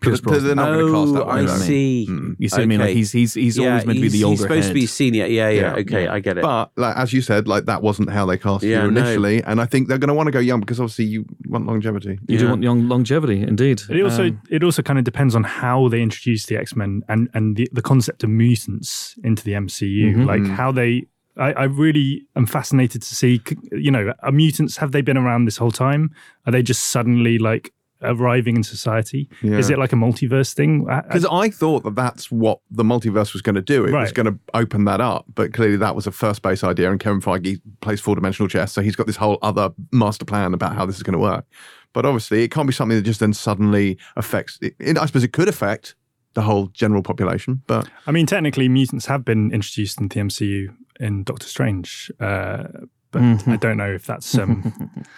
[0.00, 0.56] Pierce But Brosnan.
[0.56, 1.28] not going to that Oh.
[1.28, 1.56] I though.
[1.68, 2.06] see.
[2.38, 2.80] You see what I mean?
[2.80, 4.68] Like he's he's he's Yeah, always meant to be the older He's supposed head.
[4.70, 5.26] to be senior.
[5.26, 5.60] Yeah, yeah.
[5.60, 5.80] Yeah.
[5.82, 6.42] okay, I get it.
[6.42, 9.00] But like as you said, like that wasn't how they cast Yeah, you no.
[9.02, 11.66] initially, and I think they're going to want to go young because obviously you want
[11.66, 12.18] longevity.
[12.26, 13.82] you do want young longevity, indeed.
[13.90, 17.02] It also Um, it also kind of depends on how they introduce the X Men
[17.08, 20.26] and and the, the concept of mutants into the MCU, Mhm.
[20.26, 21.06] like how they.
[21.36, 23.40] I, I really am fascinated to see,
[23.72, 26.10] you know, are mutants have they been around this whole time?
[26.46, 27.72] Are they just suddenly like
[28.02, 29.28] arriving in society?
[29.42, 29.56] Yeah.
[29.58, 30.86] Is it like a multiverse thing?
[30.90, 33.84] I- I- Because I thought that that's what the multiverse was going to do.
[33.84, 36.90] It was going to open that up, but clearly that was a first base idea.
[36.90, 40.52] And Kevin Feige plays four dimensional chess, so he's got this whole other master plan
[40.52, 41.46] about how this is going to work.
[41.94, 44.58] But obviously, it can't be something that just then suddenly affects.
[44.60, 45.94] It, it- I suppose it could affect
[46.34, 50.74] the whole general population, but I mean, technically, mutants have been introduced in the MCU
[51.02, 52.64] in Doctor Strange, uh,
[53.10, 53.48] but Mhm.
[53.48, 54.72] I don't know if that's um,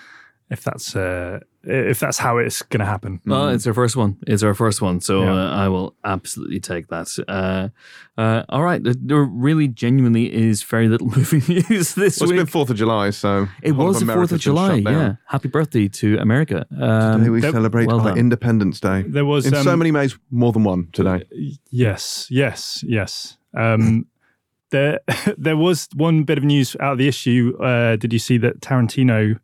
[0.50, 3.20] if that's uh, if that's how it's going to happen.
[3.24, 4.16] Well, it's our first one.
[4.26, 5.32] It's our first one, so Yeah.
[5.34, 7.08] uh, I will absolutely take that.
[7.26, 7.68] Uh,
[8.20, 12.20] uh, all right, there- there really genuinely is very little movie news this well, it's
[12.20, 12.30] week.
[12.32, 14.74] It's been Fourth of July, so it was the Fourth of July.
[14.76, 16.66] Yeah, happy birthday to America.
[16.78, 18.18] Um, Today we there- celebrate well our done.
[18.18, 19.02] Independence Day.
[19.08, 21.24] There was In um, so many ways, more than one today.
[21.70, 23.38] Yes, yes, yes.
[23.56, 24.06] Um,
[24.74, 25.00] there,
[25.38, 27.56] there was one bit of news out of the issue.
[27.62, 29.38] Uh, did you see that Tarantino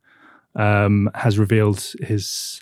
[0.57, 2.61] um, has revealed his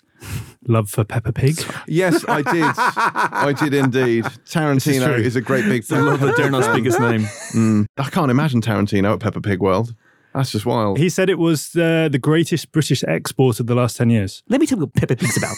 [0.67, 1.57] love for Peppa Pig?
[1.87, 2.63] Yes, I did.
[2.77, 4.25] I did indeed.
[4.45, 5.15] Tarantino true.
[5.15, 7.21] is, a great big I love that dare not speak his name.
[7.53, 7.87] Mm.
[7.97, 9.95] I can't imagine Tarantino at Peppa Pig World.
[10.35, 10.99] That's just wild.
[10.99, 14.43] He said it was uh, the greatest British export of the last ten years.
[14.47, 15.55] Let me tell you what Peppa Pig's about.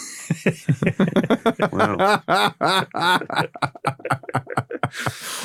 [1.72, 2.22] wow.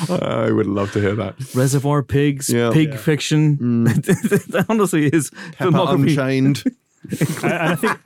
[0.08, 1.34] I would love to hear that.
[1.54, 2.70] Reservoir Pigs, Yeah.
[2.72, 2.96] Pig Yeah.
[2.96, 3.84] Fiction.
[3.84, 6.08] that honestly is Peppa filmography.
[6.10, 6.64] Unchained.
[7.10, 7.98] And and I think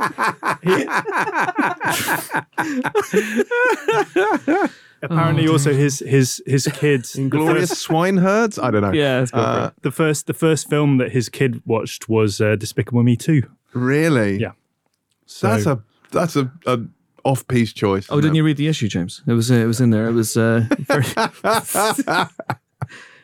[5.03, 8.59] apparently also his his his kids the Inglorious Swineherds?
[8.63, 8.93] I don't know.
[8.93, 12.41] Yeah, let's go for Uh, the first the first film that his kid watched was
[12.41, 13.43] uh, Despicable Me Two.
[13.73, 14.39] Really?
[14.39, 14.53] Yeah.
[15.27, 16.81] so that's a that's a, a
[17.25, 18.07] off piece choice.
[18.11, 19.23] Oh, didn't you read the issue, James?
[19.27, 20.09] It was uh, it was in there.
[20.09, 21.05] It was uh, very,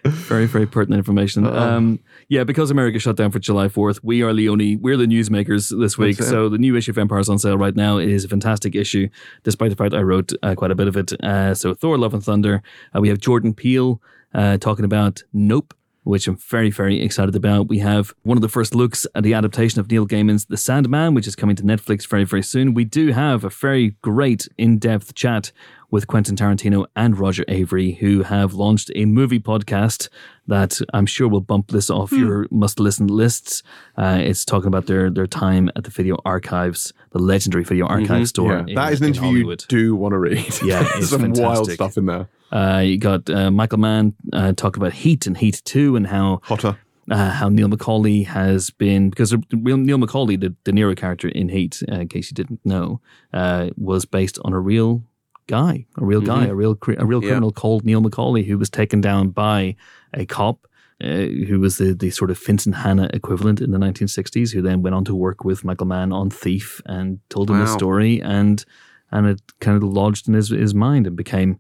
[0.05, 1.47] very very pertinent information.
[1.47, 5.07] Um, yeah, because America shut down for July Fourth, we are the only we're the
[5.07, 6.17] newsmakers this week.
[6.17, 7.99] So the new issue of Empire's on sale right now.
[7.99, 9.09] It is a fantastic issue,
[9.43, 11.13] despite the fact I wrote uh, quite a bit of it.
[11.23, 12.63] Uh, so Thor: Love and Thunder.
[12.95, 14.01] Uh, we have Jordan Peele
[14.35, 15.75] uh, talking about Nope.
[16.09, 17.69] Which I'm very, very excited about.
[17.69, 21.13] We have one of the first looks at the adaptation of Neil Gaiman's The Sandman,
[21.13, 22.73] which is coming to Netflix very, very soon.
[22.73, 25.53] We do have a very great in depth chat
[25.91, 30.09] with Quentin Tarantino and Roger Avary, who have launched a movie podcast
[30.47, 33.63] that I'm sure will bump this off your must listen lists.
[33.95, 38.29] Uh, it's talking about their their time at the Video Archives, the legendary Video Archive
[38.29, 38.53] store.
[38.53, 40.63] Yeah, in- that is an in interview you do want to read.
[40.63, 42.29] Yeah, There's it's some wild stuff in there.
[42.51, 46.41] Uh, you got uh, Michael Mann uh, talking about Heat and Heat 2 and how
[46.45, 46.79] Hotter.
[47.11, 51.83] uh, how Neil McCauley has been because Neil McCauley, the De Niro character in Heat,
[51.91, 53.01] uh, in case you didn't know,
[53.33, 55.03] uh, was based on a real
[55.47, 57.29] guy, a real guy, a real a real Yeah.
[57.31, 59.77] criminal called Neil McCauley, who was taken down by
[60.15, 60.67] a cop.
[61.01, 64.83] Uh, who was the, the sort of Vincent Hanna equivalent in the 1960s, who then
[64.83, 68.65] went on to work with Michael Mann on Thief and told him the story, and
[69.13, 71.57] and it kind of lodged in his, his mind and became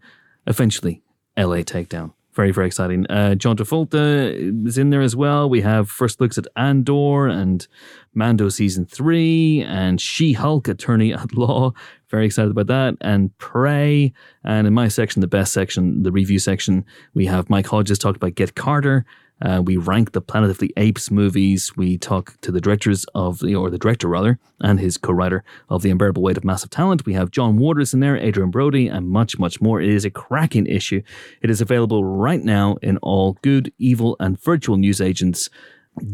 [0.48, 1.02] eventually
[1.36, 2.12] LA Takedown.
[2.38, 3.04] Very, very exciting.
[3.10, 5.50] Uh, John Travolta is in there as well.
[5.50, 7.66] We have first looks at Andor and
[8.14, 11.72] Mando season three and She Hulk Attorney at Law.
[12.10, 12.96] Very excited about that.
[13.00, 14.12] And Prey.
[14.44, 18.18] And in my section, the best section, the review section, we have Mike Hodges talked
[18.18, 19.04] about Get Carter.
[19.40, 21.76] Uh, we rank the Planet of the Apes movies.
[21.76, 25.82] We talk to the directors of the, or the director rather, and his co-writer of
[25.82, 27.06] The Unbearable Weight of Massive Talent.
[27.06, 29.80] We have John Waters in there, Adrien Brody, and much, much more.
[29.80, 31.02] It is a cracking issue.
[31.40, 35.50] It is available right now in all good, evil, and virtual newsagents.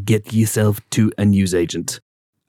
[0.04, 2.00] Get yourself to a newsagent.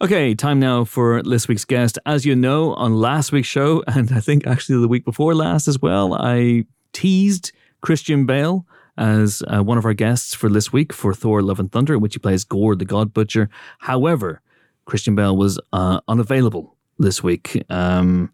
[0.01, 1.97] Okay, time now for this week's guest.
[2.05, 5.69] As you know, on last week's show, and I think actually the week before last
[5.69, 8.65] as well, I teased Christian Bale
[8.97, 12.01] as uh, one of our guests for this week for Thor: Love and Thunder, in
[12.01, 13.49] which he plays Gorr the God Butcher.
[13.79, 14.41] However,
[14.85, 17.63] Christian Bale was uh, unavailable this week.
[17.69, 18.31] Um,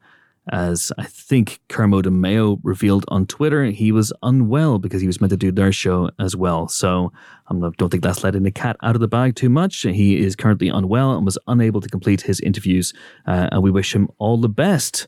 [0.51, 5.21] as I think Kermode and Mayo revealed on Twitter, he was unwell because he was
[5.21, 6.67] meant to do their show as well.
[6.67, 7.13] So
[7.47, 9.81] I don't think that's letting the cat out of the bag too much.
[9.81, 12.91] He is currently unwell and was unable to complete his interviews,
[13.27, 15.07] uh, and we wish him all the best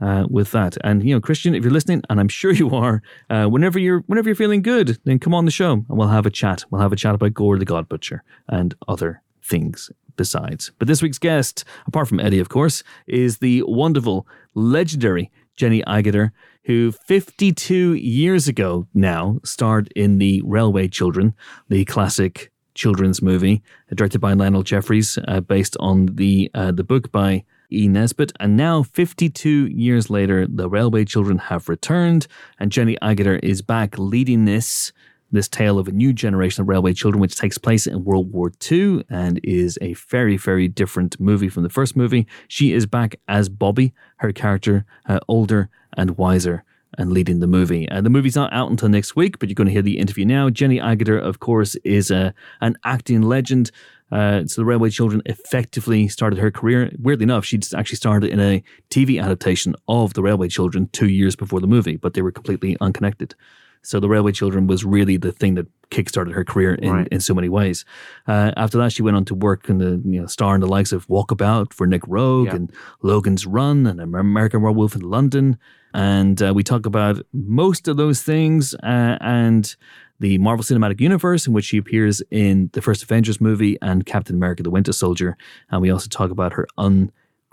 [0.00, 0.76] uh, with that.
[0.84, 4.00] And you know, Christian, if you're listening, and I'm sure you are, uh, whenever you're
[4.06, 6.64] whenever you're feeling good, then come on the show and we'll have a chat.
[6.70, 10.72] We'll have a chat about Gorr the God Butcher and other things besides.
[10.78, 16.32] But this week's guest, apart from Eddie, of course, is the wonderful, legendary Jenny Agutter,
[16.64, 21.34] who 52 years ago now starred in The Railway Children,
[21.68, 23.62] the classic children's movie
[23.94, 27.88] directed by Lionel Jeffries, uh, based on the uh, the book by E.
[27.88, 28.32] Nesbitt.
[28.40, 32.26] And now, 52 years later, the Railway Children have returned,
[32.58, 34.92] and Jenny Agutter is back leading this
[35.30, 38.50] this tale of a new generation of railway children, which takes place in World War
[38.70, 42.26] II and is a very, very different movie from the first movie.
[42.48, 46.64] She is back as Bobby, her character, uh, older and wiser
[46.96, 47.88] and leading the movie.
[47.90, 50.24] Uh, the movie's not out until next week, but you're going to hear the interview
[50.24, 50.48] now.
[50.48, 53.70] Jenny Agutter, of course, is a, an acting legend.
[54.10, 56.90] Uh, so the Railway Children effectively started her career.
[56.98, 61.36] Weirdly enough, she'd actually started in a TV adaptation of the Railway Children two years
[61.36, 63.34] before the movie, but they were completely unconnected.
[63.82, 67.08] So the Railway Children was really the thing that kickstarted her career in, Right.
[67.10, 67.84] in so many ways.
[68.26, 70.66] Uh, after that, she went on to work in the you know star in the
[70.66, 72.56] likes of Walkabout for Nic Roeg Yeah.
[72.56, 75.58] and Logan's Run and American Werewolf in London.
[75.94, 79.74] And uh, we talk about most of those things uh, and
[80.20, 84.36] the Marvel Cinematic Universe, in which she appears in the first Avengers movie and Captain
[84.36, 85.36] America: The Winter Soldier.
[85.70, 86.66] And we also talk about her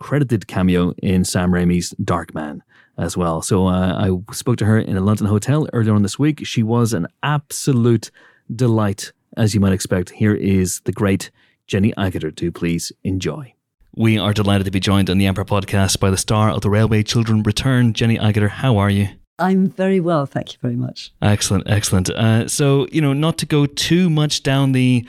[0.01, 2.61] uncredited cameo in Sam Raimi's Darkman
[2.97, 3.41] as well.
[3.41, 6.45] So uh, I spoke to her in a London hotel earlier on this week.
[6.45, 8.11] She was an absolute
[8.53, 10.11] delight, as you might expect.
[10.11, 11.31] Here is the great
[11.67, 12.33] Jenny Agutter.
[12.33, 13.53] Do please enjoy.
[13.95, 16.69] We are delighted to be joined on the Empire podcast by the star of the
[16.69, 18.49] Railway Children Return, Jenny Agutter.
[18.49, 19.07] How are you?
[19.37, 21.11] I'm very well, thank you very much.
[21.21, 22.09] Excellent, excellent.
[22.09, 25.05] Uh, so you know, not to go too much down the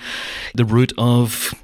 [0.55, 1.55] the route of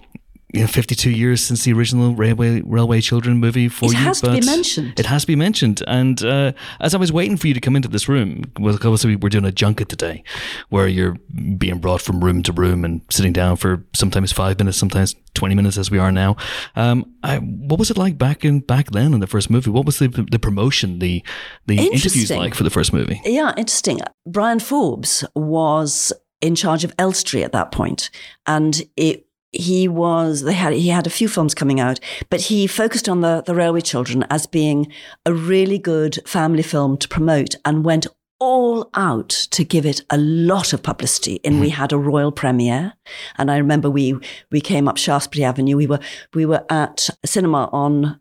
[0.52, 3.98] you know, 52 years since the original Railway Railway Children movie for It you.
[3.98, 4.98] has to be mentioned.
[4.98, 5.82] It has to be mentioned.
[5.86, 9.16] And uh, as I was waiting for you to come into this room, well, obviously
[9.16, 10.22] we're doing a junket today,
[10.68, 11.16] where you're
[11.56, 15.54] being brought from room to room and sitting down for sometimes five minutes, sometimes 20
[15.54, 16.36] minutes, as we are now.
[16.76, 19.70] Um, I, what was it like back in back then in the first movie?
[19.70, 21.24] What was the the promotion, the
[21.66, 23.20] the interviews like for the first movie?
[23.24, 24.00] Yeah, interesting.
[24.26, 26.12] Bryan Forbes was
[26.42, 28.10] in charge of Elstree at that point,
[28.46, 32.00] and it he was they had he had a few films coming out,
[32.30, 34.90] but he focused on the the Railway Children as being
[35.26, 38.06] a really good family film to promote, and went
[38.40, 41.40] all out to give it a lot of publicity.
[41.44, 41.76] And we mm-hmm.
[41.76, 42.94] had a royal premiere,
[43.36, 44.18] and I remember we
[44.50, 45.76] we came up Shaftesbury Avenue.
[45.76, 46.00] We were
[46.34, 48.18] we were at a cinema on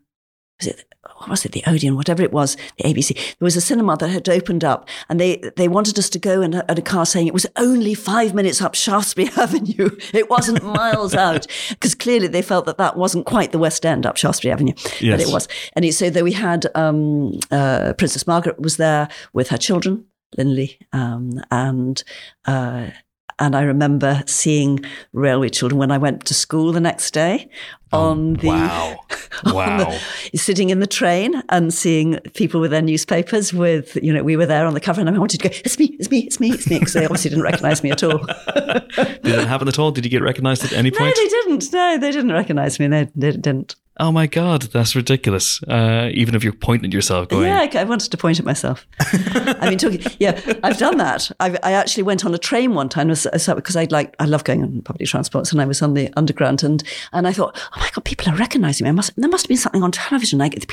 [0.60, 0.91] was it
[1.22, 4.08] what was it the Odeon whatever it was the ABC there was a cinema that
[4.08, 7.06] had opened up and they they wanted us to go in a, at a car
[7.06, 9.90] saying it was only five minutes up Shaftesbury Avenue.
[10.12, 11.46] It wasn't miles out.
[11.70, 15.20] Because clearly they felt that that wasn't quite the West End up Shaftesbury Avenue but
[15.20, 15.48] it was.
[15.74, 20.06] And it, so that we had um, uh, Princess Margaret was there with her children
[20.36, 22.02] Linley um, and
[22.46, 22.90] uh,
[23.38, 27.48] and I remember seeing Railway Children when I went to school the next day
[27.92, 28.96] oh, on the Wow.
[29.46, 34.22] on the- sitting in the train and seeing people with their newspapers with, you know,
[34.22, 36.20] we were there on the cover and I wanted to go, it's me, it's me,
[36.20, 38.18] it's me, it's me, because they obviously didn't recognize me at all.
[38.56, 39.90] Did it happen at all?
[39.90, 41.16] Did you get recognized at any point?
[41.16, 41.72] no, they didn't.
[41.72, 42.86] No, they didn't recognize me.
[42.88, 43.76] They, they didn't.
[44.02, 45.62] Oh my god, that's ridiculous.
[45.62, 48.84] Uh, even if you're pointing at yourself, going, Yeah, I wanted to point at myself.
[48.98, 51.30] I mean, talking, yeah, I've done that.
[51.38, 54.64] I've, I actually went on a train one time because I'd like I love going
[54.64, 57.90] on public transports, and I was on the underground, and and I thought, oh my
[57.94, 58.88] god, people are recognizing me.
[58.88, 60.40] I must there must have been something on television.
[60.40, 60.66] I get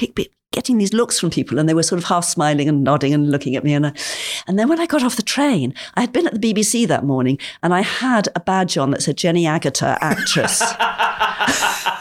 [0.51, 3.29] getting these looks from people, and they were sort of half smiling and nodding and
[3.29, 3.93] looking at me, and I,
[4.47, 7.05] and then when I got off the train, I had been at the BBC that
[7.05, 10.63] morning, and I had a badge on that said Jenny Agutter, actress.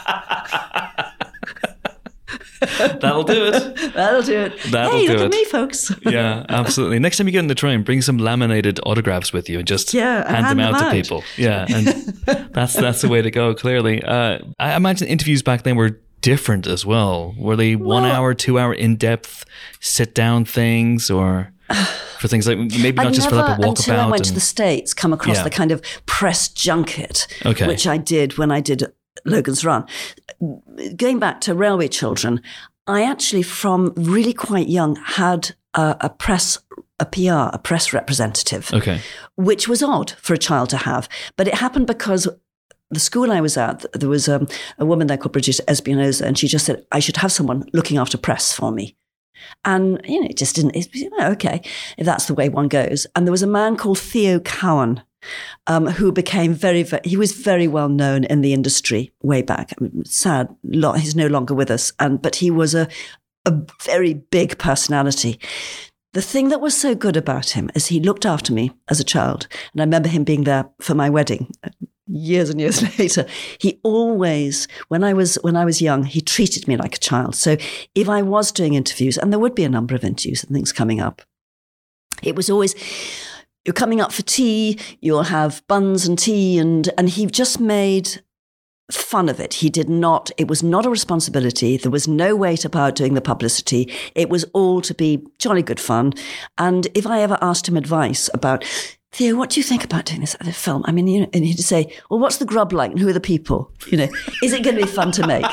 [2.77, 3.93] that'll do it.
[3.93, 4.59] That'll do it.
[4.71, 5.25] That'll hey, do look it.
[5.25, 5.91] at me, folks.
[6.05, 6.99] yeah, absolutely.
[6.99, 9.93] Next time you get on the train, bring some laminated autographs with you and just
[9.93, 11.23] Yeah, and hand, them hand out them to people.
[11.37, 11.87] Yeah, and
[12.53, 13.53] that's that's the way to go.
[13.55, 17.33] Clearly, uh, I imagine interviews back then were different as well.
[17.37, 19.45] Were they one Well- hour, two hour, in depth,
[19.79, 21.53] sit down things, or
[22.19, 23.67] for things like maybe not I just for like a walkabout?
[23.69, 25.43] until I went to the States, come across Yeah.
[25.43, 27.67] the kind of press junket, Okay.
[27.67, 28.83] which I did when I did
[29.25, 29.85] Logan's Run.
[30.95, 32.41] Going back to Railway Children,
[32.87, 36.57] I actually, from really quite young, had a, a press,
[36.99, 39.01] a PR, a press representative, okay,
[39.35, 41.07] which was odd for a child to have.
[41.35, 42.27] But it happened because
[42.89, 44.47] the school I was at, there was um,
[44.77, 47.97] a woman there called Bridget Espinosa, and she just said, I should have someone looking
[47.97, 48.95] after press for me.
[49.63, 51.61] And, you know, it just didn't, it, you know, okay,
[51.97, 53.07] if that's the way one goes.
[53.15, 55.01] And there was a man called Theo Cowan,
[55.67, 59.73] um, who became very, very, he was very well known in the industry way back.
[59.73, 61.91] I mean, sad, lo- he's no longer with us.
[61.99, 62.87] And, but he was a,
[63.45, 65.39] a very big personality.
[66.13, 69.03] The thing that was so good about him is he looked after me as a
[69.03, 69.47] child.
[69.73, 71.51] And I remember him being there for my wedding,
[72.09, 73.25] years and years later,
[73.59, 77.35] he always, when I was when I was young, he treated me like a child.
[77.35, 77.57] So
[77.95, 80.73] if I was doing interviews, and there would be a number of interviews and things
[80.73, 81.21] coming up,
[82.23, 82.75] it was always
[83.65, 88.21] you're coming up for tea, you'll have buns and tea, and and he just made
[88.91, 89.55] fun of it.
[89.55, 91.77] He did not, it was not a responsibility.
[91.77, 93.91] There was no weight about doing the publicity.
[94.15, 96.13] It was all to be jolly good fun.
[96.57, 98.65] And if I ever asked him advice about,
[99.11, 100.83] Theo, what do you think about doing this other film?
[100.85, 103.13] I mean, you know, and he'd say, well, what's the grub like and who are
[103.13, 103.71] the people?
[103.87, 104.07] You know,
[104.43, 105.45] is it going to be fun to make?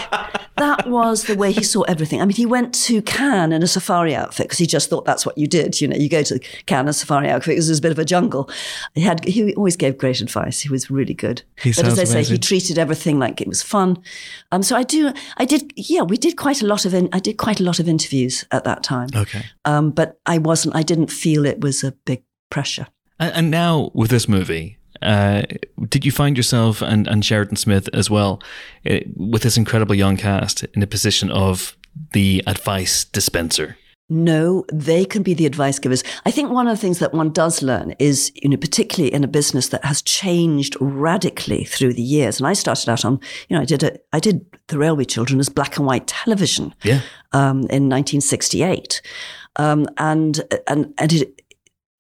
[0.59, 2.21] That was the way he saw everything.
[2.21, 5.25] I mean, he went to Cannes in a safari outfit because he just thought that's
[5.25, 5.81] what you did.
[5.81, 7.99] You know, you go to Cannes in a safari outfit because there's a bit of
[7.99, 8.51] a jungle.
[8.95, 10.61] He had, he always gave great advice.
[10.61, 11.43] He was really good.
[11.63, 14.03] He but as I sounds say, he treated everything like it was fun.
[14.53, 17.21] Um, so I do, I did, yeah, we did quite a lot of, in, I
[17.21, 19.09] did quite a lot of interviews at that time.
[19.15, 19.45] Okay.
[19.65, 22.87] Um, but I wasn't, I didn't feel it was a big pressure.
[23.19, 25.43] And, and now with this movie, uh,
[25.89, 28.41] did you find yourself and, and Sheridan Smith as well,
[28.89, 31.77] uh, with this incredible young cast, in a position of
[32.13, 33.77] the advice dispenser?
[34.09, 36.05] No, they can be the advice givers.
[36.25, 39.25] I think one of the things that one does learn is, you know, particularly in
[39.25, 42.39] a business that has changed radically through the years.
[42.39, 43.19] And I started out on,
[43.49, 46.73] you know, I did a, I did the Railway Children as black and white television
[46.85, 47.01] Yeah.
[47.33, 49.03] um, in 1968,
[49.57, 51.43] um, and and and it,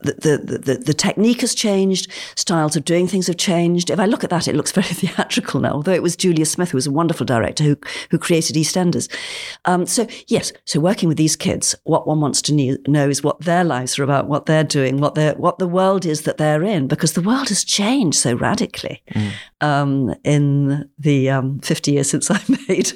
[0.01, 3.90] the, the, the, the technique has changed, styles of doing things have changed.
[3.90, 6.70] If I look at that, it looks very theatrical now, although it was Julia Smith,
[6.70, 7.77] who was a wonderful director who,
[8.10, 9.10] who created EastEnders.
[9.64, 13.23] Um, so, yes, so working with these kids, what one wants to knew, know is
[13.23, 16.36] what their lives are about, what they're doing, what, they're, what the world is that
[16.36, 19.02] they're in, because the world has changed so radically
[19.60, 22.92] um, in the um, 50 years since I made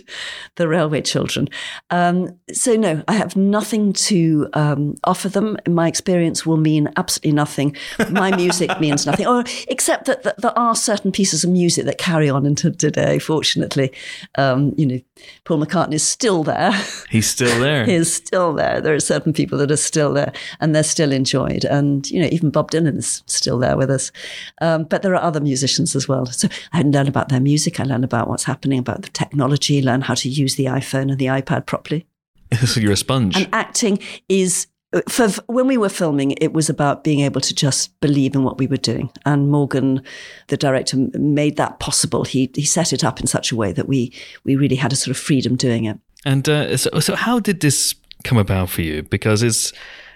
[0.56, 1.48] The Railway Children.
[1.90, 5.56] Um, so, no, I have nothing to um, offer them.
[5.68, 7.76] My experience will mean absolutely nothing.
[8.10, 11.98] My music means nothing, or except that, that there are certain pieces of music that
[11.98, 13.92] carry on into today, fortunately.
[14.36, 15.00] Um, you know,
[15.44, 16.72] Paul McCartney is still there.
[17.10, 17.84] He's still there.
[17.84, 18.80] He is still there.
[18.80, 21.64] There are certain people that are still there and they're still enjoyed.
[21.64, 24.12] And, you know, even Bob Dylan is still there with us.
[24.60, 26.26] Um, but there are other musicians as well.
[26.26, 27.80] So I learn about their music.
[27.80, 31.18] I learn about what's happening, about the technology, learn how to use the iPhone and
[31.18, 32.06] the iPad properly.
[32.66, 33.36] so you're a sponge.
[33.36, 33.98] And acting
[34.28, 34.66] is.
[35.08, 38.58] For when we were filming, it was about being able to just believe in what
[38.58, 40.02] we were doing, and Morgan,
[40.48, 42.24] the director, made that possible.
[42.24, 44.12] He he set it up in such a way that we
[44.44, 45.98] we really had a sort of freedom doing it.
[46.24, 47.94] And uh, so, so how did this
[48.24, 49.04] come about for you?
[49.04, 49.72] Because it's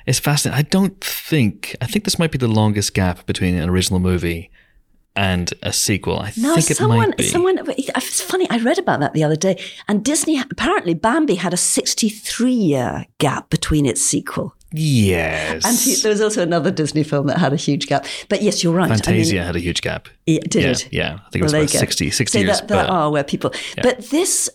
[0.07, 0.59] it's fascinating.
[0.59, 4.51] I don't think I think this might be the longest gap between an original movie
[5.17, 6.19] and a sequel.
[6.19, 7.23] I No, think it might be.
[7.23, 7.61] someone.
[7.79, 8.51] It's funny.
[8.51, 9.57] I read about that the other day,
[9.87, 15.65] and Disney apparently Bambi had a 63 year gap between its sequel, yes.
[15.65, 18.07] and he, there was also another Disney film that had a huge gap.
[18.29, 18.89] But yes, you're right.
[18.89, 20.09] Fantasia I mean, had a huge gap.
[20.27, 20.89] it did yeah, it.
[20.93, 21.13] yeah.
[21.27, 22.61] I think it was Well, about you 60, 60 So years.
[22.61, 23.53] that, there but- are where people,
[23.83, 24.51] but this.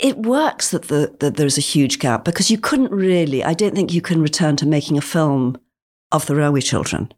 [0.00, 3.76] It works that, the, that there's a huge gap because you couldn't really, I don't
[3.76, 5.56] think you can return to making a film
[6.10, 7.12] of the Railway Children.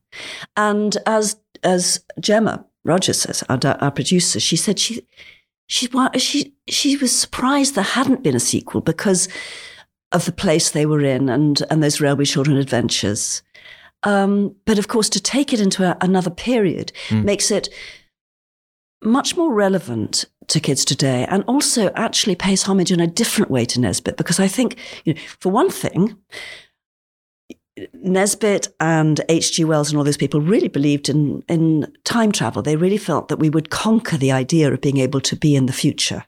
[0.59, 5.01] And as as Gemma Rogers says, our, our producer, she said she
[5.69, 5.89] she
[6.19, 9.29] she she was surprised there hadn't been a sequel because
[10.13, 13.43] of the place they were in and and those Railway Children adventures.
[14.03, 16.93] Um, but of course, to take it into a, another period
[17.25, 17.69] makes it
[19.03, 23.65] much more relevant to kids today and also actually pays homage in a different way
[23.65, 26.17] to Nesbit because I think, you know, for one thing,
[27.95, 29.65] Nesbit and H.G.
[29.65, 32.63] Wells and all those people really believed in, in time travel.
[32.63, 35.67] They really felt that we would conquer the idea of being able to be in
[35.67, 36.25] the future.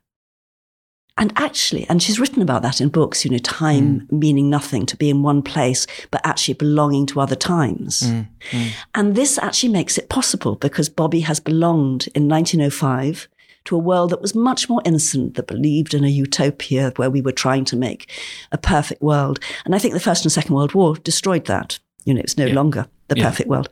[1.18, 4.12] And actually, and she's written about that in books, you know, time mm.
[4.12, 8.02] meaning nothing, to be in one place, but actually belonging to other times.
[8.02, 8.70] Mm, mm.
[8.94, 13.28] And this actually makes it possible because Bobby has belonged in 1905
[13.64, 17.20] to a world that was much more innocent, that believed in a utopia where we
[17.20, 18.10] were trying to make
[18.52, 19.40] a perfect world.
[19.64, 21.78] And I think the First and Second World War destroyed that.
[22.04, 23.28] You know, it's no longer the Yeah.
[23.28, 23.68] perfect world.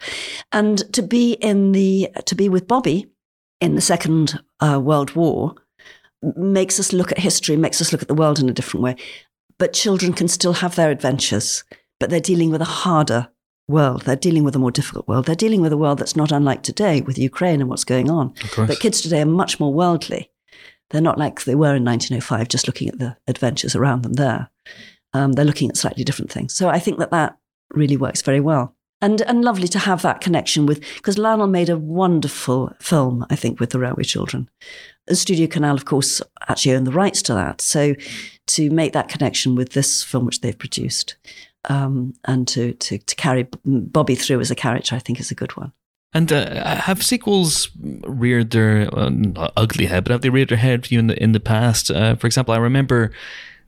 [0.53, 3.07] And to be in the, to be with Bobby
[3.61, 5.55] in the Second uh, World War
[6.37, 8.97] makes us look at history, makes us look at the world in a different way.
[9.59, 11.65] But children can still have their adventures,
[11.99, 13.29] but they're dealing with a harder
[13.69, 14.03] world.
[14.03, 15.27] They're dealing with a more difficult world.
[15.27, 18.35] They're dealing with a world that's not unlike today with Ukraine and what's going on.
[18.69, 20.31] But kids today are much more worldly.
[20.91, 24.51] They're not like they were in 1905, just looking at the adventures around them there.
[25.13, 26.55] Um, they're looking at slightly different things.
[26.55, 27.39] So I think that that
[27.71, 28.75] really works very well.
[29.03, 33.37] And, and lovely to have that connection with, because Lionel made a wonderful film, I
[33.37, 34.49] think, with the Railway Children.
[35.13, 37.61] Studio Canal, of course, actually owned the rights to that.
[37.61, 37.95] So
[38.49, 41.17] to make that connection with this film, which they've produced,
[41.69, 45.35] um, and to, to, to carry Bobby through as a character, I think is a
[45.35, 45.73] good one.
[46.15, 50.87] And uh, have sequels reared their uh, ugly head, but have they reared their head
[50.87, 51.91] for you in the in the past?
[51.91, 53.13] Uh, for example, I remember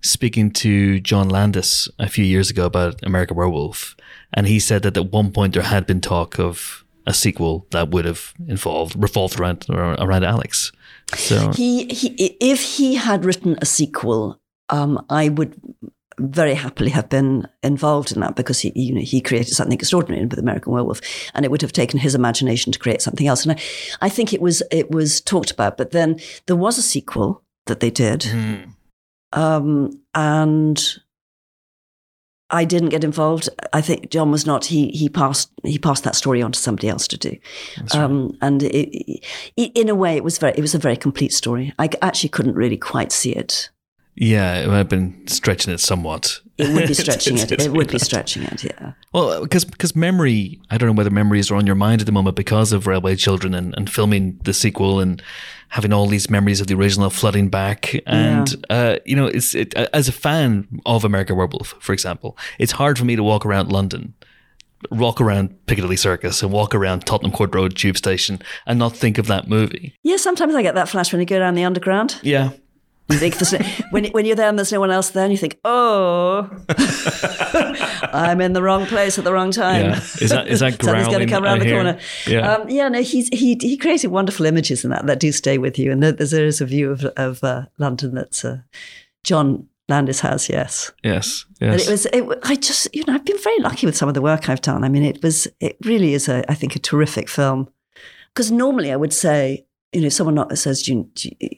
[0.01, 3.97] speaking to John Landis a few years ago about American Werewolf,
[4.33, 7.91] and he said that at one point there had been talk of a sequel that
[7.91, 10.73] would have involved revolved around around Alex.
[11.15, 15.61] So He, he, if he had written a sequel, um, I would
[16.19, 20.27] very happily have been involved in that because he, you know, he created something extraordinary
[20.27, 21.01] with American Werewolf,
[21.35, 23.45] and it would have taken his imagination to create something else.
[23.45, 26.83] And I, I think it was it was talked about, but then there was a
[26.83, 28.27] sequel that they did,
[29.33, 30.99] um, and
[32.51, 33.49] I didn't get involved.
[33.73, 34.67] I think John was not.
[34.67, 37.37] He he passed he passed that story on to somebody else to do,
[37.93, 39.23] um, and it,
[39.57, 41.75] it, in a way, it was very it was a very complete story.
[41.79, 43.71] I actually couldn't really quite see it.
[44.21, 46.41] Yeah, it would have been stretching it somewhat.
[46.57, 47.53] It would be stretching it.
[47.53, 48.65] It would be stretching it.
[48.65, 48.93] Yeah.
[49.13, 52.13] Well, because because memory, I don't know whether memories are on your mind at the
[52.13, 55.23] moment because of Railway Children and, and filming the sequel and
[55.69, 57.95] having all these memories of the original flooding back.
[58.07, 62.73] And uh, you know, it's it, as a fan of American Werewolf, for example, it's
[62.73, 64.15] hard for me to walk around London.
[64.93, 69.19] Walk around Piccadilly Circus and walk around Tottenham Court Road Tube Station and not think
[69.19, 69.95] of that movie.
[70.05, 70.17] Yeah.
[70.17, 72.21] Sometimes I get that flash when you go down the underground.
[72.23, 72.51] Yeah,
[73.11, 73.61] You think there's no,
[73.91, 76.49] when when you're there and there's no one else there, and you think, oh,
[78.13, 79.87] I'm in the wrong place at the wrong time.
[79.87, 79.97] yeah.
[80.21, 81.99] Is that is that Something's going to come around the corner.
[82.27, 82.53] Yeah.
[82.53, 82.89] um, yeah.
[82.89, 86.03] No, he's he he created wonderful images in that that do stay with you, and
[86.03, 88.59] there, there is a view of of uh, London that's uh,
[89.25, 90.49] John Landis has.
[90.49, 91.47] Yes, yes.
[91.59, 91.87] but Yes.
[91.87, 92.07] it was.
[92.07, 94.61] It, I just you know I've been very lucky with some of the work I've
[94.61, 94.85] done.
[94.85, 97.69] I mean, it was it really is a I think a terrific film
[98.35, 99.65] because normally I would say.
[99.93, 101.09] You know, someone not says you-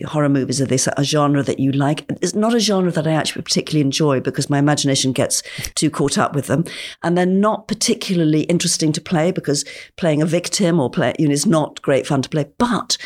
[0.06, 2.04] horror movies are this a genre that you like?
[2.22, 5.42] It's not a genre that I actually particularly enjoy because my imagination gets
[5.74, 6.64] too caught up with them,
[7.02, 9.64] and they're not particularly interesting to play because
[9.96, 12.46] playing a victim or play you know is not great fun to play.
[12.56, 12.96] But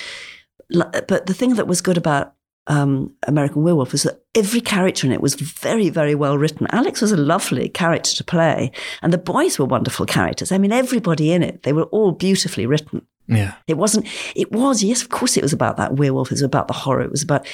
[0.68, 2.34] but the thing that was good about
[2.66, 6.66] um, American Werewolf was that every character in it was very, very well written.
[6.70, 8.72] Alex was a lovely character to play,
[9.02, 10.52] and the boys were wonderful characters.
[10.52, 13.06] I mean, everybody in it, they were all beautifully written.
[13.26, 13.54] Yeah.
[13.66, 14.06] It wasn't,
[14.36, 16.28] it was, yes, of course, it was about that werewolf.
[16.28, 17.02] It was about the horror.
[17.02, 17.46] It was about,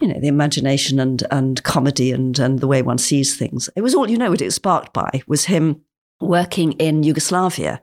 [0.00, 3.68] you know, the imagination and, and comedy and, and the way one sees things.
[3.76, 5.82] It was all, you know, what it was sparked by was him
[6.20, 7.82] working in Yugoslavia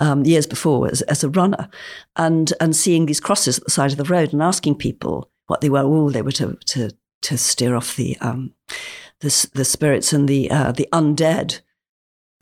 [0.00, 1.68] um, years before as, as a runner
[2.16, 5.60] and, and seeing these crosses at the side of the road and asking people what
[5.60, 5.80] they were.
[5.80, 6.90] Oh, they were to, to,
[7.22, 8.52] to steer off the, um,
[9.20, 11.60] the, the spirits and the, uh, the undead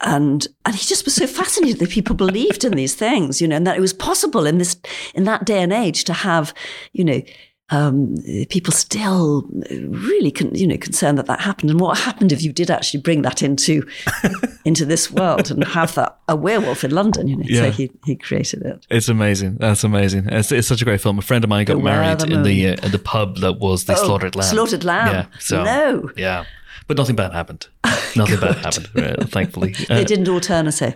[0.03, 3.55] and and he just was so fascinated that people believed in these things, you know,
[3.55, 4.75] and that it was possible in this
[5.15, 6.53] in that day and age to have,
[6.91, 7.21] you know,
[7.69, 8.17] um,
[8.49, 12.51] people still really, con- you know, concerned that that happened, and what happened if you
[12.53, 13.87] did actually bring that into
[14.65, 17.45] into this world and have that a werewolf in London, you know?
[17.47, 17.61] Yeah.
[17.63, 18.85] So he he created it.
[18.89, 19.57] It's amazing.
[19.59, 20.27] That's amazing.
[20.27, 21.17] It's, it's such a great film.
[21.17, 23.53] A friend of mine got Beware married the in the uh, in the pub that
[23.59, 24.49] was the Oh, slaughtered lamb.
[24.49, 25.07] Slaughtered Lamb.
[25.07, 25.25] Yeah.
[25.39, 26.11] So No.
[26.17, 26.45] Yeah,
[26.87, 27.67] but nothing bad happened.
[28.15, 28.89] Nothing bad happened.
[28.95, 29.73] uh, thankfully.
[29.89, 30.95] Uh, they didn't all turn and say,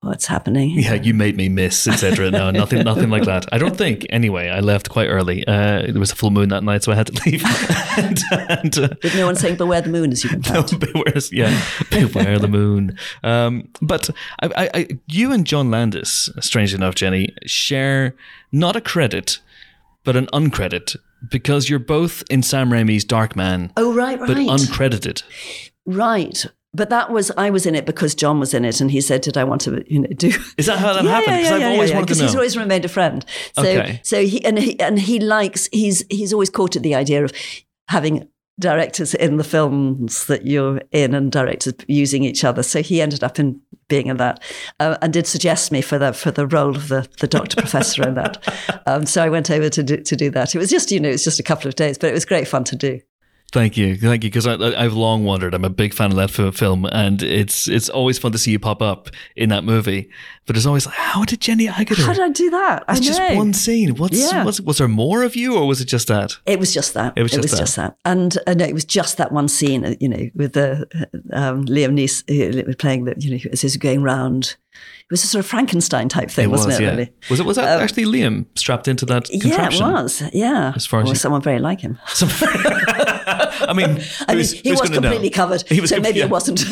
[0.00, 2.30] "What's happening?" yeah, you made me miss, etc.
[2.30, 3.44] No, nothing, nothing like that.
[3.52, 4.06] I don't think.
[4.10, 5.46] Anyway, I left quite early.
[5.46, 7.44] Uh, there was a full moon that night, so I had to leave.
[7.98, 10.72] and, and uh, With no one saying "Beware the moon" as you out.
[10.80, 12.96] beware, yeah, beware the moon.
[13.22, 14.08] Um, but
[14.42, 18.14] I, I, I, you and John Landis, strangely enough, Jenny, share
[18.50, 19.40] not a credit,
[20.04, 20.96] but an uncredit
[21.30, 24.26] because you're both in Sam Raimi's Darkman, Oh right, right.
[24.28, 25.22] but uncredited.
[25.86, 26.46] Right.
[26.74, 29.22] But that was I was in it because John was in it, and he said,
[29.22, 30.28] "Did I want to, you know, do?"
[30.58, 31.36] Is that how that yeah, happened?
[31.38, 32.26] Because yeah, I've always yeah, wanted to know.
[32.26, 33.24] he's always remained a friend.
[33.54, 34.00] So, Okay.
[34.02, 37.32] so he and he and he likes he's he's always courted the idea of
[37.88, 38.28] having
[38.58, 42.62] directors in the films that you're in and directors using each other.
[42.62, 44.42] So he ended up in being in that,
[44.80, 48.06] uh, and did suggest me for the for the role of the the doctor professor
[48.06, 48.82] in that.
[48.86, 50.54] Um, so I went over to do, to do that.
[50.54, 52.24] It was just you know it was just a couple of days, but it was
[52.24, 53.00] great fun to do.
[53.52, 54.28] Thank you, thank you.
[54.30, 55.54] Because I've long wondered.
[55.54, 58.50] I'm a big fan of that fi- film, and it's it's always fun to see
[58.50, 60.10] you pop up in that movie.
[60.46, 62.04] But it's always like, how did Jenny Agutter?
[62.04, 62.84] How did I do that?
[62.86, 63.34] I It's just know.
[63.36, 63.96] one scene.
[63.96, 64.44] What's, Yeah.
[64.44, 66.36] what's was there more of you, or was it just that?
[66.44, 67.14] It was just that.
[67.16, 67.96] It was just that.
[68.04, 70.86] And uh, no, it was just that one scene, you know, with the
[71.32, 74.56] um, Liam Neeson uh, playing the, you know, as he's going round.
[75.08, 76.84] It was a sort of Frankenstein type thing, It was, wasn't it?
[76.84, 76.90] yeah.
[76.90, 77.12] Really?
[77.30, 77.46] Was it?
[77.46, 80.20] Was that um, actually Liam strapped into that Yeah, it was.
[80.32, 80.72] Yeah.
[80.74, 81.96] As far as or you- someone very like him.
[83.28, 85.00] I mean, I mean, he was gonna know?
[85.02, 86.24] completely covered, He was so com- maybe yeah.
[86.24, 86.64] it wasn't.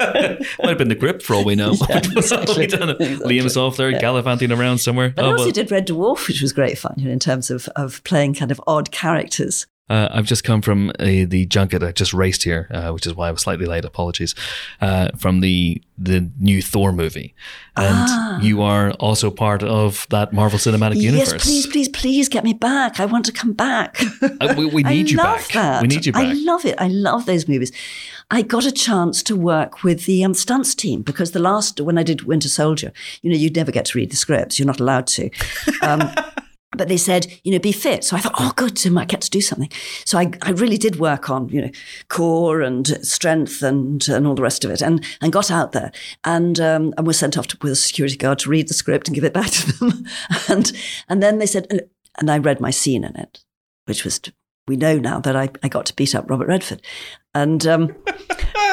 [0.00, 1.72] Might have been the grip for all we know.
[1.72, 2.62] exactly.
[2.62, 2.90] We don't.
[3.00, 3.38] Exactly.
[3.40, 5.10] Liam's off there gallivanting around somewhere.
[5.10, 5.52] But I Oh, also well.
[5.52, 8.50] did Red Dwarf, which was great fun, you know, in terms of of playing kind
[8.50, 9.66] of odd characters.
[9.88, 11.82] Uh, I've just come from a, the junket.
[11.82, 13.84] I just raced here, uh, which is why I was slightly late.
[13.84, 14.34] Apologies.
[14.80, 17.34] Uh, from the the new Thor movie,
[17.76, 21.32] and you are also part of that Marvel Cinematic Universe.
[21.32, 22.98] Yes, please, please, please get me back.
[22.98, 24.00] I want to come back.
[24.22, 25.48] Uh, we, we need you back.
[25.48, 25.82] That.
[25.82, 26.26] We need you back.
[26.26, 26.74] I love it.
[26.78, 27.70] I love those movies.
[28.30, 31.96] I got a chance to work with the um, stunts team because the last when
[31.96, 32.92] I did Winter Soldier,
[33.22, 34.58] you know, you'd never get to read the scripts.
[34.58, 35.30] You're not allowed to.
[35.80, 36.10] Um,
[36.72, 38.04] but they said, you know, be fit.
[38.04, 39.70] So I thought, oh, good, so I might get to do something.
[40.04, 41.70] So I, I really did work on, you know,
[42.08, 45.92] core and strength and and all the rest of it, and and got out there
[46.24, 49.08] and um, and was sent off to, with a security guard to read the script
[49.08, 50.06] and give it back to them,
[50.48, 50.72] and
[51.08, 51.66] and then they said,
[52.18, 53.44] and I read my scene in it,
[53.86, 54.20] which was.
[54.68, 56.82] We know now that I, I got to beat up Robert Redford,
[57.32, 57.94] and um,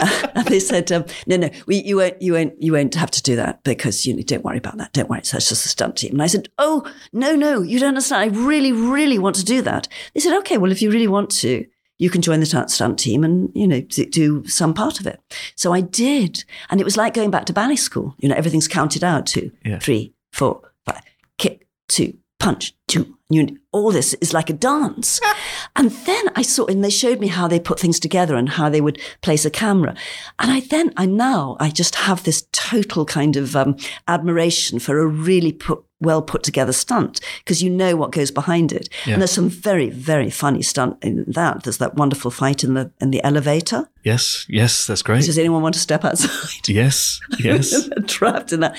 [0.35, 3.21] and they said, um, "No, no, we, you won't, you won't, you won't have to
[3.21, 4.93] do that because you don't worry about that.
[4.93, 7.89] Don't worry, it's just a stunt team." And I said, "Oh, no, no, you don't
[7.89, 8.21] understand.
[8.35, 11.30] I really, really want to do that." They said, "Okay, well, if you really want
[11.41, 11.65] to,
[11.99, 15.19] you can join the stunt team and you know do some part of it."
[15.55, 18.15] So I did, and it was like going back to ballet school.
[18.19, 19.80] You know, everything's counted out: two, Yeah.
[19.80, 21.01] three, four, five,
[21.38, 23.18] kick, two, punch, two.
[23.30, 25.20] You, all this is like a dance.
[25.76, 28.70] and then I saw, and they showed me how they put things together and how
[28.70, 29.95] they would place a camera.
[30.38, 34.99] And I then, I now, I just have this total kind of um, admiration for
[34.99, 38.90] a really put, well put together stunt because you know what goes behind it.
[39.06, 39.14] Yeah.
[39.14, 41.64] And there's some very, very funny stunt in that.
[41.64, 43.90] There's that wonderful fight in the in the elevator.
[44.03, 45.24] Yes, yes, that's great.
[45.26, 46.68] Does anyone want to step outside?
[46.68, 47.90] Yes, yes.
[48.06, 48.78] trapped in that.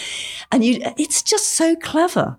[0.52, 2.38] And you, it's just so clever.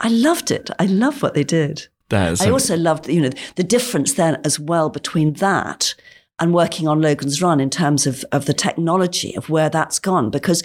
[0.00, 0.70] I loved it.
[0.78, 1.86] I love what they did.
[2.08, 5.94] That is I also loved, you know, the difference then as well between that
[6.40, 10.30] and working on Logan's Run in terms of, of the technology of where that's gone
[10.30, 10.62] because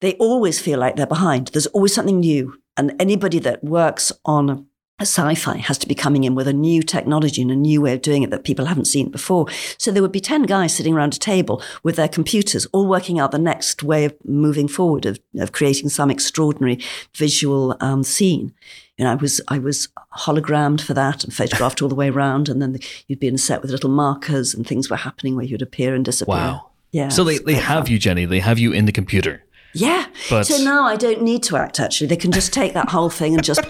[0.00, 1.48] they always feel like they're behind.
[1.48, 2.54] There's always something new.
[2.76, 4.64] And anybody that works on a
[5.04, 8.02] sci-fi has to be coming in with a new technology and a new way of
[8.02, 9.46] doing it that people haven't seen before.
[9.78, 13.18] So there would be 10 guys sitting around a table with their computers, all working
[13.18, 16.80] out the next way of moving forward, of, of creating some extraordinary
[17.14, 18.52] visual um, scene.
[18.96, 22.48] You know, I was I was hologrammed for that and photographed all the way around,
[22.48, 25.36] and then the, you'd be in a set with little markers and things were happening
[25.36, 26.34] where you'd appear and disappear.
[26.34, 26.70] Wow.
[26.90, 27.08] Yeah.
[27.08, 27.92] So they, they have fun.
[27.92, 28.24] you, Jenny.
[28.24, 29.44] They have you in the computer.
[29.74, 30.06] Yeah.
[30.30, 31.78] But- so now I don't need to act.
[31.78, 33.60] Actually, they can just take that whole thing and just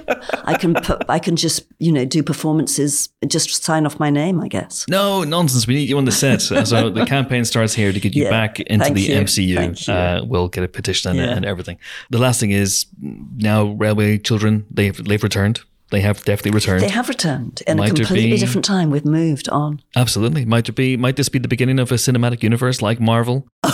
[0.45, 4.41] I can put I can just you know do performances, just sign off my name.
[4.41, 4.87] I guess.
[4.89, 5.67] No nonsense.
[5.67, 6.41] We need you on the set.
[6.43, 8.31] So the campaign starts here to get you Yeah.
[8.31, 9.15] back into Thank the you.
[9.17, 9.89] MCU.
[9.89, 11.37] Uh, we'll get a petition and, Yeah.
[11.37, 11.79] and everything.
[12.11, 14.67] The last thing is now railway children.
[14.71, 15.61] They've they've returned.
[15.91, 16.83] They have definitely returned.
[16.83, 18.91] They have returned in Might a completely be- different time.
[18.91, 19.81] We've moved on.
[19.97, 20.45] Absolutely.
[20.45, 20.97] Might it be?
[20.99, 23.49] Might this be the beginning of a cinematic universe like Marvel?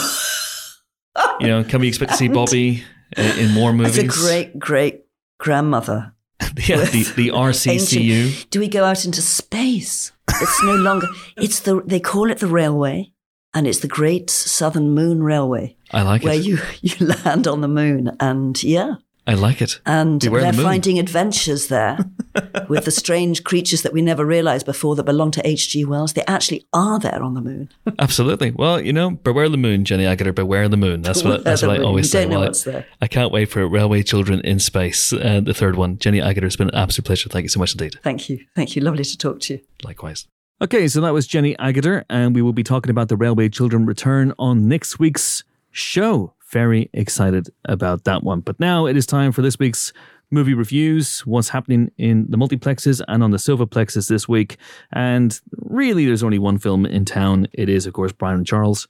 [1.41, 2.85] you know, can we expect to see Bobbie
[3.17, 3.99] in, in more movies?
[3.99, 5.05] It's a great, great
[5.39, 6.13] grandmother.
[6.57, 7.71] yeah, the the RCCU.
[7.71, 8.51] Ancient.
[8.51, 10.13] Do we go out into space?
[10.29, 11.09] It's no longer.
[11.37, 11.81] It's the.
[11.87, 13.13] They call it the railway,
[13.55, 16.39] and it's the Great Southern Moon Railway, I like where it.
[16.39, 18.97] Where you you land on the moon, and yeah,
[19.27, 19.81] I like it.
[19.87, 20.65] and Beware they're moon.
[20.65, 21.99] finding adventures there
[22.69, 25.85] with the strange creatures that we never realized before that belong to H.G.
[25.87, 26.13] Wells.
[26.13, 27.71] They actually are there on the moon.
[27.99, 28.51] Absolutely.
[28.51, 30.35] Well, you know, beware the moon, Jenny Agutter.
[30.35, 31.01] Beware the moon.
[31.01, 32.21] That's what Beware that's the what I always You say.
[32.23, 32.87] don't know Well, I- what's there.
[33.01, 35.99] I can't wait for Railway Children in Space, uh, the third one.
[35.99, 37.29] Jenny Agutter, it's been an absolute pleasure.
[37.31, 37.99] Thank you so much indeed.
[38.03, 38.83] Thank you, thank you.
[38.83, 39.61] Lovely to talk to you.
[39.85, 40.27] Likewise.
[40.61, 43.87] Okay, so that was Jenny Agutter, and we will be talking about the Railway Children
[43.87, 46.35] return on next week's show.
[46.55, 48.39] Very excited about that one.
[48.39, 49.93] But now it is time for this week's
[50.31, 54.57] movie reviews, what's happening in the multiplexes and on the silverplexes this week.
[54.93, 57.49] And really, there's only one film in town.
[57.53, 58.87] It is, of course, Brian and Charles.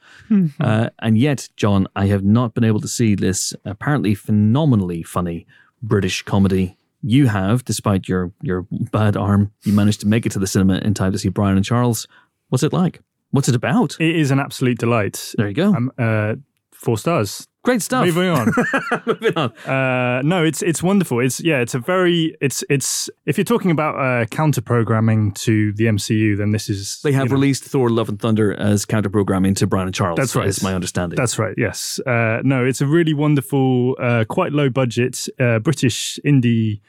[0.61, 5.47] uh, and yet, John, I have not been able to see this apparently phenomenally funny
[5.83, 6.77] British comedy.
[7.03, 10.81] You have, despite your your bad arm, you managed to make it to the cinema
[10.85, 12.07] in time to see Brian and Charles.
[12.51, 13.01] What's it like?
[13.31, 13.97] What's it about?
[13.99, 15.35] It is an absolute delight.
[15.39, 15.75] There you go.
[15.75, 16.35] Um, uh,
[16.73, 17.49] four stars.
[17.65, 18.05] Great stuff.
[18.05, 18.53] Moving on.
[19.07, 19.51] Moving on.
[19.67, 21.21] Uh, no, it's it's wonderful.
[21.21, 25.73] It's yeah, it's a very it's it's if you're talking about uh, counter programming to
[25.73, 28.85] the MCU, then this is They have you know, released Thor: Love and Thunder as
[28.85, 30.19] counter programming to Brian and Charles.
[30.19, 30.47] That's right.
[30.47, 31.17] Is my understanding.
[31.17, 31.55] That's right.
[31.57, 31.99] Yes.
[32.07, 36.83] Uh, no, it's a really wonderful, uh, quite low budget uh, British indie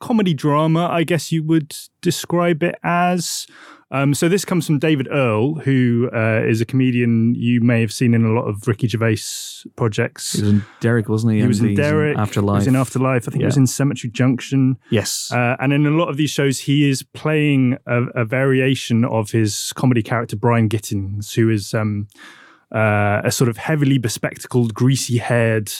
[0.00, 0.88] comedy drama.
[0.88, 3.46] I guess you would describe it as.
[3.94, 7.92] Um, so this comes from David Earl, who uh, is a comedian you may have
[7.92, 9.20] seen in a lot of Ricky Gervais
[9.76, 10.32] projects.
[10.32, 11.42] He was in Derek, wasn't he?
[11.42, 12.18] He was in Derek.
[12.18, 12.54] Afterlife.
[12.54, 13.28] He was in Afterlife.
[13.28, 14.78] I think he was in Cemetery Junction.
[14.90, 15.30] Yes.
[15.30, 19.30] Uh, and in a lot of these shows, he is playing a, a variation of
[19.30, 22.08] his comedy character, Brian Gittins, who is um,
[22.74, 25.72] uh, a sort of heavily bespectacled, greasy haired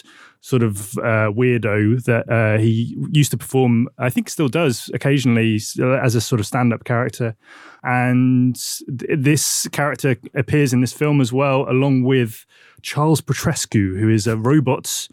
[0.44, 5.58] sort of uh, weirdo that uh, he used to perform, I think still does occasionally
[5.80, 7.34] as a sort of stand up character.
[7.82, 8.54] And
[8.86, 12.44] th- this character appears in this film as well, along with
[12.82, 15.08] Charles Petrescu, who is a robot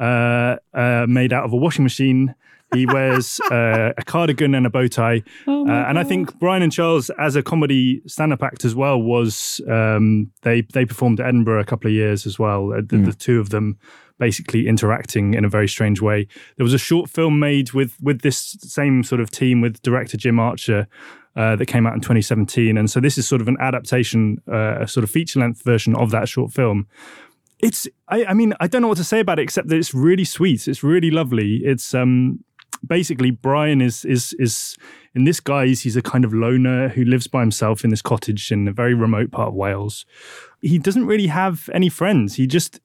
[0.00, 2.34] uh, uh, made out of a washing machine.
[2.72, 5.22] He wears uh, a cardigan and a bow tie.
[5.46, 8.98] Oh uh, and I think Brian and Charles, as a comedy stand-up act as well,
[9.02, 12.68] was um, they they performed at Edinburgh a couple of years as well.
[12.68, 13.04] The, mm.
[13.04, 13.78] the, two of them
[14.20, 16.28] basically interacting in a very strange way.
[16.56, 20.16] There was a short film made with with this same sort of team with director
[20.16, 20.86] Jim Archer
[21.34, 24.82] uh, that came out in 2017, and so this is sort of an adaptation, uh,
[24.82, 26.86] a sort of feature length version of that short film.
[27.60, 29.92] It's, I, I, mean, I don't know what to say about it except that it's
[29.92, 30.66] really sweet.
[30.66, 31.56] It's really lovely.
[31.56, 32.42] It's um,
[32.86, 34.76] basically Brian is is is
[35.14, 35.80] in this guise.
[35.80, 38.94] He's a kind of loner who lives by himself in this cottage in a very
[38.94, 40.04] remote part of Wales
[40.62, 42.34] he doesn't really have any friends.
[42.34, 42.80] He just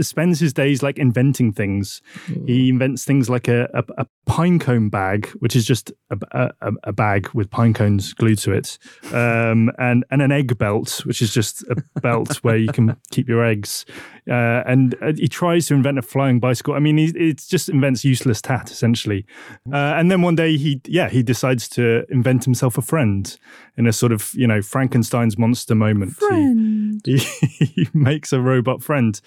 [0.00, 2.00] spends his days like inventing things.
[2.26, 2.48] Mm.
[2.48, 6.92] He invents things like a, a, a pinecone bag, which is just a, a, a,
[6.92, 8.78] bag with pine cones glued to it,
[9.12, 13.28] um, and and an egg belt, which is just a belt where you can keep
[13.28, 13.84] your eggs.
[14.28, 16.74] Uh, and uh, he tries to invent a flying bicycle.
[16.74, 19.24] I mean, he it just invents useless tat essentially.
[19.72, 23.36] Uh, and then one day he yeah he decides to invent himself a friend
[23.76, 26.12] in a sort of you know Frankenstein's monster moment.
[26.12, 27.00] Friend.
[27.04, 27.18] He,
[27.58, 29.18] he makes a robot friend,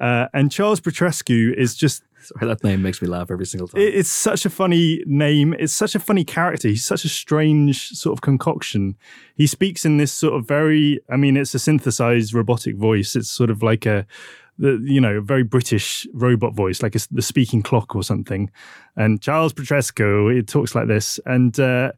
[0.00, 2.02] uh, and Charles Petrescu is just.
[2.22, 3.80] Sorry, that name makes me laugh every single time.
[3.80, 5.54] It's such a funny name.
[5.58, 6.68] It's such a funny character.
[6.68, 8.96] He's such a strange sort of concoction.
[9.34, 13.16] He speaks in this sort of very, I mean, it's a synthesized robotic voice.
[13.16, 14.06] It's sort of like a,
[14.58, 18.50] the you know very British robot voice, like a, the speaking clock or something.
[18.96, 21.92] And Charles Petrescu, it talks like this, and uh,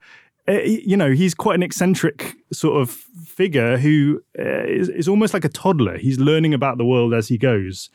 [0.48, 5.44] you know, he's quite an eccentric sort of figure who uh, is, is, almost like
[5.44, 5.96] a toddler.
[5.98, 7.90] He's learning about the world as he goes.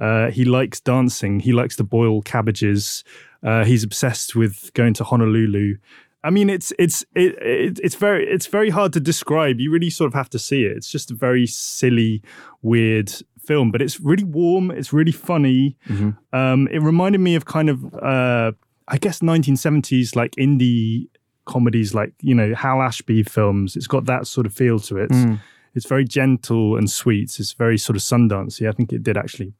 [0.00, 1.40] Uh, he likes dancing.
[1.40, 3.04] He likes to boil cabbages.
[3.42, 5.76] Uh, he's obsessed with going to Honolulu.
[6.22, 9.58] I mean, it's it's it, it, it's very it's very hard to describe.
[9.58, 10.76] You really sort of have to see it.
[10.76, 12.22] It's just a very silly,
[12.62, 13.12] weird
[13.42, 14.70] film, but it's really warm.
[14.70, 15.76] It's really funny.
[15.88, 16.36] Mm-hmm.
[16.36, 18.52] Um, it reminded me of kind of uh,
[18.88, 21.08] I guess 1970s like indie
[21.46, 23.76] comedies like you know Hal Ashby films.
[23.76, 25.10] It's got that sort of feel to it.
[25.10, 25.40] Mm.
[25.74, 27.38] It's very gentle and sweet.
[27.38, 28.68] It's very sort of Sundancey.
[28.68, 29.54] I think it did actually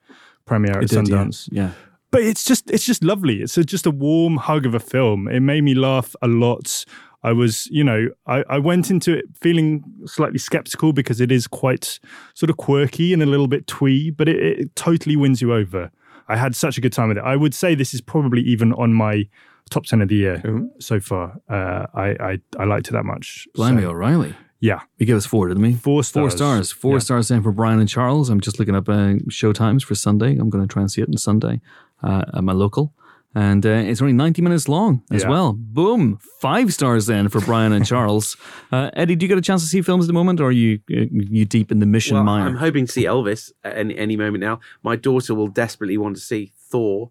[0.44, 1.48] premiere at did, Sundance.
[1.52, 1.62] Yeah.
[1.62, 1.70] yeah.
[2.11, 3.43] But it's just it's just lovely.
[3.43, 5.28] It's a, just a warm hug of a film.
[5.28, 6.85] It made me laugh a lot.
[7.23, 11.47] I was, you know, I, I went into it feeling slightly skeptical because it is
[11.47, 12.01] quite
[12.35, 15.90] sort of quirky and a little bit twee, but it, it totally wins you over.
[16.28, 17.24] I had such a good time with it.
[17.24, 19.24] I would say this is probably even on my
[19.71, 20.67] top 10 of the year mm-hmm.
[20.79, 21.41] so far.
[21.49, 23.49] Uh, I, I, I liked it that much.
[23.55, 24.35] Blimey, so, O'Reilly.
[24.61, 24.81] Yeah.
[24.99, 25.75] he gave us four, didn't we?
[25.75, 26.33] Four stars.
[26.33, 26.73] Four stars.
[26.73, 26.99] Four yeah.
[26.99, 28.29] stars then for Brian and Charles.
[28.29, 30.37] I'm just looking up uh, show times for Sunday.
[30.37, 31.61] I'm going to try and see it on Sunday
[32.03, 32.93] uh, at my local.
[33.35, 35.29] And uh, it's only 90 minutes long as yeah.
[35.29, 35.53] well.
[35.57, 36.19] Boom.
[36.41, 38.37] Five stars then for Brian and Charles.
[38.73, 40.53] Uh, Eddie, do you get a chance to see films at the moment or are
[40.53, 42.47] you uh, you deep in the mission well, mire?
[42.47, 44.61] I'm hoping to see Elvis at any, any moment now.
[44.85, 47.11] My daughter will desperately want to see Thor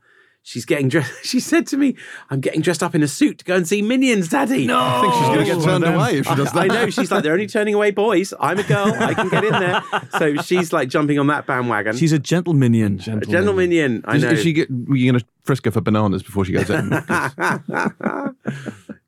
[0.49, 1.13] She's getting dressed.
[1.23, 1.95] She said to me,
[2.31, 5.01] "I'm getting dressed up in a suit to go and see Minions, Daddy." No, I
[5.01, 6.57] think she's going to get turned away if she does that.
[6.57, 6.89] I know.
[6.89, 8.33] She's like, "They're only turning away boys.
[8.39, 8.91] I'm a girl.
[8.91, 9.83] I can get in there."
[10.17, 11.95] So she's like jumping on that bandwagon.
[11.95, 12.97] She's a gentle minion.
[12.97, 14.01] Gentle, a gentle minion.
[14.05, 14.29] I know.
[14.29, 14.71] Is she get?
[14.71, 16.89] Are you going to frisk her for bananas before she goes in?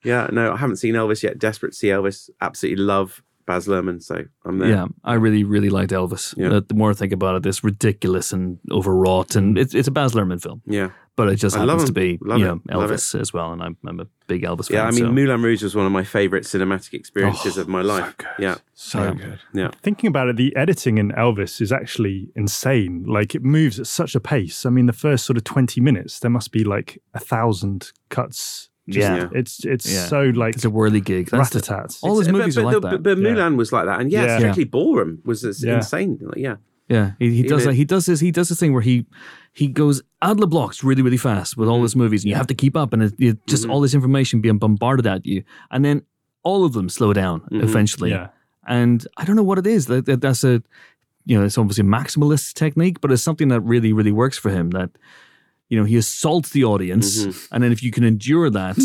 [0.03, 0.27] yeah.
[0.31, 1.39] No, I haven't seen Elvis yet.
[1.39, 2.29] Desperate to see Elvis.
[2.39, 4.69] Absolutely love Baz Luhrmann, so I'm there.
[4.69, 6.35] Yeah, I really, really liked Elvis.
[6.37, 6.49] Yeah.
[6.49, 9.59] The, the more I think about it, it's ridiculous and overwrought, and mm.
[9.59, 10.61] it's it's a Baz Luhrmann film.
[10.65, 13.61] Yeah, but it just I happens to be love you know Elvis as well, and
[13.61, 14.77] I'm, I'm a big Elvis fan.
[14.77, 15.11] Yeah, I mean so.
[15.11, 18.15] Moulin Rouge was one of my favorite cinematic experiences oh, of my life.
[18.17, 19.13] So yeah, so yeah.
[19.13, 19.39] good.
[19.53, 23.03] Yeah, thinking about it, the editing in Elvis is actually insane.
[23.05, 24.65] Like it moves at such a pace.
[24.65, 28.70] I mean, the first sort of twenty minutes, there must be like a thousand cuts
[28.89, 30.05] just, yeah, it's it's yeah.
[30.05, 31.29] so like it's a whirly gig.
[31.29, 32.91] That's rat All his movies but, but, are like that.
[32.91, 34.37] But, but Moulin was like that, and yeah, yeah.
[34.37, 36.17] Strictly Ballroom was insane.
[36.21, 36.55] Like, yeah,
[36.89, 37.11] yeah.
[37.19, 37.65] He, he does.
[37.65, 38.19] Like, he does this.
[38.19, 39.05] He does this thing where he
[39.53, 41.83] he goes out of the blocks really really fast with all mm-hmm.
[41.83, 43.71] his movies, and you have to keep up, and it, it just mm-hmm.
[43.71, 46.01] all this information being bombarded at you, and then
[46.43, 47.61] all of them slow down mm-hmm.
[47.61, 48.09] eventually.
[48.09, 48.29] Yeah.
[48.67, 49.87] And I don't know what it is.
[49.87, 50.61] That, that that's a
[51.25, 54.49] you know it's obviously a maximalist technique, but it's something that really really works for
[54.49, 54.71] him.
[54.71, 54.89] That
[55.71, 57.23] you know, he assaults the audience.
[57.23, 57.55] Mm-hmm.
[57.55, 58.75] And then if you can endure that,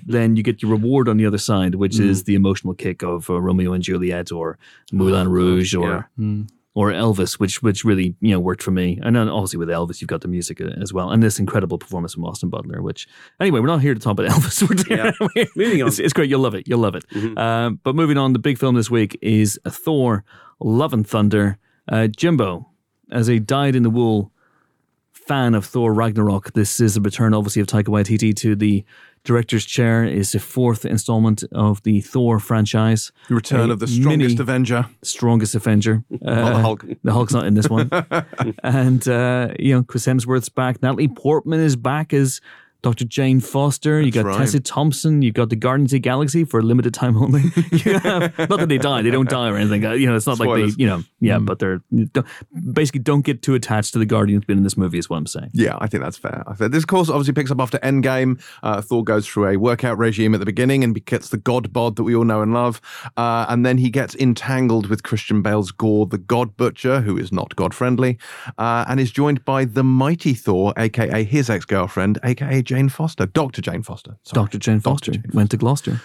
[0.06, 2.04] then you get your reward on the other side, which mm.
[2.04, 4.58] is the emotional kick of uh, Romeo and Juliet or
[4.90, 6.10] Moulin oh, Rouge or.
[6.18, 6.24] Yeah.
[6.24, 6.48] Mm.
[6.74, 10.00] Or Elvis, which which really you know worked for me, and then obviously with Elvis
[10.00, 12.80] you've got the music uh, as well, and this incredible performance from Austin Butler.
[12.80, 13.06] Which
[13.38, 14.62] anyway, we're not here to talk about Elvis.
[14.62, 15.10] We're yeah.
[15.54, 16.30] moving on, it's, it's, great.
[16.30, 16.66] You'll love it.
[16.66, 17.06] You'll love it.
[17.10, 17.36] Mm-hmm.
[17.36, 20.24] Uh, but moving on, the big film this week is Thor:
[20.60, 21.58] Love and Thunder.
[21.88, 22.70] Uh, Jimbo,
[23.10, 24.32] as a dyed in the wool
[25.26, 28.84] fan of Thor Ragnarok, this is a return, obviously, of Taika Waititi to the
[29.24, 30.04] director's chair.
[30.04, 33.12] Is the fourth installment of the Thor franchise.
[33.28, 34.86] The return A of the strongest Avenger.
[35.02, 36.04] strongest Avenger.
[36.10, 36.84] Not the Hulk.
[37.04, 37.90] The Hulk's not in this one.
[38.62, 40.82] and, uh, you know, Chris Hemsworth's back.
[40.82, 42.40] Natalie Portman is back as
[42.82, 43.04] Dr.
[43.04, 44.00] Jane Foster.
[44.00, 44.38] You got right.
[44.38, 45.22] Tessa Thompson.
[45.22, 47.42] You got the Guardians of the Galaxy for a limited time only.
[47.70, 49.02] you have, not that they die.
[49.02, 49.84] They don't die or anything.
[49.84, 50.76] Uh, You know, it's not like Spoilers.
[50.76, 51.80] they, you know, yeah, but they're
[52.12, 52.26] don't,
[52.72, 55.26] basically don't get too attached to the Guardians being in this movie is what I'm
[55.26, 55.50] saying.
[55.52, 56.42] Yeah, I think that's fair.
[56.46, 58.42] I think this course obviously picks up after Endgame.
[58.64, 61.94] Uh, Thor goes through a workout regime at the beginning and gets the God bod
[61.96, 62.80] that we all know and love.
[63.16, 67.30] Uh, and then he gets entangled with Christian Bale's Gorr, the God Butcher, who is
[67.30, 68.18] not God friendly,
[68.58, 73.26] uh, and is joined by the mighty Thor, aka his ex girlfriend, aka Jane Foster,
[73.26, 73.60] Dr.
[73.60, 74.16] Jane Foster.
[74.22, 74.44] Sorry.
[74.44, 74.58] Dr.
[74.58, 76.00] Jane Foster Jane went to Gloucester.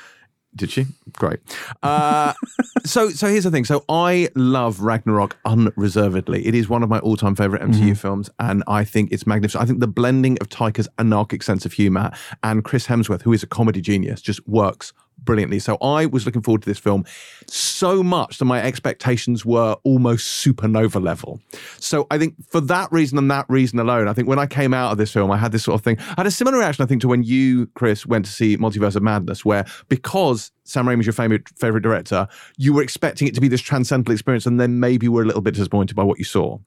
[0.55, 0.85] Did she?
[1.13, 1.39] Great.
[1.83, 2.33] Uh,
[2.85, 3.65] so, so here's the thing.
[3.65, 6.45] So, I love Ragnarok unreservedly.
[6.47, 9.61] It is one of my all-time favorite MCU films, and I think it's magnificent.
[9.61, 12.11] I think the blending of Taika's anarchic sense of humor
[12.43, 15.59] and Chris Hemsworth, who is a comedy genius, just works brilliantly.
[15.59, 17.05] So, I was looking forward to this film
[17.47, 21.39] so much that my expectations were almost supernova level.
[21.79, 24.73] So, I think for that reason and that reason alone, I think when I came
[24.73, 25.97] out of this film, I had this sort of thing.
[25.99, 28.95] I had a similar reaction, I think, to when you, Chris, went to see Multiverse
[28.95, 32.27] of Madness, where because Sam Raimi's your favorite favorite director,
[32.57, 35.25] you were expecting it to be this transcendental experience, and then maybe you were a
[35.25, 36.57] little bit disappointed by what you saw.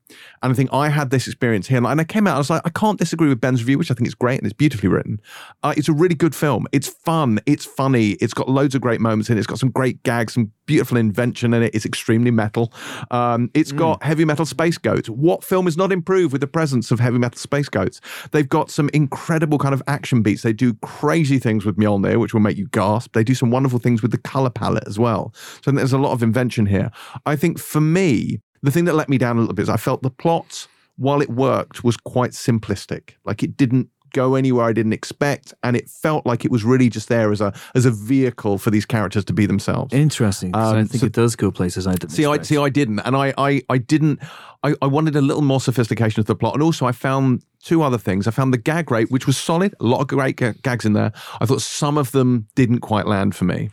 [0.43, 2.63] And I think I had this experience here, and I came out, I was like,
[2.65, 5.21] I can't disagree with Ben's review, which I think is great and it's beautifully written.
[5.63, 6.67] Uh, it's a really good film.
[6.73, 7.41] It's fun.
[7.47, 8.13] It's funny.
[8.13, 9.41] It's got loads of great moments in it.
[9.41, 11.75] It's got some great gags, some beautiful invention in it.
[11.75, 12.73] It's extremely metal.
[13.11, 15.11] Um, it's got heavy metal space goats.
[15.11, 18.01] What film is not improved with the presence of heavy metal space goats?
[18.31, 20.43] They've got some incredible kind of action beats.
[20.43, 23.15] They do crazy things with Mjolnir, which will make you gasp.
[23.15, 25.35] They do some wonderful things with the color palette as well.
[25.61, 26.93] So there's a lot of invention here.
[27.27, 29.77] I think for me, the thing that let me down a little bit is I
[29.77, 30.69] felt the plot,
[30.99, 33.15] while it worked, was quite simplistic.
[33.25, 36.89] Like it didn't go anywhere I didn't expect, and it felt like it was really
[36.89, 39.93] just there as a as a vehicle for these characters to be themselves.
[39.95, 40.53] Interesting.
[40.53, 42.69] 'cause I Um, think so- it does go places I didn't See, I see, I
[42.69, 44.21] didn't, and I, I, I didn't.
[44.63, 47.83] I, I wanted a little more sophistication of the plot, and also I found two
[47.83, 48.27] other things.
[48.27, 50.93] I found the gag rate, which was solid, a lot of great ga- gags in
[50.93, 51.13] there.
[51.41, 53.71] I thought some of them didn't quite land for me,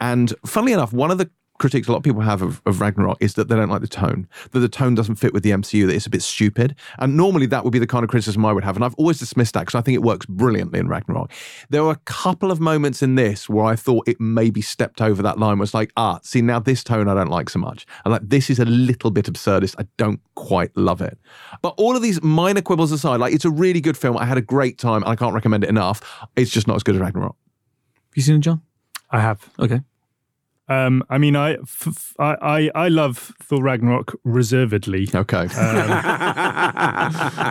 [0.00, 1.28] and funnily enough, one of the
[1.58, 3.88] critiques a lot of people have of, of Ragnarok is that they don't like the
[3.88, 6.74] tone, that the tone doesn't fit with the MCU, that it's a bit stupid.
[6.98, 8.76] And normally that would be the kind of criticism I would have.
[8.76, 11.32] And I've always dismissed that because I think it works brilliantly in Ragnarok.
[11.70, 15.22] There were a couple of moments in this where I thought it maybe stepped over
[15.22, 17.86] that line, where it's like, ah, see, now this tone I don't like so much.
[18.04, 19.74] And like, this is a little bit absurdist.
[19.78, 21.18] I don't quite love it.
[21.62, 24.16] But all of these minor quibbles aside, like, it's a really good film.
[24.16, 26.28] I had a great time and I can't recommend it enough.
[26.36, 27.36] It's just not as good as Ragnarok.
[27.94, 28.62] Have you seen it, John?
[29.10, 29.48] I have.
[29.58, 29.80] Okay.
[30.68, 35.08] Um, I mean, I, f- f- I, I, I love Thor Ragnarok reservedly.
[35.14, 35.48] Okay.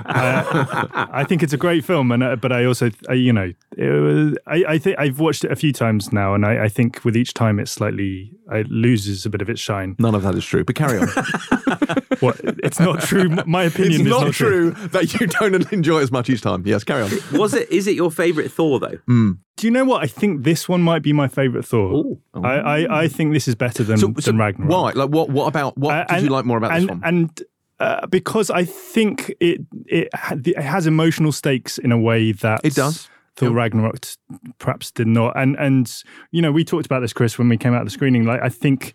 [0.07, 3.51] Uh, I think it's a great film, and uh, but I also, I, you know,
[3.77, 6.69] it was, I, I think I've watched it a few times now, and I, I
[6.69, 9.95] think with each time it slightly it loses a bit of its shine.
[9.99, 11.07] None of that is true, but carry on.
[12.19, 12.39] What?
[12.43, 13.29] It's not true.
[13.45, 16.63] My opinion it's is not, true, that you don't enjoy it as much each time.
[16.65, 17.11] Yes, carry on.
[17.33, 17.69] Was it?
[17.69, 18.97] Is it your favourite Thor though?
[19.57, 20.03] Do you know what?
[20.03, 21.91] I think this one might be my favorite Thor.
[21.93, 22.21] Ooh.
[22.35, 24.71] I, I, I think this is better than, So, so than Ragnarok.
[24.71, 24.91] why?
[24.93, 25.29] Like, what?
[25.29, 25.77] What about?
[25.77, 27.01] What Uh, did you like more about and, this one?
[27.03, 27.43] And
[27.79, 30.09] uh, because I think it it,
[30.45, 33.09] it has emotional stakes in a way that It does.
[33.35, 33.99] Thor Ragnarok
[34.57, 35.37] perhaps did not.
[35.37, 35.91] And and
[36.31, 38.25] you know we talked about this, Chris, when we came out of the screening.
[38.25, 38.93] Like I think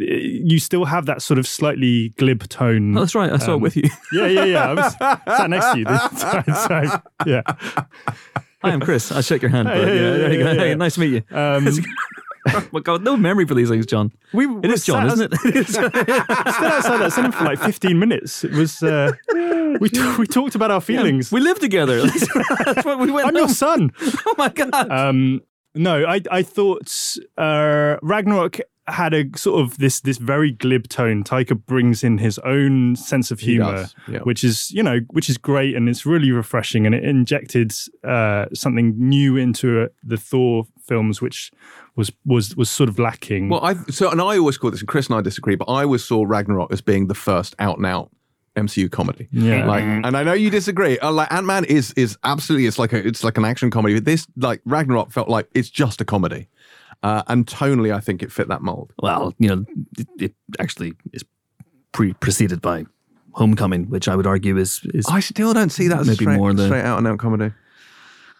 [0.00, 2.96] uh, you still have that sort of slightly glib tone.
[2.96, 3.30] Oh, that's right.
[3.32, 3.88] I saw it Um, with you.
[4.14, 4.70] yeah, yeah, yeah.
[4.70, 4.92] I was
[5.38, 5.84] sat next to you
[6.46, 7.02] this time.
[7.26, 7.42] Yeah.
[8.62, 9.10] Hi, I'm Chris.
[9.10, 9.68] I shake your hand.
[9.68, 10.50] Hey, yeah, hey, there you go.
[10.54, 11.36] hey, Hey, nice to meet you.
[11.36, 11.66] Um,
[12.72, 14.12] well, God, no memory for these things, John.
[14.32, 15.66] we It is John, isn't it?
[15.68, 18.44] Stood outside that cinema for like 15 minutes.
[18.44, 18.82] It was.
[18.82, 19.12] Uh,
[19.80, 21.32] we t- we talked about our feelings.
[21.32, 22.02] we lived together.
[22.64, 23.26] That's what we went.
[23.28, 23.90] I'm your son.
[24.26, 24.72] Oh my God.
[24.90, 25.42] Um,
[25.74, 28.60] no, I I thought uh, Ragnarok
[28.92, 31.24] had a sort of this this very glib tone.
[31.24, 34.20] Taika brings in his own sense of humor, yeah.
[34.20, 36.86] which is you know which is great and it's really refreshing.
[36.86, 37.72] And it injected
[38.04, 41.50] uh, something new into uh, the Thor films, which
[41.96, 43.48] was was was sort of lacking.
[43.48, 45.82] well, I so and I always call this, and Chris and I disagree, but I
[45.82, 48.10] always saw Ragnarok as being the first out and out
[48.56, 49.28] MCU comedy.
[49.32, 49.66] Yeah.
[49.66, 50.98] Like, and I know you disagree.
[50.98, 53.94] Uh, like Ant Man is is absolutely it's like a it's like an action comedy.
[53.94, 56.48] But this like Ragnarok felt like it's just a comedy,
[57.02, 58.92] uh, and tonally I think it fit that mold.
[59.02, 59.64] well, you know,
[59.98, 61.24] it, it actually is
[61.92, 62.86] pre- preceded by
[63.34, 66.24] Homecoming, which I would argue is is I still don't see that as a Maybe
[66.24, 67.52] straight, more than- straight out and out comedy.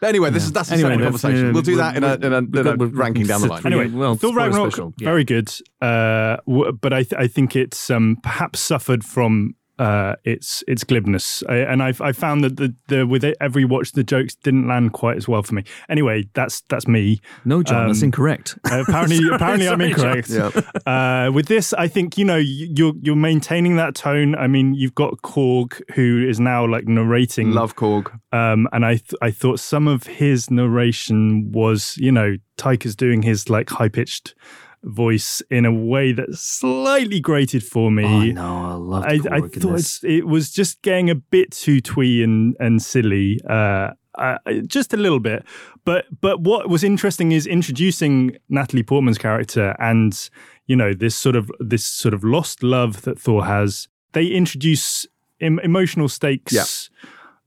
[0.03, 1.47] But anyway, this is that's a Anyway, separate that's- conversation.
[1.47, 3.65] yeah, we'll do that in a, we'll- in a, in a ranking down the line.
[3.65, 5.05] Anyway, well, Thor spoiler Ragnarok, special, yeah.
[5.05, 5.49] very good.
[5.81, 10.85] Uh, w- but I, th- I think it's um, perhaps suffered from uh, its its
[10.85, 14.37] glibness, I, and I've I found that the, the with it, every watch the jokes
[14.37, 15.65] didn't land quite as well for me.
[15.89, 17.21] Anyway, that's that's me.
[17.45, 18.57] No, John, um, that's incorrect.
[18.71, 20.29] Uh, apparently, sorry, apparently sorry, I'm incorrect.
[20.29, 20.51] Yeah.
[20.87, 24.37] Uh, with this, I think you know you're you're maintaining that tone.
[24.37, 27.51] I mean, you've got Korg who is now like narrating.
[27.51, 28.13] Love Korg.
[28.31, 33.23] Um, and I th- I thought some of his narration was you know Taika's doing
[33.23, 34.37] his like high pitched
[34.85, 38.31] voice in a way that slightly grated for me.
[38.31, 39.05] Oh, no, I love.
[39.05, 43.41] I, I thought it was just getting a bit too twee and and silly.
[43.49, 44.37] Uh, uh,
[44.67, 45.45] just a little bit,
[45.85, 50.29] but but what was interesting is introducing Natalie Portman's character and
[50.67, 53.89] you know this sort of this sort of lost love that Thor has.
[54.13, 55.07] They introduce
[55.41, 56.53] em- emotional stakes.
[56.53, 56.65] Yeah.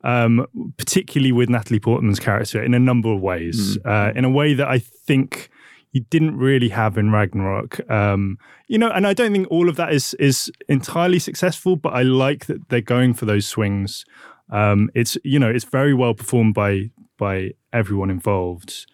[0.04, 0.46] Um,
[0.78, 3.90] particularly with Natalie Portman's character in a number of ways, mm.
[3.90, 5.50] uh, in a way that I think
[5.96, 7.90] you didn't really have in Ragnarok.
[7.90, 11.94] Um, you know, and I don't think all of that is is entirely successful, but
[11.94, 14.04] I like that they're going for those swings.
[14.50, 18.88] Um, it's you know, it's very well performed by by everyone involved.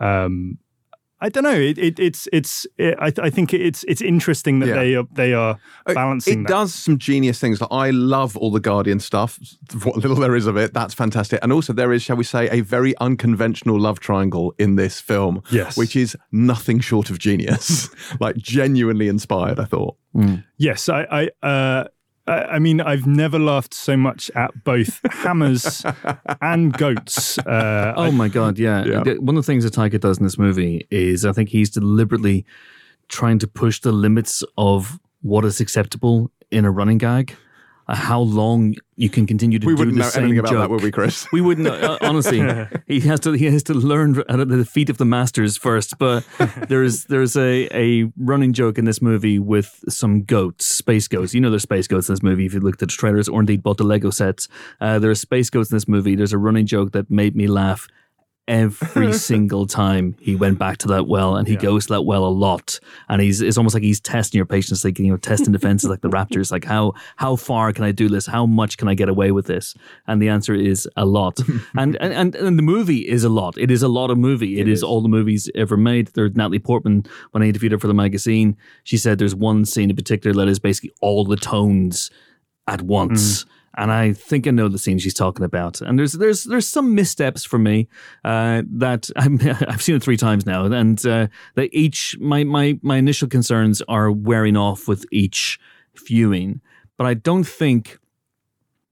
[0.00, 0.58] Um,
[1.20, 1.54] I don't know.
[1.54, 2.66] It, it, it's it's.
[2.76, 4.74] It, I, I think it's it's interesting that yeah.
[4.74, 6.40] they are they are balancing.
[6.40, 7.60] It, it does some genius things.
[7.60, 9.38] Like I love all the Guardian stuff.
[9.84, 11.38] What little there is of it, that's fantastic.
[11.42, 15.42] And also there is, shall we say, a very unconventional love triangle in this film.
[15.50, 17.88] Yes, which is nothing short of genius.
[18.20, 19.58] like genuinely inspired.
[19.58, 19.96] I thought.
[20.14, 20.44] Mm.
[20.58, 21.30] Yes, I.
[21.42, 21.88] I uh,
[22.26, 25.84] I mean, I've never laughed so much at both hammers
[26.40, 27.38] and goats.
[27.38, 28.84] Uh, oh my god, yeah.
[28.84, 29.14] yeah.
[29.14, 32.46] One of the things that Taika does in this movie is I think he's deliberately
[33.08, 37.36] trying to push the limits of what is acceptable in a running gag
[37.88, 40.60] how long you can continue to we do wouldn't the know same anything about joke.
[40.60, 41.26] that, would we, Chris?
[41.32, 41.66] We wouldn't.
[41.66, 42.40] Uh, honestly,
[42.86, 43.32] he has to.
[43.32, 45.98] He has to learn at the feet of the masters first.
[45.98, 46.24] But
[46.68, 51.34] there's there's a a running joke in this movie with some goats, space goats.
[51.34, 52.46] You know, there's space goats in this movie.
[52.46, 54.48] If you looked at the trailers or indeed bought the Lego sets,
[54.80, 56.14] uh, there are space goats in this movie.
[56.14, 57.88] There's a running joke that made me laugh
[58.46, 61.60] every single time he went back to that well and he yeah.
[61.60, 62.78] goes to that well a lot.
[63.08, 66.02] And he's it's almost like he's testing your patience like you know testing defenses like
[66.02, 68.26] the raptors like how how far can i do this?
[68.26, 69.74] How much can i get away with this?
[70.06, 71.40] And the answer is a lot.
[71.76, 73.58] And, and and the movie is a lot.
[73.58, 74.58] It is a lot of movie.
[74.58, 76.08] It, it is, is, all the movies ever made.
[76.08, 79.90] There's natalie portman when i interviewed her for the magazine she said there's one scene
[79.90, 82.10] in particular that is basically all the tones
[82.66, 83.44] at once.
[83.44, 85.80] Mm and I think I know the scene she's talking about.
[85.80, 87.88] And there's there's there's some missteps for me
[88.24, 89.22] uh, that i
[89.70, 93.82] have seen it three times now, and uh, they each my my my initial concerns
[93.88, 95.58] are wearing off with each
[96.06, 96.60] viewing.
[96.96, 97.98] But I don't think.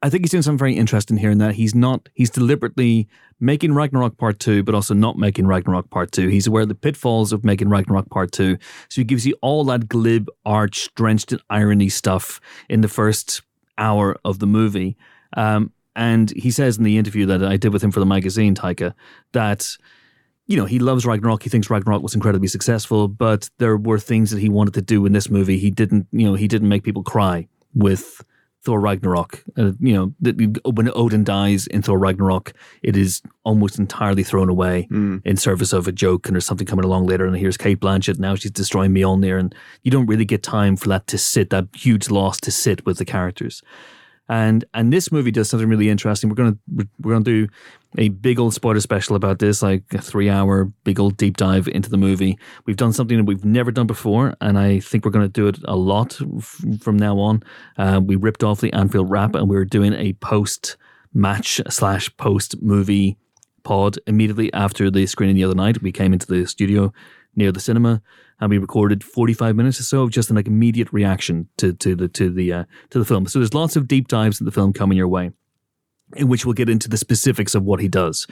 [0.04, 3.72] I think he's doing something very interesting here in that he's not he's deliberately making
[3.72, 6.26] Ragnarok Part Two, but also not making Ragnarok Part Two.
[6.26, 9.62] He's aware of the pitfalls of making Ragnarok Part Two, so he gives you all
[9.66, 13.42] that glib, arch, drenched in irony stuff in the first
[13.78, 14.96] hour of the movie.
[15.36, 18.54] Um, and he says in the interview that I did with him for the magazine,
[18.54, 18.94] Taika,
[19.32, 19.76] that
[20.46, 21.42] you know, he loves Ragnarok.
[21.42, 25.06] He thinks Ragnarok was incredibly successful, but there were things that he wanted to do
[25.06, 25.56] in this movie.
[25.56, 28.24] He didn't, you know, he didn't make people cry with
[28.64, 29.42] Thor Ragnarok.
[29.56, 32.52] Uh, you know, the, when Odin dies in Thor Ragnarok,
[32.82, 35.20] it is almost entirely thrown away mm.
[35.24, 37.26] in service of a joke, and there's something coming along later.
[37.26, 38.18] And here's Cate Blanchett.
[38.18, 41.68] Now she's destroying Mjolnir, and you don't really get time for that to sit, that
[41.74, 43.62] huge loss to sit with the characters.
[44.28, 46.30] And and this movie does something really interesting.
[46.30, 46.56] We're gonna
[47.00, 47.48] we're gonna do
[47.98, 51.68] a big old spoiler special about this, like a three hour big old deep dive
[51.68, 52.38] into the movie.
[52.64, 55.48] We've done something that we've never done before, and I think we're going to do
[55.48, 57.42] it a lot f- from now on.
[57.76, 60.76] Uh, we ripped off the Anfield wrap, and we are doing a post
[61.12, 63.18] match slash post movie
[63.64, 65.82] pod immediately after the screening the other night.
[65.82, 66.92] We came into the studio
[67.34, 68.02] near the cinema
[68.42, 71.94] and we recorded 45 minutes or so of just an like immediate reaction to to
[71.94, 73.26] the to the uh, to the film.
[73.26, 75.30] So there's lots of deep dives in the film coming your way
[76.16, 78.26] in which we'll get into the specifics of what he does.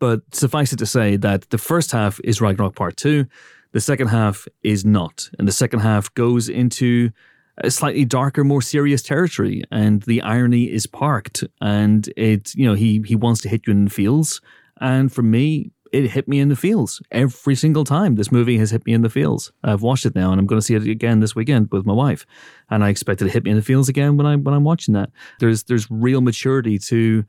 [0.00, 3.24] But suffice it to say that the first half is Ragnarok Part 2,
[3.70, 5.30] the second half is not.
[5.38, 7.10] And the second half goes into
[7.58, 11.44] a slightly darker, more serious territory, and the irony is parked.
[11.60, 14.40] And it, you know, he he wants to hit you in the feels.
[14.80, 18.14] And for me, it hit me in the feels every single time.
[18.14, 19.52] This movie has hit me in the feels.
[19.62, 21.92] I've watched it now, and I'm going to see it again this weekend with my
[21.92, 22.26] wife,
[22.70, 24.64] and I expect it to hit me in the feels again when I when I'm
[24.64, 25.10] watching that.
[25.38, 27.24] There's there's real maturity to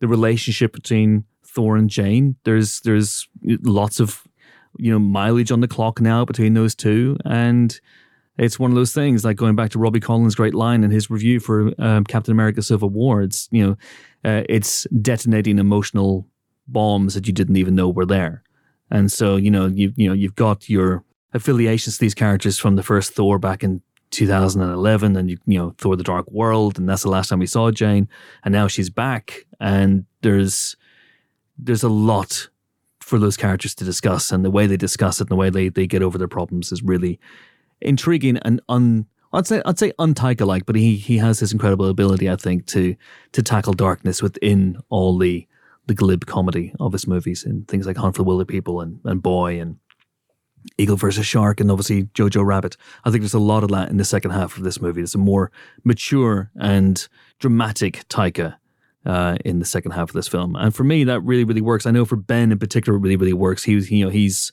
[0.00, 2.36] the relationship between Thor and Jane.
[2.44, 4.22] There's there's lots of
[4.78, 7.78] you know mileage on the clock now between those two, and
[8.38, 11.10] it's one of those things like going back to Robbie Collin's great line in his
[11.10, 13.22] review for um, Captain America: Civil War.
[13.22, 13.72] It's you know,
[14.30, 16.26] uh, it's detonating emotional
[16.66, 18.42] bombs that you didn't even know were there.
[18.90, 22.76] And so, you know, you you know, you've got your affiliations to these characters from
[22.76, 23.82] the first Thor back in
[24.12, 27.46] 2011 and you, you know Thor the Dark World and that's the last time we
[27.46, 28.08] saw Jane
[28.44, 30.76] and now she's back and there's
[31.58, 32.48] there's a lot
[33.00, 35.68] for those characters to discuss and the way they discuss it and the way they,
[35.68, 37.18] they get over their problems is really
[37.80, 41.88] intriguing and un I'd say I'd say untiger like but he he has this incredible
[41.88, 42.94] ability I think to
[43.32, 45.46] to tackle darkness within all the
[45.86, 49.22] the glib comedy of his movies and things like Hunt for the Wilderpeople and, and
[49.22, 49.76] Boy and
[50.78, 52.76] Eagle versus Shark and obviously Jojo Rabbit.
[53.04, 55.00] I think there's a lot of that in the second half of this movie.
[55.00, 55.50] There's a more
[55.84, 57.06] mature and
[57.40, 58.56] dramatic Taika
[59.04, 61.86] uh, in the second half of this film, and for me that really really works.
[61.86, 63.64] I know for Ben in particular, it really really works.
[63.64, 64.52] He was you know he's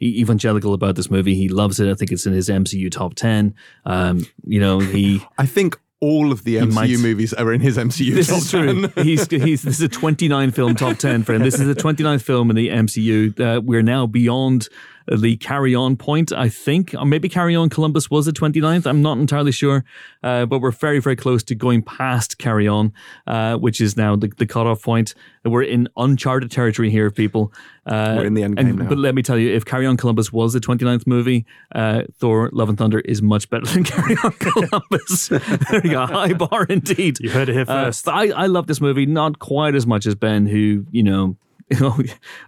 [0.00, 1.34] evangelical about this movie.
[1.34, 1.90] He loves it.
[1.90, 3.54] I think it's in his MCU top ten.
[3.84, 5.22] Um, you know he.
[5.38, 8.88] I think all of the MCU might, movies are in his MCU this is true.
[8.88, 9.04] 10.
[9.04, 11.42] he's, he's, this is a 29 film top 10 for him.
[11.42, 13.38] This is the 29th film in the MCU.
[13.38, 14.68] Uh, we're now beyond
[15.10, 16.94] the carry on point, I think.
[16.98, 18.86] Or maybe carry on Columbus was the 29th.
[18.86, 19.84] I'm not entirely sure.
[20.22, 22.92] Uh, but we're very, very close to going past carry on,
[23.26, 25.14] uh, which is now the, the cutoff point.
[25.44, 27.52] We're in uncharted territory here, people.
[27.84, 28.88] Uh, we're in the end game and, now.
[28.88, 32.48] But let me tell you, if Carry On Columbus was the 29th movie, uh, Thor
[32.52, 35.28] Love and Thunder is much better than Carry On Columbus.
[35.28, 36.06] there you go.
[36.06, 37.18] High bar indeed.
[37.18, 38.08] You heard it here uh, first.
[38.08, 41.36] I, I love this movie, not quite as much as Ben, who, you know,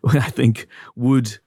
[0.04, 0.66] I think
[0.96, 1.38] would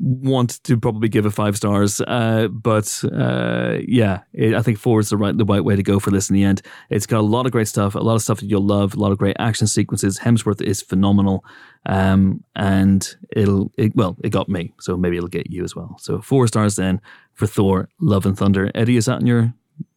[0.00, 2.00] want to probably give it five stars.
[2.00, 5.82] Uh, but uh, yeah, it, I think four is the right the right way to
[5.82, 6.62] go for this in the end.
[6.90, 8.98] It's got a lot of great stuff, a lot of stuff that you'll love, a
[8.98, 10.18] lot of great action sequences.
[10.18, 11.44] Hemsworth is phenomenal,
[11.86, 15.96] um, and it'll it, well, it got me, so maybe it'll get you as well.
[15.98, 17.00] So four stars then
[17.32, 18.70] for Thor: Love and Thunder.
[18.74, 19.54] Eddie, is that on your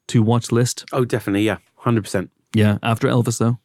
[0.07, 0.85] to watch list?
[0.93, 2.31] Oh, definitely, yeah, hundred percent.
[2.53, 3.59] Yeah, after Elvis though.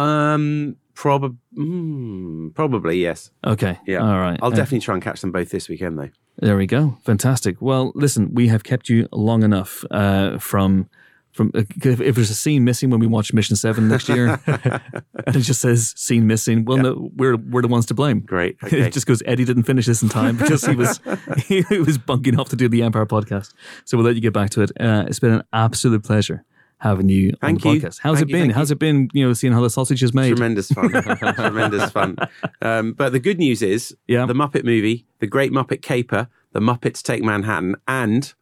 [0.00, 3.30] Um, Probably, mm, probably yes.
[3.44, 3.78] Okay.
[3.86, 3.98] Yeah.
[3.98, 4.38] All right.
[4.42, 6.10] I'll uh, definitely try and catch them both this weekend, though.
[6.38, 6.98] There we go.
[7.04, 7.56] Fantastic.
[7.60, 10.88] Well, listen, we have kept you long enough uh, from
[11.32, 14.40] from uh, if, if, there's a scene missing when we watch Mission Seven next year,
[14.46, 14.82] and
[15.36, 16.82] it just says scene missing, well, yeah.
[16.82, 18.20] no, we're we're the ones to blame.
[18.20, 18.56] Great.
[18.70, 18.82] Okay.
[18.82, 19.22] it just goes.
[19.26, 21.00] Eddie didn't finish this in time because he was
[21.46, 23.52] he, was bunking off to do the Empire podcast.
[23.84, 24.70] So we'll let you get back to it.
[24.78, 26.44] Uh, it's been an absolute pleasure
[26.80, 27.80] having you Thank on the you.
[27.80, 28.00] podcast.
[28.02, 28.50] How's Thank it been?
[28.50, 30.28] How's it been, you know, seeing how the sausage is made?
[30.28, 30.90] Tremendous fun.
[31.34, 32.16] Tremendous fun.
[32.62, 34.26] Um, but the good news is yeah.
[34.26, 38.34] the Muppet movie, The Great Muppet Caper, The Muppets Take Manhattan, and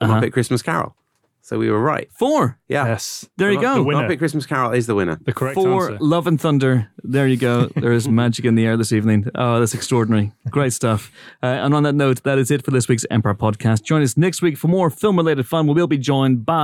[0.00, 0.20] The uh-huh.
[0.20, 0.96] Muppet Christmas Carol.
[1.40, 2.10] So we were right.
[2.12, 2.58] Four.
[2.68, 2.86] Yeah.
[2.86, 3.26] Yes.
[3.38, 3.76] There you go.
[3.76, 4.06] The winner.
[4.06, 5.18] Muppet Christmas Carol is the winner.
[5.22, 5.98] The correct Four answer.
[6.04, 6.90] Love and Thunder.
[7.02, 7.70] There you go.
[7.74, 9.28] There is magic in the air this evening.
[9.34, 10.32] Oh, that's extraordinary.
[10.50, 11.10] Great stuff.
[11.42, 13.82] Uh, and on that note, that is it for this week's Empire podcast.
[13.82, 15.66] Join us next week for more film related fun.
[15.66, 16.56] We will be joined by.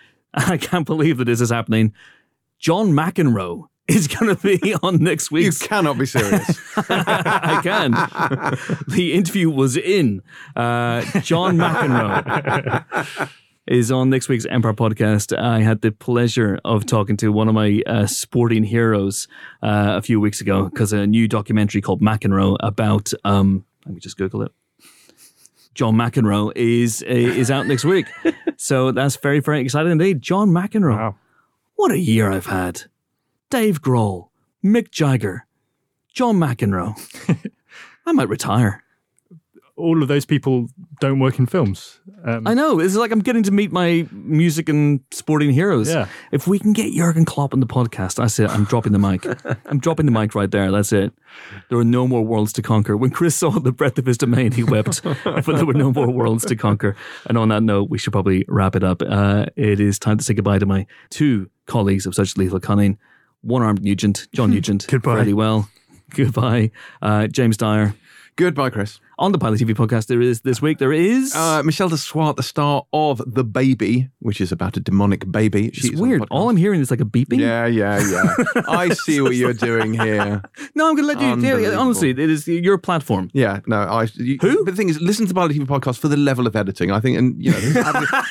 [0.34, 1.92] I can't believe that this is happening.
[2.58, 5.46] John McEnroe is going to be on next week.
[5.46, 6.58] You cannot be serious.
[6.76, 7.92] I can.
[8.86, 10.22] the interview was in.
[10.54, 13.28] Uh, John McEnroe
[13.66, 15.36] is on next week's Empire podcast.
[15.36, 19.28] I had the pleasure of talking to one of my uh, sporting heroes
[19.62, 23.12] uh, a few weeks ago because a new documentary called McEnroe about.
[23.24, 24.52] Um, let me just Google it.
[25.74, 28.06] John McEnroe is is out next week,
[28.56, 30.20] so that's very very exciting indeed.
[30.20, 30.96] John McEnroe.
[30.96, 31.16] Wow.
[31.76, 32.82] What a year I've had.
[33.50, 34.28] Dave Grohl,
[34.62, 35.46] Mick Jagger,
[36.12, 36.94] John McEnroe.
[38.06, 38.84] I might retire.
[39.74, 40.68] All of those people
[41.00, 42.00] don't work in films.
[42.24, 42.80] Um, I know.
[42.80, 45.88] It's like I'm getting to meet my music and sporting heroes.
[45.88, 46.08] Yeah.
[46.32, 49.24] If we can get Jurgen Klopp on the podcast, I say I'm dropping the mic.
[49.66, 50.70] I'm dropping the mic right there.
[50.70, 51.14] That's it.
[51.70, 52.96] There are no more worlds to conquer.
[52.96, 55.02] When Chris saw the breadth of his domain, he wept.
[55.24, 56.96] but there were no more worlds to conquer.
[57.26, 59.00] And on that note, we should probably wrap it up.
[59.00, 62.98] Uh, it is time to say goodbye to my two colleagues of such lethal cunning
[63.42, 64.86] one armed Nugent, John Nugent.
[64.88, 65.16] Goodbye.
[65.16, 65.68] Fairly well.
[66.10, 66.70] Goodbye.
[67.02, 67.94] Uh, James Dyer.
[68.36, 71.88] Goodbye, Chris on the Pilot TV podcast there is this week there is uh, Michelle
[71.88, 75.72] de Swarte, the star of The Baby, which is about a demonic baby.
[75.72, 76.24] She's it's weird.
[76.30, 77.40] All I'm hearing is like a beeping.
[77.40, 78.62] Yeah, yeah, yeah.
[78.68, 80.42] I see what you're doing here.
[80.74, 81.58] No, I'm going to let you.
[81.58, 83.30] Yeah, honestly, it is your platform.
[83.32, 84.06] Yeah, no, I.
[84.14, 84.64] You, Who?
[84.64, 86.92] But the thing is, listen to the Pilot TV podcast for the level of editing.
[86.92, 87.58] I think, and you know,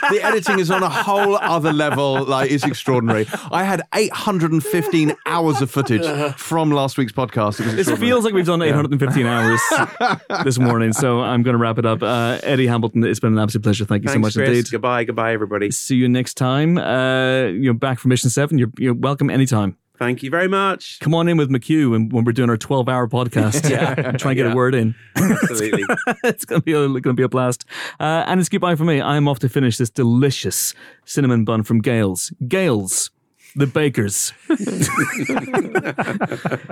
[0.10, 2.24] the editing is on a whole other level.
[2.24, 3.28] Like, it's extraordinary.
[3.52, 6.06] I had 815 hours of footage
[6.38, 7.60] from last week's podcast.
[7.60, 9.58] It, it feels like we've done 815 yeah.
[10.00, 10.94] hours this morning morning.
[10.94, 12.04] So I'm going to wrap it up.
[12.04, 13.86] Uh, Eddie Hamilton, it's been an absolute pleasure.
[13.86, 14.50] Thank you Thanks, so much Chris.
[14.50, 14.72] indeed.
[14.72, 15.72] Goodbye, goodbye, everybody.
[15.72, 16.78] See you next time.
[16.78, 18.60] Uh, you're back from Mission Seven.
[18.60, 19.76] You're you're welcome anytime.
[19.98, 21.00] Thank you very much.
[21.00, 23.68] Come on in with McHugh when, when we're doing our 12 hour podcast.
[23.70, 23.96] yeah.
[24.18, 24.52] Try and get yeah.
[24.52, 24.94] a word in.
[25.16, 25.84] Absolutely.
[26.24, 27.66] it's going to be a, going to be a blast.
[28.00, 29.02] Uh, and it's goodbye for me.
[29.02, 30.76] I'm off to finish this delicious
[31.06, 32.32] cinnamon bun from Gail's.
[32.48, 33.10] Gail's
[33.58, 34.34] the bakers.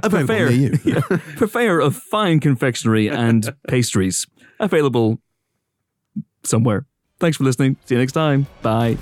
[0.04, 0.52] a purveyor,
[0.84, 1.02] yeah,
[1.36, 4.28] purveyor of fine confectionery and pastries.
[4.60, 5.20] Available
[6.44, 6.86] somewhere.
[7.20, 7.78] Thanks for listening.
[7.86, 8.48] See you next time.
[8.62, 8.98] Bye.